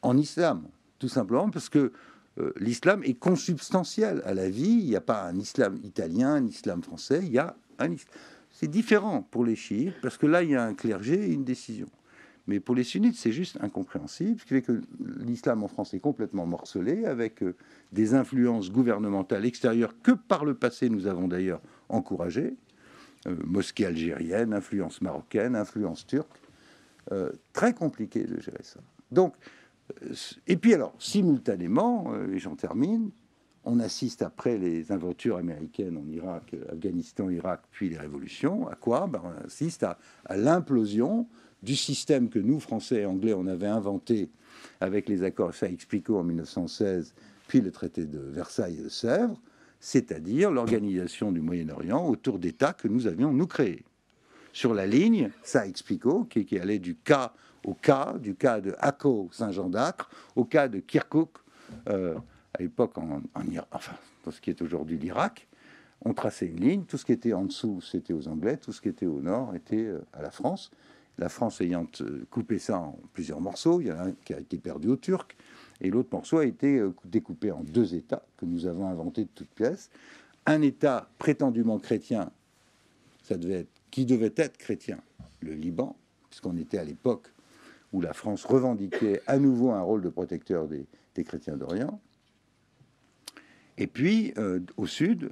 en 0.03 0.17
islam. 0.17 0.69
Tout 0.99 1.09
simplement 1.09 1.51
parce 1.51 1.69
que 1.69 1.93
euh, 2.39 2.53
l'islam 2.59 3.03
est 3.05 3.15
consubstantiel 3.15 4.23
à 4.25 4.35
la 4.35 4.49
vie. 4.49 4.79
Il 4.83 4.87
n'y 4.87 4.97
a 4.97 5.01
pas 5.01 5.25
un 5.25 5.37
islam 5.39 5.79
italien, 5.85 6.35
un 6.35 6.47
islam 6.47 6.83
français, 6.83 7.21
il 7.23 7.33
y 7.33 7.39
a 7.39 7.57
un 7.79 7.93
islam. 7.93 8.15
C'est 8.51 8.69
différent 8.69 9.23
pour 9.31 9.45
les 9.45 9.57
chiites, 9.57 10.01
parce 10.01 10.17
que 10.17 10.27
là, 10.27 10.43
il 10.43 10.51
y 10.51 10.55
a 10.55 10.65
un 10.65 10.75
clergé 10.75 11.29
et 11.29 11.33
une 11.33 11.45
décision. 11.45 11.89
Mais 12.47 12.61
pour 12.61 12.75
les 12.75 12.85
sunnites, 12.85 13.17
c'est 13.17 13.33
juste 13.33 13.59
incompréhensible, 13.61 14.39
ce 14.39 14.45
qui 14.45 14.55
fait 14.55 14.63
que 14.63 14.81
l'islam 15.19 15.65
en 15.65 15.69
France 15.69 15.95
est 15.95 16.01
complètement 16.01 16.47
morcelé, 16.47 17.05
avec 17.05 17.43
euh, 17.43 17.57
des 17.93 18.15
influences 18.15 18.71
gouvernementales 18.71 19.45
extérieures 19.45 19.95
que 20.03 20.13
par 20.13 20.45
le 20.45 20.55
passé 20.55 20.89
nous 20.89 21.07
avons 21.07 21.29
d'ailleurs 21.29 21.61
encouragées. 21.89 22.55
Euh, 23.27 23.35
mosquée 23.45 23.87
algérienne, 23.87 24.53
influence 24.53 25.01
marocaine, 25.01 25.57
influence 25.57 26.07
turque. 26.07 26.41
Euh, 27.13 27.31
très 27.53 27.75
compliqué 27.75 28.25
de 28.25 28.41
gérer 28.41 28.63
ça. 28.63 28.81
Donc, 29.11 29.35
et 30.49 30.57
puis 30.57 30.75
alors, 30.75 30.95
simultanément, 30.99 32.13
et 32.33 32.41
j'en 32.41 32.57
termine, 32.57 33.11
on 33.65 33.79
assiste 33.79 34.23
après 34.23 34.59
les 34.59 34.91
aventures 34.91 35.37
américaines 35.37 35.97
en 35.97 36.09
Irak, 36.11 36.57
Afghanistan, 36.73 37.31
Irak, 37.31 37.63
puis 37.71 37.89
les 37.89 37.97
révolutions. 37.97 38.69
À 38.69 38.75
quoi? 38.75 39.07
Ben, 39.07 39.23
On 39.23 39.47
assiste 39.47 39.85
à 39.85 39.97
l'implosion 40.37 41.29
du 41.67 41.77
système 41.77 42.31
que 42.31 42.39
nous, 42.39 42.61
Français 42.61 43.01
et 43.01 43.07
Anglais, 43.07 43.35
on 43.35 43.47
avait 43.49 43.67
inventé 43.67 44.31
avec 44.81 45.09
les 45.09 45.25
accords 45.25 45.53
Sykes-Picot 45.53 46.17
en 46.17 46.23
1916, 46.23 47.13
puis 47.49 47.61
le 47.61 47.73
traité 47.73 48.07
de 48.07 48.21
Versailles 48.21 48.79
et 48.79 48.85
de 48.85 48.89
Sèvres, 48.89 49.39
c'est-à-dire 49.81 50.53
l'organisation 50.53 51.33
du 51.33 51.41
Moyen-Orient 51.41 52.09
autour 52.09 52.39
d'États 52.39 52.73
que 52.73 52.87
nous 52.87 53.09
avions, 53.09 53.33
nous, 53.33 53.49
créés. 53.49 53.85
Sur 54.53 54.75
la 54.75 54.87
ligne 54.87 55.31
Sykes-Picot, 55.43 56.25
qui, 56.25 56.59
allait 56.59 56.79
du 56.79 56.95
cas 56.95 57.35
au 57.65 57.75
cas, 57.75 58.15
du 58.19 58.37
cas 58.37 58.61
de 58.61 58.75
Akko, 58.79 59.29
Saint-Jean 59.33 59.69
d'Acre, 59.69 60.09
au 60.37 60.45
cas 60.45 60.69
de 60.69 60.79
Kirkuk, 60.79 61.31
euh, 61.89 62.15
à 62.55 62.63
l'époque 62.63 62.97
en, 62.97 63.23
enfin, 63.73 63.97
dans 64.25 64.31
ce 64.31 64.41
qui 64.41 64.51
est 64.51 64.63
aujourd'hui 64.63 64.99
l'Irak, 64.99 65.49
on 66.05 66.15
traçait 66.15 66.47
une 66.47 66.61
ligne, 66.61 66.85
tout 66.85 66.97
ce 66.97 67.05
qui 67.05 67.13
était 67.13 67.33
en 67.33 67.45
dessous, 67.45 67.81
c'était 67.81 68.13
aux 68.13 68.29
Anglais, 68.29 68.57
tout 68.57 68.73
ce 68.73 68.81
qui 68.81 68.89
était 68.89 69.07
au 69.07 69.21
nord 69.21 69.57
était 69.57 69.85
euh, 69.85 70.07
à 70.13 70.23
la 70.23 70.31
France 70.31 70.71
la 71.19 71.29
France 71.29 71.61
ayant 71.61 71.87
euh, 72.01 72.27
coupé 72.31 72.59
ça 72.59 72.79
en 72.79 72.99
plusieurs 73.13 73.41
morceaux, 73.41 73.81
il 73.81 73.89
y 73.89 73.93
en 73.93 73.99
a 73.99 74.05
un 74.05 74.13
qui 74.25 74.35
a 74.35 74.41
été 74.41 74.59
perdu 74.59 74.89
aux 74.89 74.97
Turcs, 74.97 75.37
et 75.81 75.91
l'autre 75.91 76.11
morceau 76.13 76.39
a 76.39 76.45
été 76.45 76.79
euh, 76.79 76.95
découpé 77.05 77.51
en 77.51 77.63
deux 77.63 77.95
États 77.95 78.25
que 78.37 78.47
nous 78.47 78.67
avons 78.67 78.89
inventés 78.89 79.25
de 79.25 79.31
toutes 79.35 79.51
pièces. 79.51 79.91
Un 80.45 80.63
État 80.63 81.09
prétendument 81.19 81.79
chrétien, 81.79 82.31
ça 83.23 83.37
devait 83.37 83.61
être, 83.61 83.71
qui 83.91 84.05
devait 84.05 84.35
être 84.37 84.59
chrétien, 84.59 84.99
le 85.41 85.55
Liban, 85.55 85.97
puisqu'on 86.31 86.57
était 86.57 86.79
à 86.79 86.85
l'époque 86.85 87.33
où 87.93 88.01
la 88.01 88.13
France 88.13 88.45
revendiquait 88.45 89.23
à 89.27 89.39
nouveau 89.39 89.71
un 89.71 89.81
rôle 89.81 90.03
de 90.03 90.09
protecteur 90.09 90.69
des, 90.69 90.87
chrétiens 91.25 91.57
d'Orient. 91.57 91.99
Et 93.79 93.87
puis, 93.87 94.35
euh, 94.37 94.61
au 94.77 94.87
sud, 94.87 95.31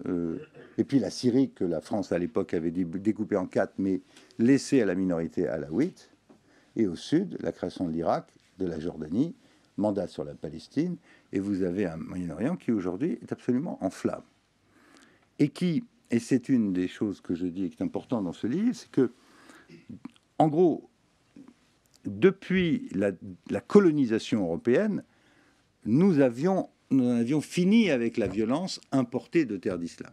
et 0.78 0.84
puis 0.84 0.98
la 0.98 1.10
Syrie, 1.10 1.50
que 1.50 1.64
la 1.64 1.80
France 1.80 2.12
à 2.12 2.18
l'époque 2.18 2.54
avait 2.54 2.70
découpée 2.70 3.36
en 3.36 3.46
quatre, 3.46 3.74
mais 3.78 4.00
laissée 4.38 4.80
à 4.80 4.86
la 4.86 4.94
minorité 4.94 5.46
alaouite. 5.46 6.10
Et 6.76 6.86
au 6.86 6.96
sud, 6.96 7.36
la 7.40 7.52
création 7.52 7.86
de 7.86 7.92
l'Irak, 7.92 8.32
de 8.58 8.66
la 8.66 8.80
Jordanie, 8.80 9.34
mandat 9.76 10.06
sur 10.06 10.24
la 10.24 10.34
Palestine. 10.34 10.96
Et 11.32 11.40
vous 11.40 11.62
avez 11.62 11.86
un 11.86 11.96
Moyen-Orient 11.96 12.56
qui 12.56 12.72
aujourd'hui 12.72 13.18
est 13.22 13.32
absolument 13.32 13.82
en 13.84 13.90
flammes. 13.90 14.24
Et 15.38 15.48
qui, 15.48 15.84
et 16.10 16.18
c'est 16.18 16.48
une 16.48 16.72
des 16.72 16.88
choses 16.88 17.20
que 17.20 17.34
je 17.34 17.46
dis 17.46 17.64
et 17.64 17.70
qui 17.70 17.82
est 17.82 17.84
importante 17.84 18.24
dans 18.24 18.32
ce 18.32 18.46
livre, 18.46 18.74
c'est 18.74 18.90
que, 18.90 19.12
en 20.38 20.48
gros, 20.48 20.88
depuis 22.04 22.88
la, 22.92 23.12
la 23.50 23.60
colonisation 23.60 24.42
européenne, 24.42 25.04
nous 25.84 26.20
avions 26.20 26.70
nous 26.90 27.08
en 27.08 27.16
avions 27.16 27.40
fini 27.40 27.90
avec 27.90 28.16
la 28.16 28.26
violence 28.26 28.80
importée 28.92 29.44
de 29.44 29.56
terre 29.56 29.78
d'islam. 29.78 30.12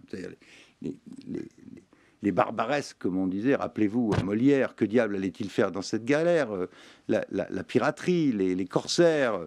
Les, 2.24 2.32
barbaresques, 2.32 2.98
comme 3.00 3.18
on 3.18 3.28
disait, 3.28 3.56
rappelez-vous, 3.56 4.12
Molière, 4.24 4.76
que 4.76 4.86
diable 4.86 5.16
allait-il 5.16 5.50
faire 5.50 5.72
dans 5.72 5.82
cette 5.82 6.06
galère 6.06 6.52
euh, 6.52 6.68
la, 7.08 7.64
piraterie, 7.64 8.32
les, 8.32 8.66
corsaires, 8.66 9.40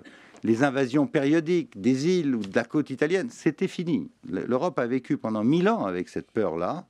les 0.42 0.64
invasions 0.64 1.06
périodiques 1.06 1.80
des 1.80 2.18
îles 2.18 2.34
ou 2.34 2.40
de 2.40 2.54
la 2.54 2.64
côte 2.64 2.90
italienne, 2.90 3.30
c'était 3.30 3.68
fini. 3.68 4.10
L'Europe 4.28 4.78
a 4.78 4.86
vécu 4.86 5.16
pendant 5.16 5.44
mille 5.44 5.68
ans 5.68 5.86
avec 5.86 6.08
cette 6.08 6.30
peur-là. 6.30 6.86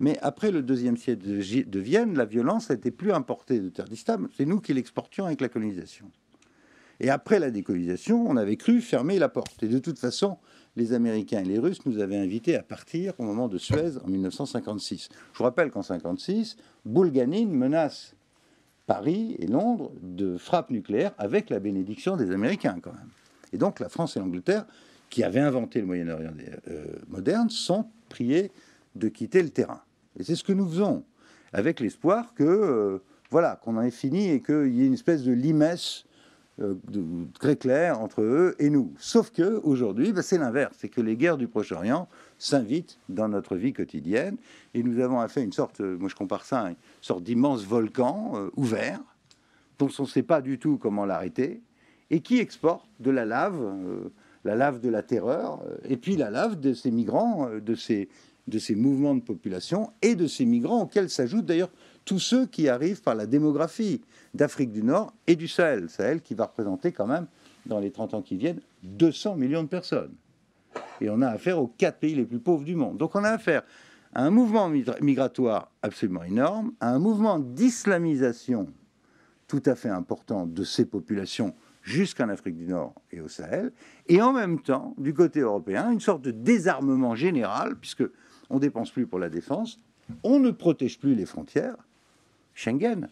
Mais 0.00 0.16
après 0.22 0.52
le 0.52 0.62
deuxième 0.62 0.96
siècle 0.96 1.24
de 1.24 1.80
Vienne, 1.80 2.16
la 2.16 2.24
violence 2.24 2.70
n'était 2.70 2.92
plus 2.92 3.12
importée 3.12 3.58
de 3.58 3.68
terre 3.68 3.88
d'islam. 3.88 4.28
C'est 4.36 4.44
nous 4.44 4.60
qui 4.60 4.72
l'exportions 4.72 5.26
avec 5.26 5.40
la 5.40 5.48
colonisation. 5.48 6.10
Et 7.00 7.10
après 7.10 7.38
la 7.38 7.50
décolonisation, 7.50 8.26
on 8.28 8.36
avait 8.36 8.56
cru 8.56 8.80
fermer 8.80 9.18
la 9.18 9.28
porte. 9.28 9.62
Et 9.62 9.68
de 9.68 9.78
toute 9.78 9.98
façon, 9.98 10.38
les 10.76 10.92
Américains 10.92 11.40
et 11.40 11.44
les 11.44 11.58
Russes 11.58 11.84
nous 11.86 11.98
avaient 11.98 12.16
invités 12.16 12.56
à 12.56 12.62
partir 12.62 13.12
au 13.18 13.24
moment 13.24 13.48
de 13.48 13.58
Suez 13.58 13.98
en 14.04 14.08
1956. 14.08 15.08
Je 15.32 15.38
vous 15.38 15.44
rappelle 15.44 15.70
qu'en 15.70 15.80
1956, 15.80 16.56
Bulganin 16.84 17.46
menace 17.46 18.14
Paris 18.86 19.36
et 19.38 19.46
Londres 19.46 19.92
de 20.02 20.38
frappe 20.38 20.70
nucléaire 20.70 21.12
avec 21.18 21.50
la 21.50 21.60
bénédiction 21.60 22.16
des 22.16 22.30
Américains 22.30 22.78
quand 22.80 22.92
même. 22.92 23.10
Et 23.52 23.58
donc 23.58 23.80
la 23.80 23.88
France 23.88 24.16
et 24.16 24.20
l'Angleterre, 24.20 24.66
qui 25.10 25.22
avaient 25.22 25.40
inventé 25.40 25.80
le 25.80 25.86
Moyen-Orient 25.86 26.32
euh, 26.68 26.84
moderne, 27.08 27.50
sont 27.50 27.86
priés 28.08 28.50
de 28.94 29.08
quitter 29.08 29.42
le 29.42 29.50
terrain. 29.50 29.82
Et 30.18 30.24
c'est 30.24 30.34
ce 30.34 30.44
que 30.44 30.52
nous 30.52 30.68
faisons, 30.68 31.04
avec 31.52 31.80
l'espoir 31.80 32.34
que, 32.34 32.44
euh, 32.44 32.98
voilà, 33.30 33.56
qu'on 33.56 33.76
en 33.76 33.82
ait 33.82 33.90
fini 33.90 34.30
et 34.30 34.42
qu'il 34.42 34.74
y 34.74 34.82
ait 34.82 34.86
une 34.86 34.94
espèce 34.94 35.22
de 35.22 35.32
limesse 35.32 36.04
euh, 36.60 36.74
très 37.38 37.56
clair 37.56 38.00
entre 38.00 38.22
eux 38.22 38.56
et 38.58 38.68
nous. 38.68 38.92
Sauf 38.98 39.30
que 39.30 39.60
aujourd'hui, 39.62 40.12
bah, 40.12 40.22
c'est 40.22 40.38
l'inverse, 40.38 40.74
c'est 40.78 40.88
que 40.88 41.00
les 41.00 41.16
guerres 41.16 41.36
du 41.36 41.46
Proche-Orient 41.46 42.08
s'invitent 42.36 42.98
dans 43.08 43.28
notre 43.28 43.54
vie 43.54 43.72
quotidienne 43.72 44.36
et 44.74 44.82
nous 44.82 45.00
avons 45.00 45.20
à 45.20 45.28
une 45.36 45.52
sorte, 45.52 45.80
euh, 45.80 45.96
moi 45.98 46.08
je 46.08 46.16
compare 46.16 46.44
ça 46.44 46.62
à 46.62 46.70
une 46.70 46.76
sorte 47.00 47.22
d'immense 47.22 47.64
volcan 47.64 48.32
euh, 48.34 48.50
ouvert 48.56 48.98
dont 49.78 49.88
on 50.00 50.02
ne 50.02 50.08
sait 50.08 50.24
pas 50.24 50.40
du 50.40 50.58
tout 50.58 50.78
comment 50.78 51.04
l'arrêter 51.04 51.60
et 52.10 52.20
qui 52.20 52.38
exporte 52.38 52.88
de 52.98 53.12
la 53.12 53.24
lave, 53.24 53.62
la 54.44 54.56
lave 54.56 54.80
de 54.80 54.88
la 54.88 55.04
terreur 55.04 55.62
et 55.84 55.96
puis 55.96 56.16
la 56.16 56.30
lave 56.30 56.58
de 56.58 56.72
ces 56.72 56.90
migrants, 56.90 57.48
de 57.64 57.74
ces 57.76 58.08
de 58.48 58.58
ces 58.58 58.74
mouvements 58.74 59.14
de 59.14 59.20
population 59.20 59.90
et 60.02 60.14
de 60.14 60.26
ces 60.26 60.44
migrants 60.44 60.82
auxquels 60.82 61.10
s'ajoutent 61.10 61.46
d'ailleurs 61.46 61.70
tous 62.04 62.18
ceux 62.18 62.46
qui 62.46 62.68
arrivent 62.68 63.02
par 63.02 63.14
la 63.14 63.26
démographie 63.26 64.00
d'Afrique 64.34 64.72
du 64.72 64.82
Nord 64.82 65.12
et 65.26 65.36
du 65.36 65.48
Sahel. 65.48 65.90
Sahel 65.90 66.22
qui 66.22 66.34
va 66.34 66.46
représenter 66.46 66.92
quand 66.92 67.06
même, 67.06 67.26
dans 67.66 67.78
les 67.78 67.90
30 67.90 68.14
ans 68.14 68.22
qui 68.22 68.36
viennent, 68.36 68.60
200 68.82 69.36
millions 69.36 69.62
de 69.62 69.68
personnes. 69.68 70.14
Et 71.00 71.10
on 71.10 71.20
a 71.22 71.28
affaire 71.28 71.60
aux 71.60 71.68
quatre 71.68 71.98
pays 71.98 72.14
les 72.14 72.24
plus 72.24 72.38
pauvres 72.38 72.64
du 72.64 72.74
monde. 72.74 72.96
Donc 72.96 73.14
on 73.14 73.24
a 73.24 73.30
affaire 73.30 73.62
à 74.14 74.24
un 74.24 74.30
mouvement 74.30 74.70
migratoire 75.00 75.70
absolument 75.82 76.24
énorme, 76.24 76.72
à 76.80 76.90
un 76.90 76.98
mouvement 76.98 77.38
d'islamisation 77.38 78.68
tout 79.46 79.62
à 79.64 79.74
fait 79.74 79.88
important 79.88 80.46
de 80.46 80.62
ces 80.62 80.84
populations 80.84 81.54
jusqu'en 81.82 82.28
Afrique 82.28 82.56
du 82.56 82.66
Nord 82.66 82.94
et 83.10 83.20
au 83.20 83.28
Sahel, 83.28 83.72
et 84.06 84.20
en 84.20 84.32
même 84.32 84.60
temps, 84.60 84.94
du 84.98 85.14
côté 85.14 85.40
européen, 85.40 85.90
une 85.90 86.00
sorte 86.00 86.22
de 86.22 86.30
désarmement 86.30 87.14
général, 87.14 87.76
puisque 87.76 88.04
on 88.50 88.58
dépense 88.58 88.90
plus 88.90 89.06
pour 89.06 89.18
la 89.18 89.28
défense, 89.28 89.78
on 90.22 90.40
ne 90.40 90.50
protège 90.50 90.98
plus 90.98 91.14
les 91.14 91.26
frontières, 91.26 91.76
Schengen. 92.54 93.08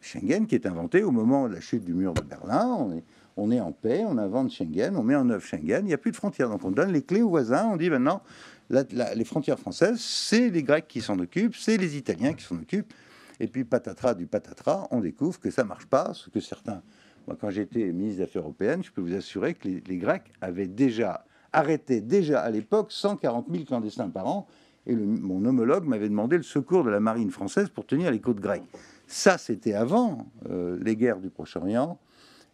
Schengen 0.00 0.46
qui 0.46 0.54
est 0.54 0.66
inventé 0.66 1.02
au 1.02 1.10
moment 1.10 1.48
de 1.48 1.54
la 1.54 1.60
chute 1.60 1.84
du 1.84 1.94
mur 1.94 2.14
de 2.14 2.22
Berlin. 2.22 3.02
On 3.36 3.50
est, 3.50 3.60
en 3.60 3.72
paix, 3.72 4.04
on 4.06 4.16
invente 4.16 4.50
Schengen, 4.50 4.96
on 4.96 5.02
met 5.02 5.14
en 5.14 5.28
œuvre 5.28 5.44
Schengen, 5.44 5.84
il 5.84 5.88
n'y 5.88 5.92
a 5.92 5.98
plus 5.98 6.10
de 6.10 6.16
frontières. 6.16 6.48
Donc 6.48 6.64
on 6.64 6.70
donne 6.70 6.92
les 6.92 7.02
clés 7.02 7.22
aux 7.22 7.28
voisins, 7.28 7.66
on 7.66 7.76
dit 7.76 7.90
maintenant, 7.90 8.22
les 8.70 9.24
frontières 9.24 9.58
françaises, 9.58 10.00
c'est 10.00 10.48
les 10.48 10.62
Grecs 10.62 10.88
qui 10.88 11.00
s'en 11.00 11.18
occupent, 11.18 11.54
c'est 11.54 11.76
les 11.76 11.96
Italiens 11.96 12.32
qui 12.32 12.44
s'en 12.44 12.56
occupent. 12.56 12.92
Et 13.38 13.46
puis 13.46 13.64
patatras 13.64 14.14
du 14.14 14.26
patatras, 14.26 14.88
on 14.90 15.00
découvre 15.00 15.38
que 15.38 15.50
ça 15.50 15.64
marche 15.64 15.86
pas, 15.86 16.14
ce 16.14 16.30
que 16.30 16.40
certains... 16.40 16.82
Moi, 17.26 17.36
quand 17.38 17.50
j'étais 17.50 17.92
ministre 17.92 18.18
des 18.18 18.22
Affaires 18.22 18.42
européennes, 18.42 18.82
je 18.84 18.90
peux 18.90 19.02
vous 19.02 19.14
assurer 19.14 19.54
que 19.54 19.68
les 19.68 19.96
Grecs 19.98 20.32
avaient 20.40 20.68
déjà 20.68 21.26
arrêté, 21.56 22.00
déjà 22.00 22.40
à 22.40 22.50
l'époque, 22.50 22.92
140 22.92 23.46
000 23.50 23.64
clandestins 23.64 24.10
par 24.10 24.26
an 24.26 24.46
et 24.86 24.94
mon 24.94 25.44
homologue 25.44 25.84
m'avait 25.84 26.08
demandé 26.08 26.36
le 26.36 26.42
secours 26.42 26.84
de 26.84 26.90
la 26.90 27.00
marine 27.00 27.30
française 27.30 27.68
pour 27.70 27.86
tenir 27.86 28.10
les 28.10 28.20
côtes 28.20 28.38
grecques. 28.38 28.68
Ça, 29.08 29.38
c'était 29.38 29.74
avant 29.74 30.26
euh, 30.48 30.78
les 30.80 30.96
guerres 30.96 31.18
du 31.18 31.30
Proche-Orient 31.30 31.98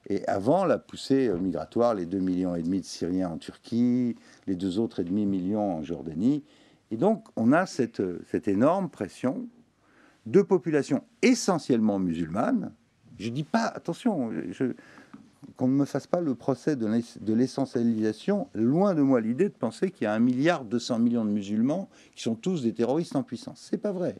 et 0.09 0.27
avant 0.27 0.65
la 0.65 0.79
poussée 0.79 1.29
euh, 1.29 1.37
migratoire, 1.37 1.95
les 1.95 2.07
2,5 2.07 2.21
millions 2.21 2.55
et 2.55 2.63
demi 2.63 2.81
de 2.81 2.87
Syriens 2.87 3.31
en 3.31 3.39
Turquie, 3.39 4.17
les 4.47 4.57
deux 4.57 4.79
autres 4.79 5.01
et 5.01 5.05
demi 5.05 5.27
millions 5.27 5.79
en 5.79 5.83
Jordanie. 5.83 6.45
Et 6.91 6.97
donc, 6.97 7.27
on 7.37 7.53
a 7.53 7.67
cette, 7.67 8.03
cette 8.31 8.49
énorme 8.49 8.89
pression 8.89 9.47
de 10.27 10.43
populations 10.43 11.03
essentiellement 11.23 11.99
musulmanes. 11.99 12.73
Je 13.19 13.29
dis 13.29 13.45
pas, 13.45 13.67
attention, 13.67 14.31
je, 14.51 14.73
qu'on 15.57 15.69
ne 15.69 15.75
me 15.75 15.85
fasse 15.85 16.07
pas 16.07 16.21
le 16.21 16.35
procès 16.35 16.77
de 16.77 17.33
l'essentialisation. 17.33 18.49
Loin 18.55 18.95
de 18.95 19.03
moi 19.03 19.21
l'idée 19.21 19.49
de 19.49 19.55
penser 19.55 19.91
qu'il 19.91 20.05
y 20.05 20.07
a 20.07 20.15
un 20.15 20.19
milliard 20.19 20.65
200 20.65 20.99
millions 20.99 21.25
de 21.25 21.31
musulmans 21.31 21.89
qui 22.15 22.23
sont 22.23 22.35
tous 22.35 22.63
des 22.63 22.73
terroristes 22.73 23.17
en 23.17 23.23
puissance. 23.23 23.67
C'est 23.71 23.79
pas 23.79 23.93
vrai. 23.93 24.17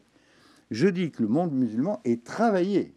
Je 0.71 0.87
dis 0.87 1.11
que 1.11 1.21
le 1.21 1.29
monde 1.29 1.53
musulman 1.53 2.01
est 2.03 2.23
travaillé 2.23 2.93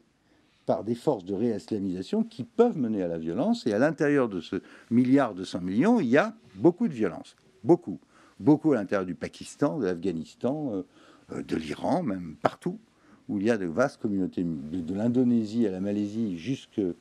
par 0.67 0.83
des 0.83 0.97
forces 0.97 1.25
de 1.25 1.35
réislamisation 1.35 2.25
qui 2.25 2.45
peuvent 2.45 2.77
mener 2.77 3.03
à 3.03 3.09
la 3.09 3.19
violence. 3.19 3.67
Et 3.67 3.73
à 3.73 3.79
l'intérieur 3.79 4.29
de 4.29 4.41
ce 4.41 4.57
milliard 4.91 5.35
de 5.35 5.45
100 5.45 5.61
millions, 5.61 6.01
il 6.01 6.09
y 6.09 6.19
a 6.19 6.35
beaucoup 6.57 6.89
de 6.89 6.93
violence. 6.93 7.37
Beaucoup. 7.65 8.01
Beaucoup 8.41 8.73
à 8.73 8.77
l'intérieur 8.77 9.07
du 9.07 9.15
Pakistan, 9.15 9.79
de 9.79 9.87
l'Afghanistan, 9.87 10.73
euh, 10.73 10.83
euh, 11.33 11.43
de 11.43 11.57
l'Iran, 11.57 12.03
même 12.03 12.37
partout, 12.43 12.79
où 13.29 13.39
il 13.39 13.47
y 13.47 13.51
a 13.51 13.57
de 13.57 13.67
vastes 13.67 14.01
communautés, 14.01 14.45
de, 14.45 14.95
l'Indonésie 14.95 15.67
à 15.67 15.71
la 15.71 15.81
Malaisie 15.81 16.39
euh, 16.79 16.93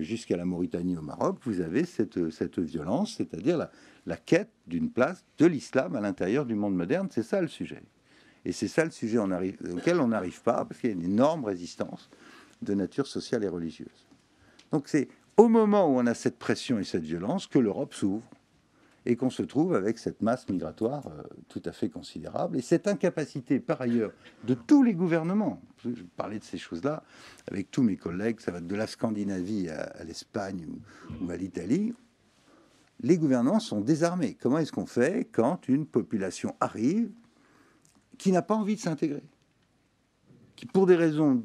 jusqu'à 0.00 0.36
la 0.36 0.44
Mauritanie 0.44 0.96
au 0.96 1.02
Maroc, 1.02 1.38
vous 1.44 1.60
avez 1.60 1.84
cette, 1.84 2.30
cette 2.30 2.58
violence, 2.58 3.14
c'est-à-dire 3.16 3.56
la, 3.56 3.70
la 4.06 4.16
quête 4.16 4.50
d'une 4.66 4.90
place 4.90 5.24
de 5.38 5.46
l'islam 5.46 5.96
à 5.96 6.00
l'intérieur 6.00 6.44
du 6.44 6.54
monde 6.54 6.74
moderne. 6.74 7.08
C'est 7.10 7.22
ça 7.22 7.40
le 7.40 7.48
sujet. 7.48 7.82
Et 8.44 8.52
c'est 8.52 8.68
ça 8.68 8.84
le 8.84 8.90
sujet 8.90 9.18
auquel 9.18 10.00
on 10.00 10.08
n'arrive 10.08 10.42
pas, 10.42 10.64
parce 10.64 10.80
qu'il 10.80 10.90
y 10.90 10.92
a 10.92 10.96
une 10.96 11.04
énorme 11.04 11.44
résistance 11.44 12.10
de 12.60 12.74
nature 12.74 13.06
sociale 13.06 13.44
et 13.44 13.48
religieuse. 13.48 14.06
Donc 14.72 14.88
c'est 14.88 15.08
au 15.36 15.48
moment 15.48 15.86
où 15.86 15.98
on 15.98 16.06
a 16.06 16.14
cette 16.14 16.38
pression 16.38 16.78
et 16.78 16.84
cette 16.84 17.04
violence 17.04 17.46
que 17.46 17.58
l'Europe 17.58 17.94
s'ouvre 17.94 18.28
et 19.04 19.16
qu'on 19.16 19.30
se 19.30 19.42
trouve 19.42 19.74
avec 19.74 19.98
cette 19.98 20.22
masse 20.22 20.48
migratoire 20.48 21.06
euh, 21.08 21.22
tout 21.48 21.62
à 21.64 21.72
fait 21.72 21.88
considérable 21.88 22.56
et 22.56 22.62
cette 22.62 22.86
incapacité 22.86 23.58
par 23.60 23.80
ailleurs 23.80 24.12
de 24.44 24.54
tous 24.54 24.82
les 24.82 24.94
gouvernements. 24.94 25.60
Je 25.84 26.04
parlais 26.16 26.38
de 26.38 26.44
ces 26.44 26.58
choses-là 26.58 27.02
avec 27.48 27.70
tous 27.70 27.82
mes 27.82 27.96
collègues, 27.96 28.40
ça 28.40 28.52
va 28.52 28.60
de 28.60 28.74
la 28.74 28.86
Scandinavie 28.86 29.68
à, 29.68 30.04
l'Espagne 30.04 30.66
ou, 30.68 31.26
ou 31.26 31.30
à 31.30 31.36
l'Italie. 31.36 31.92
Les 33.00 33.18
gouvernements 33.18 33.58
sont 33.58 33.80
désarmés. 33.80 34.36
Comment 34.40 34.58
est-ce 34.58 34.70
qu'on 34.70 34.86
fait 34.86 35.28
quand 35.32 35.66
une 35.68 35.86
population 35.86 36.54
arrive 36.60 37.10
qui 38.18 38.30
n'a 38.30 38.42
pas 38.42 38.54
envie 38.54 38.76
de 38.76 38.80
s'intégrer, 38.80 39.24
qui 40.54 40.66
pour 40.66 40.86
des 40.86 40.94
raisons 40.94 41.42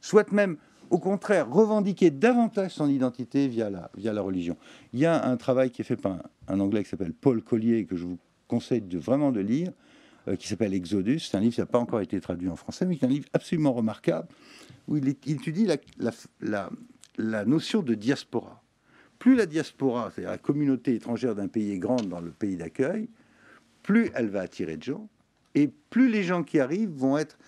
souhaite 0.00 0.32
même 0.32 0.56
au 0.90 0.98
contraire 0.98 1.50
revendiquer 1.50 2.10
davantage 2.10 2.72
son 2.72 2.88
identité 2.88 3.48
via 3.48 3.70
la, 3.70 3.90
via 3.96 4.12
la 4.12 4.22
religion. 4.22 4.56
Il 4.92 5.00
y 5.00 5.06
a 5.06 5.26
un 5.26 5.36
travail 5.36 5.70
qui 5.70 5.82
est 5.82 5.84
fait 5.84 5.96
par 5.96 6.18
un, 6.48 6.60
Anglais 6.60 6.84
qui 6.84 6.90
s'appelle 6.90 7.12
Paul 7.12 7.42
Collier, 7.42 7.84
que 7.84 7.96
je 7.96 8.04
vous 8.04 8.18
conseille 8.48 8.82
de 8.82 8.98
vraiment 8.98 9.32
de 9.32 9.40
lire, 9.40 9.72
euh, 10.28 10.36
qui 10.36 10.48
s'appelle 10.48 10.74
Exodus. 10.74 11.20
C'est 11.20 11.36
un 11.36 11.40
livre 11.40 11.54
qui 11.54 11.60
n'a 11.60 11.66
pas 11.66 11.78
encore 11.78 12.00
été 12.00 12.20
traduit 12.20 12.48
en 12.48 12.56
français, 12.56 12.86
mais 12.86 12.96
qui 12.96 13.04
est 13.04 13.08
un 13.08 13.10
livre 13.10 13.28
absolument 13.32 13.72
remarquable, 13.72 14.28
où 14.88 14.96
il, 14.96 15.08
étudie 15.08 15.66
la, 15.98 17.44
notion 17.44 17.82
de 17.82 17.94
diaspora. 17.94 18.62
Plus 19.18 19.34
la 19.34 19.46
diaspora, 19.46 20.10
c'est-à-dire 20.10 20.30
la 20.30 20.38
communauté 20.38 20.94
étrangère 20.94 21.34
d'un 21.34 21.48
pays 21.48 21.72
est 21.72 21.78
grande 21.78 22.08
dans 22.08 22.20
le 22.20 22.30
pays 22.30 22.56
d'accueil, 22.56 23.08
plus 23.82 24.10
elle 24.14 24.28
va 24.28 24.40
attirer 24.40 24.76
de 24.76 24.82
gens, 24.82 25.08
et 25.54 25.68
plus 25.90 26.08
les 26.10 26.22
gens 26.22 26.42
qui 26.42 26.60
arrivent 26.60 26.90
vont 26.90 27.16
être 27.16 27.38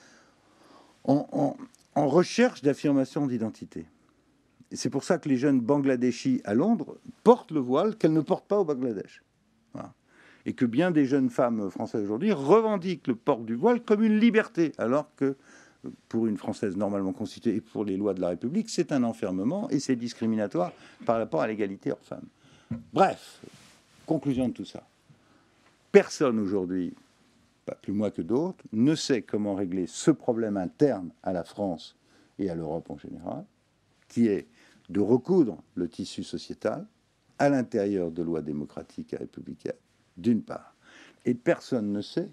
en, 1.05 1.57
recherche 2.07 2.63
d'affirmation 2.63 3.27
d'identité. 3.27 3.87
C'est 4.73 4.91
pour 4.91 5.05
ça 5.05 5.19
que 5.19 5.29
les 5.29 5.37
jeunes 5.37 5.61
Bangladeshis 5.61 6.41
à 6.45 6.55
Londres 6.55 6.99
portent 7.25 7.51
le 7.51 7.61
voile 7.61 7.97
qu'elles 7.97 8.13
ne 8.13 8.21
portent 8.21 8.47
pas 8.47 8.59
au 8.59 8.65
Bangladesh. 8.65 9.23
Et 10.47 10.53
que 10.55 10.65
bien 10.65 10.91
des 10.91 11.05
jeunes 11.05 11.29
femmes 11.29 11.71
françaises 11.71 12.05
aujourd'hui 12.05 12.33
revendiquent 12.33 13.07
le 13.07 13.15
port 13.15 13.41
du 13.41 13.55
voile 13.55 13.83
comme 13.83 14.03
une 14.03 14.19
liberté, 14.19 14.73
alors 14.79 15.15
que 15.17 15.37
pour 16.09 16.27
une 16.27 16.37
Française 16.37 16.77
normalement 16.77 17.13
constituée 17.13 17.57
et 17.57 17.61
pour 17.61 17.85
les 17.85 17.97
lois 17.97 18.15
de 18.15 18.21
la 18.21 18.29
République, 18.29 18.71
c'est 18.71 18.93
un 18.93 19.03
enfermement 19.05 19.69
et 19.71 19.79
c'est 19.79 19.97
discriminatoire 19.97 20.73
par 21.05 21.19
rapport 21.19 21.43
à 21.43 21.47
l'égalité 21.47 21.93
hors-femme. 21.93 22.25
Bref, 22.93 23.41
conclusion 24.07 24.49
de 24.49 24.55
tout 24.55 24.65
ça. 24.65 24.87
Personne 25.93 26.39
aujourd'hui 26.39 26.95
plus 27.75 27.93
moi 27.93 28.11
que 28.11 28.23
d'autres, 28.23 28.65
ne 28.73 28.95
sait 28.95 29.23
comment 29.23 29.55
régler 29.55 29.87
ce 29.87 30.11
problème 30.11 30.57
interne 30.57 31.11
à 31.23 31.33
la 31.33 31.45
France 31.45 31.97
et 32.39 32.51
à 32.51 32.55
l'Europe 32.55 32.91
en 32.91 32.99
général, 32.99 33.45
qui 34.09 34.29
est 34.29 34.47
de 34.89 35.01
recoudre 35.01 35.63
le 35.75 35.89
tissu 35.89 36.23
sociétal 36.23 36.87
à 37.39 37.49
l'intérieur 37.49 38.11
de 38.11 38.23
lois 38.23 38.43
démocratiques 38.43 39.13
et 39.13 39.17
républicaines, 39.17 39.73
d'une 40.17 40.43
part. 40.43 40.75
Et 41.25 41.35
personne 41.35 41.93
ne 41.93 42.01
sait 42.01 42.31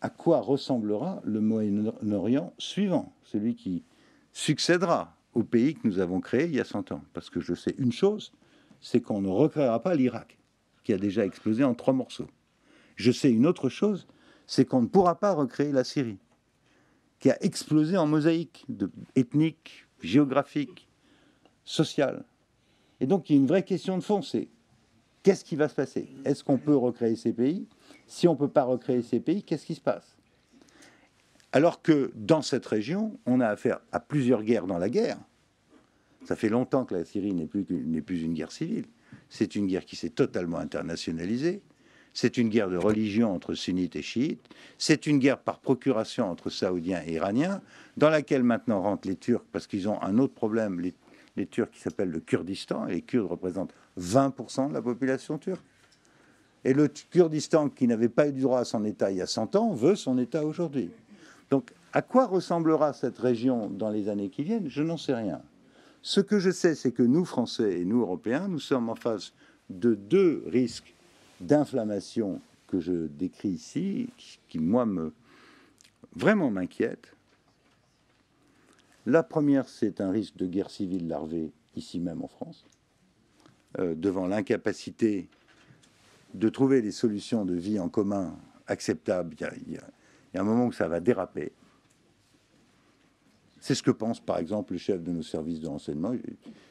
à 0.00 0.08
quoi 0.08 0.40
ressemblera 0.40 1.20
le 1.24 1.40
Moyen-Orient 1.40 2.54
suivant, 2.58 3.12
celui 3.22 3.54
qui 3.54 3.82
succédera 4.32 5.14
au 5.34 5.42
pays 5.42 5.74
que 5.74 5.86
nous 5.86 5.98
avons 5.98 6.20
créé 6.20 6.46
il 6.46 6.54
y 6.54 6.60
a 6.60 6.64
100 6.64 6.92
ans. 6.92 7.02
Parce 7.12 7.28
que 7.28 7.40
je 7.40 7.54
sais 7.54 7.74
une 7.78 7.92
chose, 7.92 8.32
c'est 8.80 9.00
qu'on 9.00 9.20
ne 9.20 9.28
recréera 9.28 9.82
pas 9.82 9.94
l'Irak, 9.94 10.38
qui 10.84 10.92
a 10.92 10.98
déjà 10.98 11.26
explosé 11.26 11.64
en 11.64 11.74
trois 11.74 11.92
morceaux. 11.92 12.28
Je 13.00 13.12
sais 13.12 13.32
une 13.32 13.46
autre 13.46 13.70
chose, 13.70 14.06
c'est 14.46 14.66
qu'on 14.66 14.82
ne 14.82 14.86
pourra 14.86 15.18
pas 15.18 15.32
recréer 15.32 15.72
la 15.72 15.84
Syrie, 15.84 16.18
qui 17.18 17.30
a 17.30 17.42
explosé 17.42 17.96
en 17.96 18.06
mosaïque 18.06 18.66
de, 18.68 18.90
ethnique, 19.16 19.86
géographique, 20.02 20.86
sociale. 21.64 22.24
Et 23.00 23.06
donc 23.06 23.30
il 23.30 23.36
y 23.36 23.38
a 23.38 23.40
une 23.40 23.46
vraie 23.46 23.64
question 23.64 23.96
de 23.96 24.02
fond, 24.02 24.20
c'est 24.20 24.48
qu'est-ce 25.22 25.46
qui 25.46 25.56
va 25.56 25.70
se 25.70 25.74
passer? 25.74 26.10
Est-ce 26.26 26.44
qu'on 26.44 26.58
peut 26.58 26.76
recréer 26.76 27.16
ces 27.16 27.32
pays? 27.32 27.66
Si 28.06 28.28
on 28.28 28.34
ne 28.34 28.38
peut 28.38 28.50
pas 28.50 28.64
recréer 28.64 29.00
ces 29.00 29.18
pays, 29.18 29.42
qu'est-ce 29.42 29.64
qui 29.64 29.74
se 29.74 29.80
passe? 29.80 30.18
Alors 31.52 31.80
que 31.80 32.12
dans 32.14 32.42
cette 32.42 32.66
région, 32.66 33.18
on 33.24 33.40
a 33.40 33.46
affaire 33.46 33.80
à 33.92 34.00
plusieurs 34.00 34.42
guerres 34.42 34.66
dans 34.66 34.78
la 34.78 34.90
guerre. 34.90 35.18
Ça 36.26 36.36
fait 36.36 36.50
longtemps 36.50 36.84
que 36.84 36.94
la 36.94 37.06
Syrie 37.06 37.32
n'est 37.32 37.46
plus, 37.46 37.64
plus 37.64 38.22
une 38.22 38.34
guerre 38.34 38.52
civile. 38.52 38.84
C'est 39.30 39.56
une 39.56 39.66
guerre 39.68 39.86
qui 39.86 39.96
s'est 39.96 40.10
totalement 40.10 40.58
internationalisée. 40.58 41.62
C'est 42.12 42.36
une 42.36 42.48
guerre 42.48 42.70
de 42.70 42.76
religion 42.76 43.32
entre 43.32 43.54
sunnites 43.54 43.96
et 43.96 44.02
chiites. 44.02 44.48
C'est 44.78 45.06
une 45.06 45.18
guerre 45.18 45.38
par 45.38 45.60
procuration 45.60 46.30
entre 46.30 46.50
saoudiens 46.50 47.02
et 47.06 47.14
iraniens, 47.14 47.60
dans 47.96 48.10
laquelle 48.10 48.42
maintenant 48.42 48.82
rentrent 48.82 49.08
les 49.08 49.16
Turcs 49.16 49.44
parce 49.52 49.66
qu'ils 49.66 49.88
ont 49.88 50.00
un 50.02 50.18
autre 50.18 50.34
problème. 50.34 50.80
Les, 50.80 50.94
Turcs 51.46 51.70
qui 51.70 51.80
s'appellent 51.80 52.10
le 52.10 52.20
Kurdistan, 52.20 52.86
et 52.86 52.94
les 52.94 53.02
Kurdes 53.02 53.30
représentent 53.30 53.72
20% 53.98 54.68
de 54.68 54.74
la 54.74 54.82
population 54.82 55.38
turque. 55.38 55.64
Et 56.64 56.74
le 56.74 56.88
Kurdistan, 56.88 57.70
qui 57.70 57.86
n'avait 57.86 58.10
pas 58.10 58.28
eu 58.28 58.32
droit 58.32 58.58
à 58.58 58.64
son 58.64 58.84
État 58.84 59.10
il 59.10 59.16
y 59.16 59.22
a 59.22 59.26
100 59.26 59.56
ans, 59.56 59.72
veut 59.72 59.94
son 59.94 60.18
État 60.18 60.44
aujourd'hui. 60.44 60.90
Donc, 61.48 61.72
à 61.94 62.02
quoi 62.02 62.26
ressemblera 62.26 62.92
cette 62.92 63.16
région 63.16 63.70
dans 63.70 63.88
les 63.88 64.10
années 64.10 64.28
qui 64.28 64.42
viennent? 64.42 64.68
Je 64.68 64.82
n'en 64.82 64.98
sais 64.98 65.14
rien. 65.14 65.40
Ce 66.02 66.20
que 66.20 66.38
je 66.38 66.50
sais, 66.50 66.74
c'est 66.74 66.92
que 66.92 67.02
nous, 67.02 67.24
Français 67.24 67.80
et 67.80 67.84
nous, 67.86 68.00
Européens, 68.02 68.46
nous 68.48 68.60
sommes 68.60 68.90
en 68.90 68.94
face 68.94 69.32
de 69.70 69.94
deux 69.94 70.44
risques 70.46 70.94
d'inflammation 71.40 72.40
que 72.66 72.80
je 72.80 73.06
décris 73.06 73.48
ici, 73.48 74.10
qui, 74.48 74.58
moi, 74.58 74.86
me 74.86 75.12
vraiment 76.14 76.50
m'inquiète. 76.50 77.14
La 79.06 79.22
première, 79.22 79.68
c'est 79.68 80.00
un 80.00 80.10
risque 80.10 80.36
de 80.36 80.46
guerre 80.46 80.70
civile 80.70 81.08
larvée 81.08 81.52
ici 81.76 82.00
même 82.00 82.22
en 82.22 82.28
France, 82.28 82.64
euh, 83.78 83.94
devant 83.94 84.26
l'incapacité 84.26 85.28
de 86.34 86.48
trouver 86.48 86.82
des 86.82 86.92
solutions 86.92 87.44
de 87.44 87.54
vie 87.54 87.78
en 87.78 87.88
commun 87.88 88.36
acceptables. 88.66 89.34
Il 89.40 89.72
y, 89.72 89.74
il 89.74 89.80
y 90.34 90.38
a 90.38 90.40
un 90.40 90.44
moment 90.44 90.66
où 90.66 90.72
ça 90.72 90.88
va 90.88 91.00
déraper. 91.00 91.52
C'est 93.60 93.74
ce 93.74 93.82
que 93.82 93.90
pense 93.90 94.20
par 94.20 94.38
exemple 94.38 94.72
le 94.72 94.78
chef 94.78 95.02
de 95.02 95.12
nos 95.12 95.22
services 95.22 95.60
de 95.60 95.68
renseignement. 95.68 96.12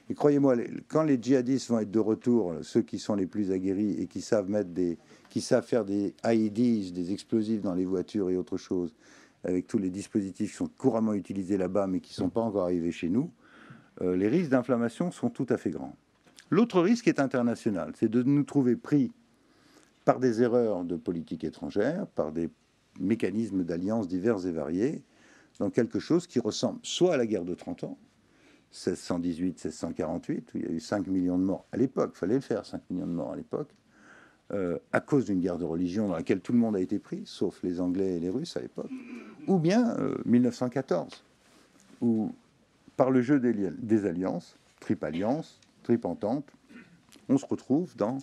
Et 0.09 0.13
croyez-moi, 0.15 0.55
quand 0.87 1.03
les 1.03 1.21
djihadistes 1.21 1.69
vont 1.69 1.79
être 1.79 1.91
de 1.91 1.99
retour, 1.99 2.55
ceux 2.63 2.81
qui 2.81 2.97
sont 2.97 3.13
les 3.13 3.27
plus 3.27 3.51
aguerris 3.51 3.91
et 3.99 4.07
qui 4.07 4.21
savent 4.21 4.49
mettre 4.49 4.71
des, 4.71 4.97
qui 5.29 5.39
savent 5.39 5.65
faire 5.65 5.85
des 5.85 6.15
IEDs, 6.25 6.91
des 6.91 7.13
explosifs 7.13 7.61
dans 7.61 7.75
les 7.75 7.85
voitures 7.85 8.31
et 8.31 8.37
autre 8.37 8.57
chose, 8.57 8.95
avec 9.43 9.67
tous 9.67 9.77
les 9.77 9.91
dispositifs 9.91 10.49
qui 10.51 10.57
sont 10.57 10.69
couramment 10.77 11.13
utilisés 11.13 11.57
là-bas 11.57 11.85
mais 11.85 11.99
qui 11.99 12.11
ne 12.11 12.15
sont 12.25 12.29
pas 12.29 12.41
encore 12.41 12.63
arrivés 12.63 12.91
chez 12.91 13.09
nous, 13.09 13.31
euh, 14.01 14.15
les 14.15 14.27
risques 14.27 14.49
d'inflammation 14.49 15.11
sont 15.11 15.29
tout 15.29 15.47
à 15.49 15.57
fait 15.57 15.69
grands. 15.69 15.95
L'autre 16.49 16.81
risque 16.81 17.07
est 17.07 17.19
international, 17.19 17.93
c'est 17.95 18.09
de 18.09 18.23
nous 18.23 18.43
trouver 18.43 18.75
pris 18.75 19.11
par 20.05 20.19
des 20.19 20.41
erreurs 20.41 20.83
de 20.83 20.95
politique 20.95 21.43
étrangère, 21.43 22.07
par 22.07 22.31
des 22.31 22.49
mécanismes 22.99 23.63
d'alliance 23.63 24.07
divers 24.07 24.45
et 24.47 24.51
variés, 24.51 25.03
dans 25.59 25.69
quelque 25.69 25.99
chose 25.99 26.27
qui 26.27 26.39
ressemble 26.39 26.79
soit 26.83 27.13
à 27.13 27.17
la 27.17 27.25
guerre 27.25 27.45
de 27.45 27.53
30 27.53 27.83
ans, 27.83 27.97
1618-1648, 28.73 30.37
où 30.53 30.57
il 30.57 30.61
y 30.63 30.67
a 30.67 30.71
eu 30.71 30.79
5 30.79 31.07
millions 31.07 31.37
de 31.37 31.43
morts 31.43 31.65
à 31.71 31.77
l'époque, 31.77 32.15
fallait 32.15 32.35
le 32.35 32.41
faire, 32.41 32.65
5 32.65 32.81
millions 32.89 33.07
de 33.07 33.11
morts 33.11 33.33
à 33.33 33.35
l'époque, 33.35 33.69
euh, 34.51 34.77
à 34.91 34.99
cause 34.99 35.25
d'une 35.25 35.39
guerre 35.39 35.57
de 35.57 35.65
religion 35.65 36.07
dans 36.07 36.15
laquelle 36.15 36.41
tout 36.41 36.53
le 36.53 36.59
monde 36.59 36.75
a 36.75 36.79
été 36.79 36.97
pris, 36.97 37.21
sauf 37.25 37.61
les 37.63 37.81
Anglais 37.81 38.17
et 38.17 38.19
les 38.19 38.29
Russes 38.29 38.57
à 38.57 38.61
l'époque, 38.61 38.89
ou 39.47 39.59
bien 39.59 39.95
1914, 40.25 41.13
euh, 41.13 42.05
où 42.05 42.31
par 42.95 43.11
le 43.11 43.21
jeu 43.21 43.39
des, 43.39 43.53
des 43.53 44.05
alliances, 44.05 44.55
triple 44.79 45.05
alliance, 45.05 45.59
triple 45.83 46.07
entente, 46.07 46.45
on 47.27 47.37
se 47.37 47.45
retrouve 47.45 47.95
dans, 47.95 48.17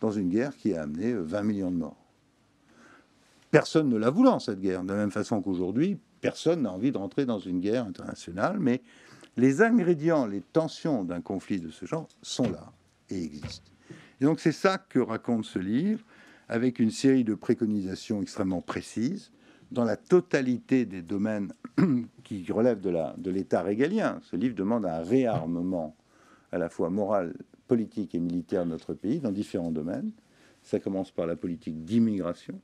dans 0.00 0.10
une 0.10 0.28
guerre 0.28 0.56
qui 0.56 0.74
a 0.74 0.82
amené 0.82 1.12
20 1.14 1.38
euh, 1.38 1.42
millions 1.42 1.70
de 1.70 1.76
morts. 1.76 1.96
Personne 3.50 3.88
ne 3.88 3.96
la 3.96 4.10
voulant, 4.10 4.38
cette 4.38 4.60
guerre, 4.60 4.82
de 4.82 4.88
la 4.88 4.96
même 4.96 5.10
façon 5.10 5.42
qu'aujourd'hui, 5.42 5.98
personne 6.22 6.62
n'a 6.62 6.72
envie 6.72 6.92
de 6.92 6.96
rentrer 6.96 7.26
dans 7.26 7.38
une 7.38 7.60
guerre 7.60 7.84
internationale, 7.84 8.56
mais 8.58 8.80
les 9.36 9.60
ingrédients, 9.60 10.26
les 10.26 10.40
tensions 10.40 11.04
d'un 11.04 11.20
conflit 11.20 11.60
de 11.60 11.70
ce 11.70 11.84
genre 11.84 12.08
sont 12.22 12.50
là 12.50 12.72
et 13.10 13.22
existent. 13.22 13.70
Et 14.20 14.24
donc 14.24 14.40
c'est 14.40 14.52
ça 14.52 14.78
que 14.78 14.98
raconte 14.98 15.44
ce 15.44 15.58
livre, 15.58 16.02
avec 16.48 16.78
une 16.78 16.90
série 16.90 17.24
de 17.24 17.34
préconisations 17.34 18.22
extrêmement 18.22 18.62
précises 18.62 19.32
dans 19.70 19.84
la 19.84 19.96
totalité 19.96 20.84
des 20.84 21.02
domaines 21.02 21.52
qui 22.24 22.44
relève 22.52 22.80
de 22.80 23.30
l'État 23.30 23.62
régalien. 23.62 24.20
Ce 24.22 24.36
livre 24.36 24.54
demande 24.54 24.86
un 24.86 25.00
réarmement 25.00 25.96
à 26.52 26.58
la 26.58 26.68
fois 26.68 26.90
moral, 26.90 27.34
politique 27.66 28.14
et 28.14 28.20
militaire 28.20 28.64
de 28.64 28.70
notre 28.70 28.92
pays 28.92 29.18
dans 29.18 29.32
différents 29.32 29.70
domaines. 29.70 30.12
Ça 30.62 30.78
commence 30.78 31.10
par 31.10 31.26
la 31.26 31.36
politique 31.36 31.84
d'immigration. 31.84 32.60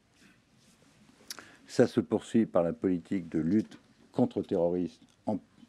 Ça 1.69 1.87
se 1.87 2.01
poursuit 2.01 2.47
par 2.47 2.65
la 2.65 2.73
politique 2.73 3.29
de 3.29 3.39
lutte 3.39 3.79
contre 4.11 4.41
le 4.41 4.45
terrorisme, 4.45 5.07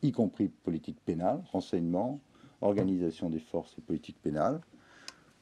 y 0.01 0.11
compris 0.11 0.47
politique 0.47 0.97
pénale, 1.05 1.43
renseignement, 1.51 2.19
organisation 2.61 3.29
des 3.29 3.39
forces 3.39 3.75
et 3.77 3.81
politique 3.81 4.17
pénale, 4.21 4.61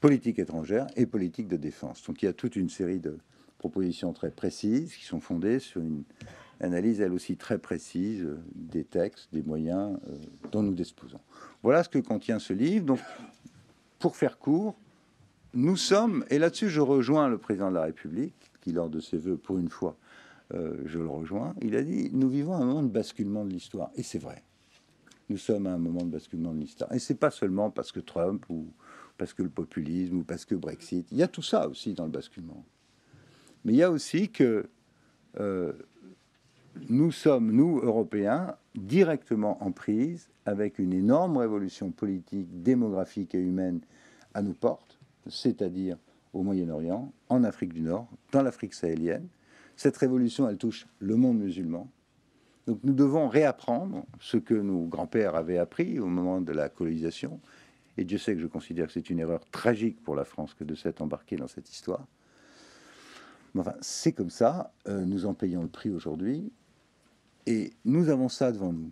politique 0.01 0.39
étrangère 0.39 0.87
et 0.95 1.05
politique 1.05 1.47
de 1.47 1.57
défense. 1.57 2.03
Donc 2.03 2.21
il 2.21 2.25
y 2.25 2.27
a 2.27 2.33
toute 2.33 2.55
une 2.55 2.69
série 2.69 2.99
de 2.99 3.17
propositions 3.57 4.13
très 4.13 4.31
précises 4.31 4.95
qui 4.95 5.05
sont 5.05 5.19
fondées 5.19 5.59
sur 5.59 5.81
une 5.81 6.03
analyse 6.59 7.01
elle 7.01 7.13
aussi 7.13 7.37
très 7.37 7.59
précise 7.59 8.23
euh, 8.23 8.39
des 8.55 8.83
textes, 8.83 9.29
des 9.31 9.43
moyens 9.43 9.99
euh, 10.07 10.15
dont 10.51 10.63
nous 10.63 10.73
disposons. 10.73 11.19
Voilà 11.61 11.83
ce 11.83 11.89
que 11.89 11.99
contient 11.99 12.39
ce 12.39 12.53
livre. 12.53 12.85
Donc, 12.85 12.99
pour 13.99 14.15
faire 14.15 14.39
court, 14.39 14.75
nous 15.53 15.77
sommes, 15.77 16.25
et 16.29 16.39
là-dessus 16.39 16.69
je 16.69 16.81
rejoins 16.81 17.29
le 17.29 17.37
président 17.37 17.69
de 17.69 17.75
la 17.75 17.83
République, 17.83 18.51
qui 18.61 18.71
lors 18.71 18.89
de 18.89 18.99
ses 18.99 19.17
voeux, 19.17 19.37
pour 19.37 19.59
une 19.59 19.69
fois, 19.69 19.97
euh, 20.53 20.81
je 20.85 20.99
le 20.99 21.07
rejoins, 21.07 21.55
il 21.61 21.75
a 21.75 21.83
dit, 21.83 22.09
nous 22.13 22.29
vivons 22.29 22.53
un 22.53 22.65
moment 22.65 22.83
de 22.83 22.89
basculement 22.89 23.45
de 23.45 23.51
l'histoire. 23.51 23.91
Et 23.95 24.03
c'est 24.03 24.19
vrai. 24.19 24.43
Nous 25.29 25.37
sommes 25.37 25.67
à 25.67 25.73
un 25.73 25.77
moment 25.77 26.03
de 26.03 26.11
basculement 26.11 26.53
de 26.53 26.59
l'histoire. 26.59 26.91
Et 26.93 26.99
c'est 26.99 27.15
pas 27.15 27.31
seulement 27.31 27.69
parce 27.69 27.91
que 27.91 27.99
Trump 27.99 28.45
ou 28.49 28.67
parce 29.17 29.33
que 29.33 29.43
le 29.43 29.49
populisme 29.49 30.17
ou 30.17 30.23
parce 30.23 30.45
que 30.45 30.55
Brexit. 30.55 31.07
Il 31.11 31.17
y 31.17 31.23
a 31.23 31.27
tout 31.27 31.41
ça 31.41 31.67
aussi 31.67 31.93
dans 31.93 32.05
le 32.05 32.11
basculement. 32.11 32.63
Mais 33.65 33.73
il 33.73 33.77
y 33.77 33.83
a 33.83 33.91
aussi 33.91 34.29
que 34.29 34.69
nous 36.89 37.11
sommes, 37.11 37.51
nous, 37.51 37.79
Européens, 37.79 38.55
directement 38.75 39.61
en 39.63 39.71
prise 39.71 40.29
avec 40.45 40.79
une 40.79 40.93
énorme 40.93 41.37
révolution 41.37 41.91
politique, 41.91 42.61
démographique 42.63 43.35
et 43.35 43.39
humaine 43.39 43.81
à 44.33 44.41
nos 44.41 44.53
portes, 44.53 44.97
c'est-à-dire 45.27 45.97
au 46.33 46.43
Moyen-Orient, 46.43 47.11
en 47.29 47.43
Afrique 47.43 47.73
du 47.73 47.81
Nord, 47.81 48.07
dans 48.31 48.41
l'Afrique 48.41 48.73
sahélienne. 48.73 49.27
Cette 49.77 49.95
révolution, 49.97 50.49
elle 50.49 50.57
touche 50.57 50.87
le 50.99 51.15
monde 51.15 51.37
musulman. 51.37 51.89
Donc 52.65 52.79
nous 52.83 52.93
devons 52.93 53.29
réapprendre 53.29 54.05
ce 54.19 54.35
que 54.35 54.55
nos 54.55 54.87
grands-pères 54.87 55.35
avaient 55.35 55.59
appris 55.59 55.99
au 55.99 56.07
moment 56.07 56.41
de 56.41 56.51
la 56.51 56.67
colonisation. 56.67 57.39
Et 57.95 58.03
Dieu 58.03 58.17
sait 58.17 58.35
que 58.35 58.41
je 58.41 58.47
considère 58.47 58.87
que 58.87 58.93
c'est 58.93 59.09
une 59.09 59.19
erreur 59.19 59.45
tragique 59.51 60.03
pour 60.03 60.15
la 60.15 60.25
France 60.25 60.55
que 60.55 60.63
de 60.63 60.75
s'être 60.75 61.01
embarqué 61.01 61.35
dans 61.37 61.47
cette 61.47 61.71
histoire. 61.71 62.05
Mais 63.53 63.61
enfin, 63.61 63.75
c'est 63.79 64.13
comme 64.13 64.31
ça, 64.31 64.73
euh, 64.87 65.05
nous 65.05 65.25
en 65.27 65.35
payons 65.35 65.61
le 65.61 65.69
prix 65.69 65.91
aujourd'hui. 65.91 66.51
Et 67.45 67.71
nous 67.85 68.09
avons 68.09 68.29
ça 68.29 68.51
devant 68.51 68.73
nous. 68.73 68.91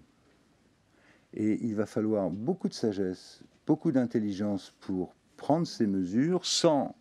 Et 1.34 1.65
il 1.65 1.76
va 1.76 1.88
falloir 1.88 2.30
beaucoup 2.30 2.69
de 2.69 2.74
sagesse, 2.74 3.41
beaucoup 3.65 3.91
d'intelligence 3.91 4.74
pour 4.80 5.15
prendre 5.36 5.65
ces 5.65 5.88
mesures 5.88 6.45
sans 6.45 6.95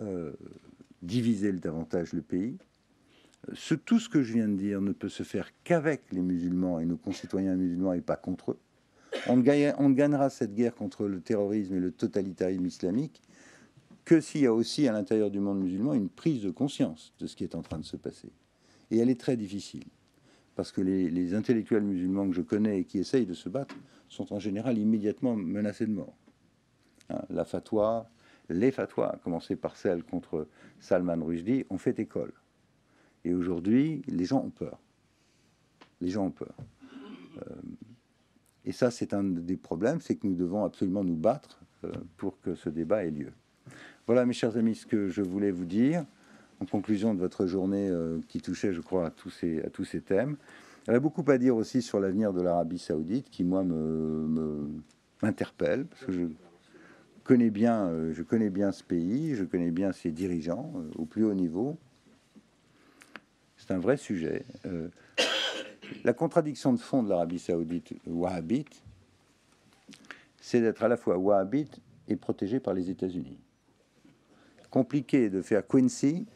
euh, 0.00 0.32
diviser 1.02 1.52
davantage 1.52 2.14
le 2.14 2.22
pays. 2.22 2.58
Tout 3.84 3.98
ce 3.98 4.08
que 4.08 4.22
je 4.22 4.32
viens 4.32 4.48
de 4.48 4.56
dire 4.56 4.80
ne 4.80 4.92
peut 4.92 5.08
se 5.08 5.22
faire 5.22 5.50
qu'avec 5.64 6.02
les 6.12 6.22
musulmans 6.22 6.80
et 6.80 6.86
nos 6.86 6.96
concitoyens 6.96 7.56
musulmans 7.56 7.92
et 7.92 8.00
pas 8.00 8.16
contre 8.16 8.52
eux. 8.52 8.58
On 9.28 9.36
ne, 9.36 9.72
on 9.78 9.90
gagnera 9.90 10.30
cette 10.30 10.54
guerre 10.54 10.74
contre 10.74 11.06
le 11.06 11.20
terrorisme 11.20 11.74
et 11.74 11.80
le 11.80 11.92
totalitarisme 11.92 12.66
islamique 12.66 13.22
que 14.04 14.20
s'il 14.20 14.42
y 14.42 14.46
a 14.46 14.52
aussi 14.52 14.86
à 14.86 14.92
l'intérieur 14.92 15.30
du 15.30 15.40
monde 15.40 15.60
musulman 15.60 15.94
une 15.94 16.08
prise 16.08 16.42
de 16.42 16.50
conscience 16.50 17.14
de 17.18 17.26
ce 17.26 17.36
qui 17.36 17.44
est 17.44 17.54
en 17.54 17.62
train 17.62 17.78
de 17.78 17.84
se 17.84 17.96
passer. 17.96 18.30
Et 18.90 18.98
elle 18.98 19.08
est 19.08 19.20
très 19.20 19.36
difficile 19.36 19.84
parce 20.56 20.72
que 20.72 20.80
les, 20.80 21.34
intellectuels 21.34 21.82
musulmans 21.82 22.28
que 22.28 22.34
je 22.34 22.42
connais 22.42 22.80
et 22.80 22.84
qui 22.84 22.98
essayent 22.98 23.26
de 23.26 23.34
se 23.34 23.48
battre 23.48 23.74
sont 24.08 24.32
en 24.32 24.38
général 24.38 24.78
immédiatement 24.78 25.34
menacés 25.34 25.86
de 25.86 25.92
mort. 25.92 26.14
Hein, 27.10 27.22
la 27.30 27.44
fatwa, 27.44 28.08
les 28.48 28.70
fatwas, 28.70 29.14
à 29.14 29.16
commencer 29.16 29.56
par 29.56 29.76
celle 29.76 30.04
contre 30.04 30.46
Salman 30.78 31.24
Rushdie, 31.24 31.64
ont 31.70 31.78
fait 31.78 31.98
école. 31.98 32.32
Et 33.24 33.34
aujourd'hui, 33.34 34.02
les 34.06 34.24
gens 34.24 34.42
ont 34.44 34.50
peur. 34.50 34.78
Les 36.00 36.08
gens 36.10 36.26
ont 36.26 36.30
peur. 36.30 36.54
Euh, 37.38 37.54
et 38.64 38.72
ça, 38.72 38.90
c'est 38.90 39.14
un 39.14 39.24
des 39.24 39.56
problèmes, 39.56 40.00
c'est 40.00 40.16
que 40.16 40.26
nous 40.26 40.34
devons 40.34 40.64
absolument 40.64 41.04
nous 41.04 41.16
battre 41.16 41.60
euh, 41.84 41.92
pour 42.16 42.40
que 42.40 42.54
ce 42.54 42.68
débat 42.68 43.04
ait 43.04 43.10
lieu. 43.10 43.32
Voilà, 44.06 44.26
mes 44.26 44.34
chers 44.34 44.56
amis, 44.56 44.74
ce 44.74 44.86
que 44.86 45.08
je 45.08 45.22
voulais 45.22 45.50
vous 45.50 45.64
dire 45.64 46.04
en 46.60 46.66
conclusion 46.66 47.14
de 47.14 47.18
votre 47.18 47.46
journée 47.46 47.88
euh, 47.88 48.20
qui 48.28 48.40
touchait, 48.40 48.72
je 48.72 48.80
crois, 48.80 49.06
à 49.06 49.10
tous 49.10 49.30
ces, 49.30 49.62
à 49.62 49.70
tous 49.70 49.84
ces 49.84 50.00
thèmes. 50.00 50.36
Elle 50.86 50.94
a 50.94 51.00
beaucoup 51.00 51.24
à 51.28 51.38
dire 51.38 51.56
aussi 51.56 51.80
sur 51.80 51.98
l'avenir 51.98 52.32
de 52.32 52.42
l'Arabie 52.42 52.78
saoudite, 52.78 53.30
qui, 53.30 53.42
moi, 53.42 53.64
m'interpelle, 55.22 55.86
parce 55.86 56.04
que 56.04 56.12
je 56.12 56.26
connais, 57.24 57.48
bien, 57.48 57.90
je 58.12 58.22
connais 58.22 58.50
bien 58.50 58.70
ce 58.70 58.84
pays, 58.84 59.34
je 59.34 59.44
connais 59.44 59.70
bien 59.70 59.92
ses 59.92 60.10
dirigeants 60.10 60.74
au 60.96 61.06
plus 61.06 61.24
haut 61.24 61.32
niveau. 61.32 61.78
C'est 63.56 63.72
un 63.72 63.78
vrai 63.78 63.96
sujet. 63.96 64.44
la 66.04 66.12
contradiction 66.12 66.72
de 66.72 66.78
fond 66.78 67.02
de 67.02 67.08
l'Arabie 67.08 67.38
saoudite 67.38 67.94
wahhabite, 68.06 68.82
c'est 70.40 70.60
d'être 70.60 70.82
à 70.82 70.88
la 70.88 70.96
fois 70.96 71.16
wahhabite 71.16 71.80
et 72.08 72.16
protégé 72.16 72.60
par 72.60 72.74
les 72.74 72.90
États-Unis. 72.90 73.38
Compliqué 74.70 75.30
de 75.30 75.40
faire 75.40 75.66
Quincy 75.66 76.26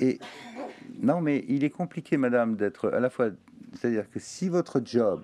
et 0.00 0.18
non, 1.00 1.20
mais 1.20 1.44
il 1.48 1.64
est 1.64 1.70
compliqué, 1.70 2.16
madame, 2.16 2.56
d'être 2.56 2.88
à 2.90 3.00
la 3.00 3.10
fois. 3.10 3.30
C'est-à-dire 3.74 4.10
que 4.10 4.18
si 4.18 4.48
votre 4.48 4.80
job, 4.84 5.22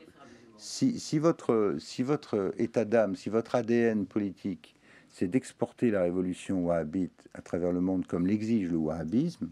si, 0.56 0.98
si 1.00 1.18
votre, 1.18 1.76
si 1.78 2.02
votre 2.02 2.52
état 2.58 2.84
d'âme, 2.84 3.16
si 3.16 3.28
votre 3.28 3.54
ADN 3.54 4.06
politique, 4.06 4.73
c'est 5.14 5.28
d'exporter 5.28 5.92
la 5.92 6.02
révolution 6.02 6.66
wahhabite 6.66 7.28
à 7.34 7.40
travers 7.40 7.70
le 7.70 7.80
monde 7.80 8.04
comme 8.04 8.26
l'exige 8.26 8.68
le 8.68 8.76
wahhabisme, 8.76 9.48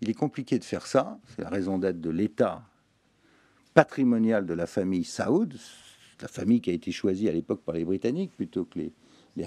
il 0.00 0.08
est 0.08 0.14
compliqué 0.14 0.58
de 0.58 0.64
faire 0.64 0.86
ça. 0.86 1.18
C'est 1.26 1.42
la 1.42 1.50
raison 1.50 1.76
d'être 1.76 2.00
de 2.00 2.08
l'État 2.08 2.62
patrimonial 3.74 4.46
de 4.46 4.54
la 4.54 4.66
famille 4.66 5.04
Saoud, 5.04 5.54
la 6.22 6.28
famille 6.28 6.62
qui 6.62 6.70
a 6.70 6.72
été 6.72 6.90
choisie 6.90 7.28
à 7.28 7.32
l'époque 7.32 7.62
par 7.64 7.74
les 7.74 7.84
Britanniques 7.84 8.32
plutôt 8.34 8.64
que 8.64 8.78
les, 8.78 8.92
les. 9.36 9.44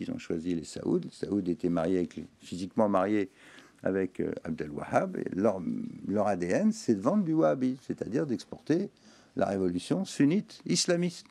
Ils 0.00 0.10
ont 0.10 0.18
choisi 0.18 0.54
les 0.54 0.64
Saouds. 0.64 1.08
Saoud 1.10 1.48
était 1.48 1.70
marié 1.70 1.98
avec, 1.98 2.20
physiquement 2.40 2.90
marié 2.90 3.30
avec 3.82 4.20
euh, 4.20 4.32
Abdel 4.44 4.70
Wahhab. 4.70 5.16
Et 5.16 5.34
leur, 5.34 5.62
leur 6.06 6.26
ADN, 6.26 6.72
c'est 6.72 6.94
de 6.94 7.00
vendre 7.00 7.24
du 7.24 7.32
wahhabisme, 7.32 7.80
c'est-à-dire 7.86 8.26
d'exporter 8.26 8.90
la 9.34 9.46
révolution 9.46 10.04
sunnite 10.04 10.60
islamiste. 10.66 11.26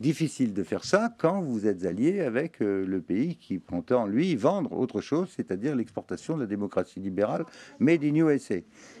Difficile 0.00 0.54
de 0.54 0.62
faire 0.62 0.84
ça 0.84 1.14
quand 1.18 1.42
vous 1.42 1.66
êtes 1.66 1.84
allié 1.84 2.20
avec 2.20 2.62
euh, 2.62 2.86
le 2.86 3.02
pays 3.02 3.36
qui 3.36 3.60
entend, 3.70 4.06
lui, 4.06 4.34
vendre 4.34 4.72
autre 4.72 5.02
chose, 5.02 5.28
c'est-à-dire 5.36 5.76
l'exportation 5.76 6.36
de 6.36 6.40
la 6.40 6.46
démocratie 6.46 7.00
libérale 7.00 7.44
made 7.78 8.02
in 8.02 8.14
USA. 8.14 8.54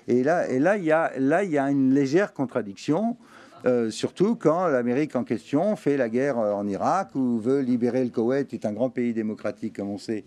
Et 0.08 0.22
là, 0.22 0.46
et 0.50 0.58
là, 0.58 0.76
il 0.76 0.84
y 0.84 0.92
a, 0.92 1.18
là, 1.18 1.42
il 1.42 1.52
y 1.52 1.56
a 1.56 1.70
une 1.70 1.94
légère 1.94 2.34
contradiction. 2.34 3.16
Euh, 3.64 3.90
surtout 3.90 4.36
quand 4.36 4.66
l'Amérique 4.68 5.16
en 5.16 5.24
question 5.24 5.74
fait 5.74 5.96
la 5.96 6.10
guerre 6.10 6.36
en 6.36 6.66
Irak 6.68 7.14
ou 7.14 7.38
veut 7.38 7.60
libérer 7.60 8.04
le 8.04 8.10
Koweït, 8.10 8.52
est 8.52 8.66
un 8.66 8.72
grand 8.74 8.90
pays 8.90 9.14
démocratique, 9.14 9.76
comme 9.76 9.88
on 9.88 9.98
sait, 9.98 10.26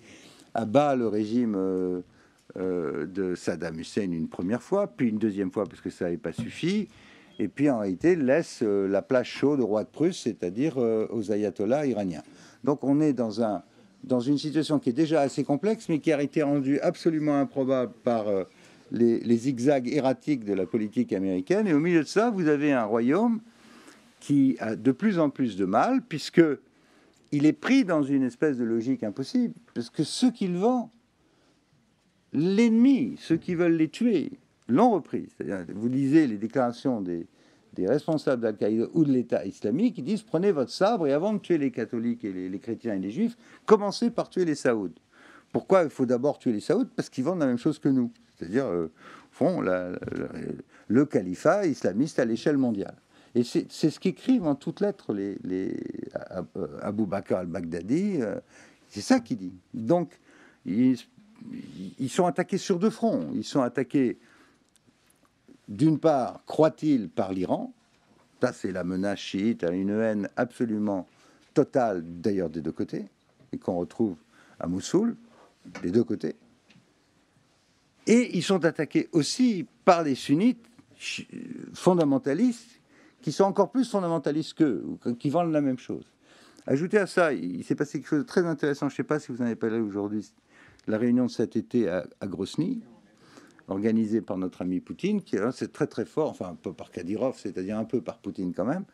abat 0.55 0.95
le 0.95 1.07
régime 1.07 1.55
euh, 1.55 2.01
de 2.55 3.35
Saddam 3.35 3.79
Hussein 3.79 4.11
une 4.11 4.27
première 4.27 4.63
fois, 4.63 4.87
puis 4.87 5.09
une 5.09 5.19
deuxième 5.19 5.51
fois 5.51 5.65
parce 5.65 5.81
que 5.81 5.91
ça 5.91 6.05
n'avait 6.05 6.17
pas 6.17 6.33
suffi, 6.33 6.87
et 7.39 7.47
puis 7.47 7.69
en 7.69 7.79
réalité 7.79 8.15
laisse 8.15 8.59
euh, 8.63 8.87
la 8.87 9.01
place 9.01 9.27
chaude 9.27 9.59
au 9.59 9.65
roi 9.65 9.83
de 9.83 9.89
Prusse, 9.89 10.21
c'est-à-dire 10.23 10.77
euh, 10.77 11.07
aux 11.11 11.31
ayatollahs 11.31 11.87
iraniens. 11.87 12.23
Donc 12.63 12.83
on 12.83 13.01
est 13.01 13.13
dans, 13.13 13.41
un, 13.41 13.63
dans 14.03 14.19
une 14.19 14.37
situation 14.37 14.79
qui 14.79 14.89
est 14.89 14.93
déjà 14.93 15.21
assez 15.21 15.43
complexe, 15.43 15.89
mais 15.89 15.99
qui 15.99 16.11
a 16.11 16.21
été 16.21 16.43
rendue 16.43 16.79
absolument 16.79 17.39
improbable 17.39 17.93
par 18.03 18.25
les, 18.91 19.19
les, 19.19 19.37
zigzags 19.37 19.87
erratiques 19.87 20.45
de 20.45 20.53
la 20.53 20.65
politique 20.65 21.11
américaine. 21.13 21.67
Et 21.67 21.73
au 21.73 21.79
milieu 21.79 22.03
de 22.03 22.07
ça, 22.07 22.29
vous 22.29 22.47
avez 22.47 22.71
un 22.71 22.85
royaume 22.85 23.41
qui 24.23 24.55
a 24.59 24.77
de 24.77 24.91
plus 24.93 25.19
en 25.19 25.29
plus 25.29 25.57
de 25.57 25.65
mal, 25.65 26.01
puisque 26.01 26.41
il 27.33 27.45
est 27.45 27.51
pris 27.51 27.83
dans 27.83 28.03
une 28.03 28.23
espèce 28.23 28.57
de 28.57 28.63
logique 28.63 29.03
impossible, 29.03 29.53
parce 29.73 29.89
que 29.89 30.03
ce 30.03 30.27
qu'il 30.27 30.55
vend, 30.55 30.91
l'ennemi, 32.31 33.15
ceux 33.19 33.37
qui 33.37 33.55
veulent 33.55 33.75
les 33.75 33.89
tuer, 33.89 34.31
l'ont 34.67 34.91
repris. 34.91 35.27
Vous 35.73 35.87
lisez 35.87 36.27
les 36.27 36.37
déclarations 36.37 37.01
des, 37.01 37.27
responsables 37.77 38.41
d'Al-Qaïda 38.41 38.85
ou 38.93 39.03
de 39.03 39.11
l'État 39.11 39.45
islamique, 39.45 39.97
ils 39.97 40.03
disent 40.03 40.21
prenez 40.21 40.51
votre 40.51 40.71
sabre 40.71 41.07
et 41.07 41.13
avant 41.13 41.33
de 41.33 41.39
tuer 41.39 41.57
les 41.57 41.71
catholiques 41.71 42.23
et 42.23 42.31
les, 42.31 42.59
chrétiens 42.59 42.93
et 42.93 42.99
les 42.99 43.11
juifs, 43.11 43.35
commencez 43.65 44.11
par 44.11 44.29
tuer 44.29 44.45
les 44.45 44.55
Saouds. 44.55 44.93
Pourquoi 45.51 45.83
il 45.83 45.89
faut 45.89 46.05
d'abord 46.05 46.39
tuer 46.39 46.53
les 46.53 46.59
Saouds? 46.59 46.87
Parce 46.95 47.09
qu'ils 47.09 47.23
vendent 47.23 47.39
la 47.39 47.47
même 47.47 47.57
chose 47.57 47.79
que 47.79 47.89
nous, 47.89 48.11
c'est-à-dire 48.35 48.65
euh, 48.65 48.91
font 49.31 49.61
le 49.61 51.05
califat 51.05 51.65
islamiste 51.65 52.19
à 52.19 52.25
l'échelle 52.25 52.57
mondiale. 52.57 52.95
Et 53.35 53.43
c'est 53.43 53.89
ce 53.89 53.99
qu'écrivent 53.99 54.45
en 54.45 54.53
toutes 54.53 54.79
lettres 54.79 55.13
les, 55.13 55.37
les 55.43 55.75
Abu 56.81 57.05
Bakr 57.07 57.37
al-Baghdadi. 57.37 58.21
Euh, 58.21 58.35
c'est 58.89 59.01
ça 59.01 59.19
qu'il 59.19 59.37
dit. 59.37 59.53
Donc, 59.73 60.19
ils 60.65 60.99
sont 62.09 62.27
attaqués 62.27 62.59
sur 62.59 62.77
deux 62.77 62.91
fronts. 62.91 63.31
Ils 63.33 63.43
sont 63.43 63.61
attaqués 63.61 64.19
d'une 65.67 65.99
part, 65.99 66.43
croit-il 66.45 67.09
par 67.09 67.33
l'Iran? 67.33 67.73
Ça, 68.41 68.51
c'est 68.51 68.71
la 68.71 68.83
menace 68.83 69.19
chiite 69.19 69.63
à 69.63 69.71
une 69.71 69.89
haine 69.89 70.29
absolument 70.35 71.07
totale, 71.53 72.03
d'ailleurs, 72.03 72.49
des 72.49 72.61
deux 72.61 72.71
côtés, 72.71 73.05
et 73.51 73.57
qu'on 73.57 73.77
retrouve 73.77 74.17
à 74.59 74.67
Mossoul, 74.67 75.15
des 75.81 75.91
deux 75.91 76.03
côtés. 76.03 76.35
Et 78.05 78.35
ils 78.35 78.43
sont 78.43 78.65
attaqués 78.65 79.07
aussi 79.13 79.65
par 79.85 80.03
les 80.03 80.15
sunnites 80.15 80.65
fondamentalistes, 81.73 82.81
qui 83.21 83.31
sont 83.31 83.45
encore 83.45 83.71
plus 83.71 83.89
fondamentalistes 83.89 84.55
qu'eux, 84.55 84.83
qui 85.17 85.29
vendent 85.29 85.53
la 85.53 85.61
même 85.61 85.79
chose. 85.79 86.03
Ajoutez 86.67 86.97
à 86.97 87.07
ça, 87.07 87.33
il 87.33 87.63
s'est 87.63 87.75
passé 87.75 87.99
quelque 87.99 88.09
chose 88.09 88.19
de 88.19 88.27
très 88.27 88.45
intéressant, 88.45 88.89
je 88.89 88.93
ne 88.93 88.97
sais 88.97 89.03
pas 89.03 89.19
si 89.19 89.31
vous 89.31 89.41
en 89.41 89.45
avez 89.45 89.55
parlé 89.55 89.79
aujourd'hui, 89.79 90.29
la 90.87 90.97
réunion 90.97 91.25
de 91.25 91.31
cet 91.31 91.55
été 91.55 91.87
à, 91.89 92.05
Grosny, 92.23 92.81
organisée 93.67 94.21
par 94.21 94.37
notre 94.37 94.61
ami 94.61 94.79
Poutine, 94.79 95.21
qui 95.21 95.37
c'est 95.53 95.71
très 95.71 95.87
très 95.87 96.05
fort, 96.05 96.29
enfin 96.29 96.49
un 96.49 96.55
peu 96.55 96.73
par 96.73 96.91
Kadyrov, 96.91 97.37
c'est-à-dire 97.37 97.77
un 97.77 97.85
peu 97.85 98.01
par 98.01 98.17
Poutine 98.17 98.53
quand 98.53 98.65
même, 98.65 98.85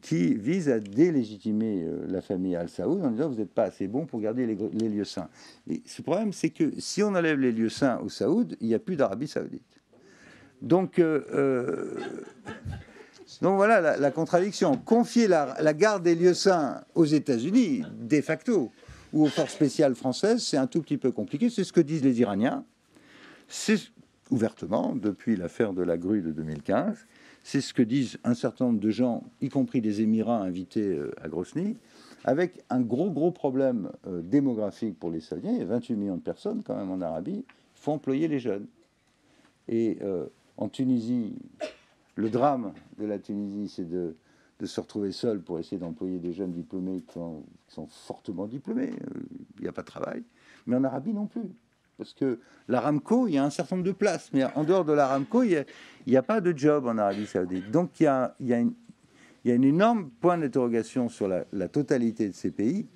qui 0.00 0.34
vise 0.34 0.68
à 0.68 0.80
délégitimer 0.80 1.84
euh, 1.84 2.06
la 2.08 2.20
famille 2.20 2.56
Al-Saoud 2.56 3.04
en 3.04 3.10
disant 3.10 3.28
vous 3.28 3.36
n'êtes 3.36 3.52
pas 3.52 3.64
assez 3.64 3.88
bon 3.88 4.06
pour 4.06 4.20
garder 4.20 4.46
les, 4.46 4.88
lieux 4.88 5.04
saints. 5.04 5.28
Mais 5.66 5.82
ce 5.84 6.02
problème, 6.02 6.32
c'est 6.32 6.50
que 6.50 6.72
si 6.78 7.02
on 7.02 7.08
enlève 7.08 7.38
les 7.38 7.52
lieux 7.52 7.68
saints 7.68 7.98
au 8.02 8.08
Saoud, 8.08 8.56
il 8.60 8.68
n'y 8.68 8.74
a 8.74 8.78
plus 8.78 8.96
d'Arabie 8.96 9.28
Saoudite. 9.28 9.62
Donc, 10.62 10.98
euh, 10.98 11.22
euh, 11.34 11.94
voilà 13.42 13.98
la, 13.98 14.10
contradiction. 14.10 14.76
Confier 14.78 15.28
la, 15.28 15.74
garde 15.74 16.02
des 16.02 16.14
lieux 16.14 16.32
saints 16.32 16.82
aux 16.94 17.04
États-Unis, 17.04 17.82
de 18.00 18.20
facto, 18.22 18.72
ou 19.12 19.24
aux 19.24 19.28
forces 19.28 19.52
spéciales 19.52 19.94
françaises, 19.94 20.42
c'est 20.42 20.56
un 20.56 20.66
tout 20.66 20.80
petit 20.80 20.96
peu 20.96 21.12
compliqué. 21.12 21.50
C'est 21.50 21.64
ce 21.64 21.72
que 21.72 21.80
disent 21.80 22.02
les 22.02 22.20
Iraniens. 22.20 22.64
C'est 23.48 23.78
ouvertement, 24.30 24.94
depuis 24.94 25.36
l'affaire 25.36 25.72
de 25.72 25.82
la 25.82 25.96
grue 25.96 26.22
de 26.22 26.32
2015. 26.32 27.06
C'est 27.42 27.60
ce 27.60 27.72
que 27.72 27.82
disent 27.82 28.18
un 28.24 28.34
certain 28.34 28.66
nombre 28.66 28.80
de 28.80 28.90
gens, 28.90 29.22
y 29.40 29.48
compris 29.48 29.80
des 29.80 30.00
Émirats 30.00 30.42
invités 30.42 30.96
euh, 30.96 31.12
à 31.22 31.28
Grosny, 31.28 31.76
avec 32.24 32.64
un 32.70 32.80
gros, 32.80 33.10
gros 33.10 33.30
problème 33.30 33.92
euh, 34.08 34.20
démographique 34.20 34.98
pour 34.98 35.10
les 35.10 35.20
Saoudiens. 35.20 35.52
Il 35.52 35.58
y 35.58 35.62
a 35.62 35.66
28 35.66 35.94
millions 35.94 36.16
de 36.16 36.22
personnes 36.22 36.62
quand 36.64 36.76
même 36.76 36.90
en 36.90 37.00
Arabie. 37.00 37.44
Faut 37.74 37.92
employer 37.92 38.26
les 38.26 38.40
jeunes. 38.40 38.66
Et 39.68 39.98
euh, 40.02 40.26
en 40.56 40.68
Tunisie, 40.68 41.36
le 42.16 42.30
drame 42.30 42.72
de 42.98 43.06
la 43.06 43.20
Tunisie, 43.20 43.68
c'est 43.68 43.88
de, 43.88 44.16
se 44.64 44.80
retrouver 44.80 45.12
seul 45.12 45.40
pour 45.40 45.60
essayer 45.60 45.78
d'employer 45.78 46.18
des 46.18 46.32
jeunes 46.32 46.52
diplômés 46.52 47.02
qui 47.02 47.14
sont 47.14 47.86
fortement 47.86 48.46
diplômés. 48.46 48.90
Il 49.58 49.62
n'y 49.62 49.68
a 49.68 49.72
pas 49.72 49.82
de 49.82 49.86
travail. 49.86 50.24
Mais 50.66 50.74
en 50.74 50.82
Arabie 50.82 51.12
non 51.12 51.26
plus. 51.26 51.52
Parce 51.98 52.12
que 52.12 52.38
l'Aramco, 52.68 53.26
il 53.26 53.34
y 53.34 53.38
a 53.38 53.44
un 53.44 53.50
certain 53.50 53.76
nombre 53.76 53.86
de 53.86 53.92
places, 53.92 54.30
mais 54.34 54.44
en 54.44 54.64
dehors 54.64 54.84
de 54.84 54.92
l'Aramco, 54.92 55.42
il 55.42 55.64
n'y 56.06 56.16
a, 56.16 56.22
pas 56.22 56.40
de 56.42 56.56
job 56.56 56.86
en 56.86 56.98
Arabie 56.98 57.26
Saoudite. 57.26 57.70
Donc 57.70 58.00
il 58.00 58.04
y 58.04 58.06
a, 58.06 58.34
il 58.38 59.64
énorme 59.64 60.10
point 60.20 60.36
d'interrogation 60.36 61.08
sur 61.08 61.26
la, 61.28 61.68
totalité 61.68 62.28
de 62.28 62.34
ces 62.34 62.50
pays. 62.50 62.86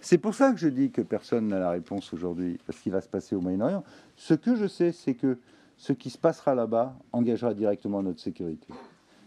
C'est 0.00 0.18
pour 0.18 0.34
ça 0.34 0.52
que 0.52 0.58
je 0.58 0.68
dis 0.68 0.90
que 0.90 1.00
personne 1.00 1.48
n'a 1.48 1.58
la 1.58 1.70
réponse 1.70 2.12
aujourd'hui, 2.12 2.58
parce 2.66 2.78
qu'il 2.78 2.92
va 2.92 3.00
se 3.00 3.08
passer 3.08 3.34
au 3.34 3.40
Moyen-Orient. 3.40 3.82
Ce 4.16 4.34
que 4.34 4.54
je 4.54 4.66
sais, 4.66 4.92
c'est 4.92 5.14
que 5.14 5.38
ce 5.76 5.92
qui 5.92 6.10
se 6.10 6.18
passera 6.18 6.54
là-bas 6.54 6.96
engagera 7.10 7.54
directement 7.54 8.02
notre 8.02 8.20
sécurité, 8.20 8.68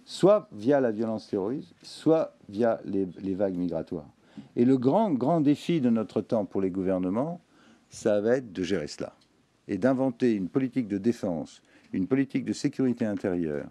soit 0.06 0.48
via 0.54 0.80
la 0.80 0.92
violence 0.92 1.28
terroriste, 1.28 1.74
soit 1.82 2.34
via 2.48 2.80
les 2.86 3.36
vagues 3.36 3.58
migratoires. 3.58 4.08
Et 4.56 4.64
le 4.64 4.78
grand, 4.78 5.12
grand 5.12 5.42
défi 5.42 5.82
de 5.82 5.90
notre 5.90 6.22
temps 6.22 6.46
pour 6.46 6.62
les 6.62 6.70
gouvernements, 6.70 7.42
ça 7.90 8.22
va 8.22 8.38
être 8.38 8.54
de 8.54 8.64
gérer 8.64 8.88
cela 8.88 9.17
et 9.68 9.78
d'inventer 9.78 10.34
une 10.34 10.50
politique 10.50 10.88
de 10.88 10.98
défense, 10.98 11.62
une 11.94 12.08
politique 12.08 12.46
de 12.46 12.54
sécurité 12.54 13.06
intérieure 13.06 13.68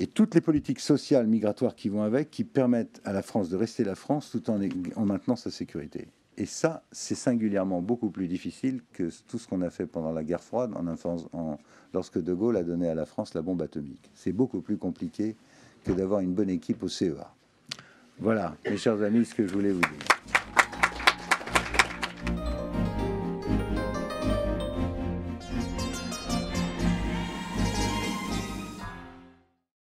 et 0.00 0.06
toutes 0.06 0.34
les 0.34 0.40
politiques 0.40 0.80
sociales 0.80 1.26
migratoires 1.26 1.74
qui 1.76 1.90
vont 1.90 2.02
avec, 2.02 2.30
qui 2.30 2.42
permettent 2.42 3.02
à 3.04 3.12
la 3.12 3.20
France 3.20 3.50
de 3.50 3.56
rester 3.56 3.84
la 3.84 3.94
France 3.94 4.30
tout 4.30 4.50
en, 4.50 4.58
en 4.96 5.04
maintenant 5.04 5.36
sa 5.36 5.50
sécurité. 5.50 6.08
Et 6.38 6.46
ça, 6.46 6.82
c'est 6.90 7.14
singulièrement 7.14 7.82
beaucoup 7.82 8.08
plus 8.08 8.26
difficile 8.26 8.80
que 8.94 9.10
tout 9.28 9.38
ce 9.38 9.46
qu'on 9.46 9.60
a 9.60 9.68
fait 9.68 9.84
pendant 9.84 10.10
la 10.10 10.24
guerre 10.24 10.42
froide, 10.42 10.72
en, 10.74 10.86
en, 11.38 11.58
lorsque 11.92 12.18
De 12.18 12.32
Gaulle 12.32 12.56
a 12.56 12.62
donné 12.62 12.88
à 12.88 12.94
la 12.94 13.04
France 13.04 13.34
la 13.34 13.42
bombe 13.42 13.60
atomique. 13.60 14.10
C'est 14.14 14.32
beaucoup 14.32 14.62
plus 14.62 14.78
compliqué 14.78 15.36
que 15.84 15.92
d'avoir 15.92 16.20
une 16.20 16.32
bonne 16.32 16.48
équipe 16.48 16.82
au 16.82 16.88
CEA. 16.88 17.30
Voilà, 18.18 18.56
mes 18.64 18.78
chers 18.78 19.02
amis, 19.02 19.26
ce 19.26 19.34
que 19.34 19.46
je 19.46 19.52
voulais 19.52 19.72
vous 19.72 19.80
dire. 19.80 20.19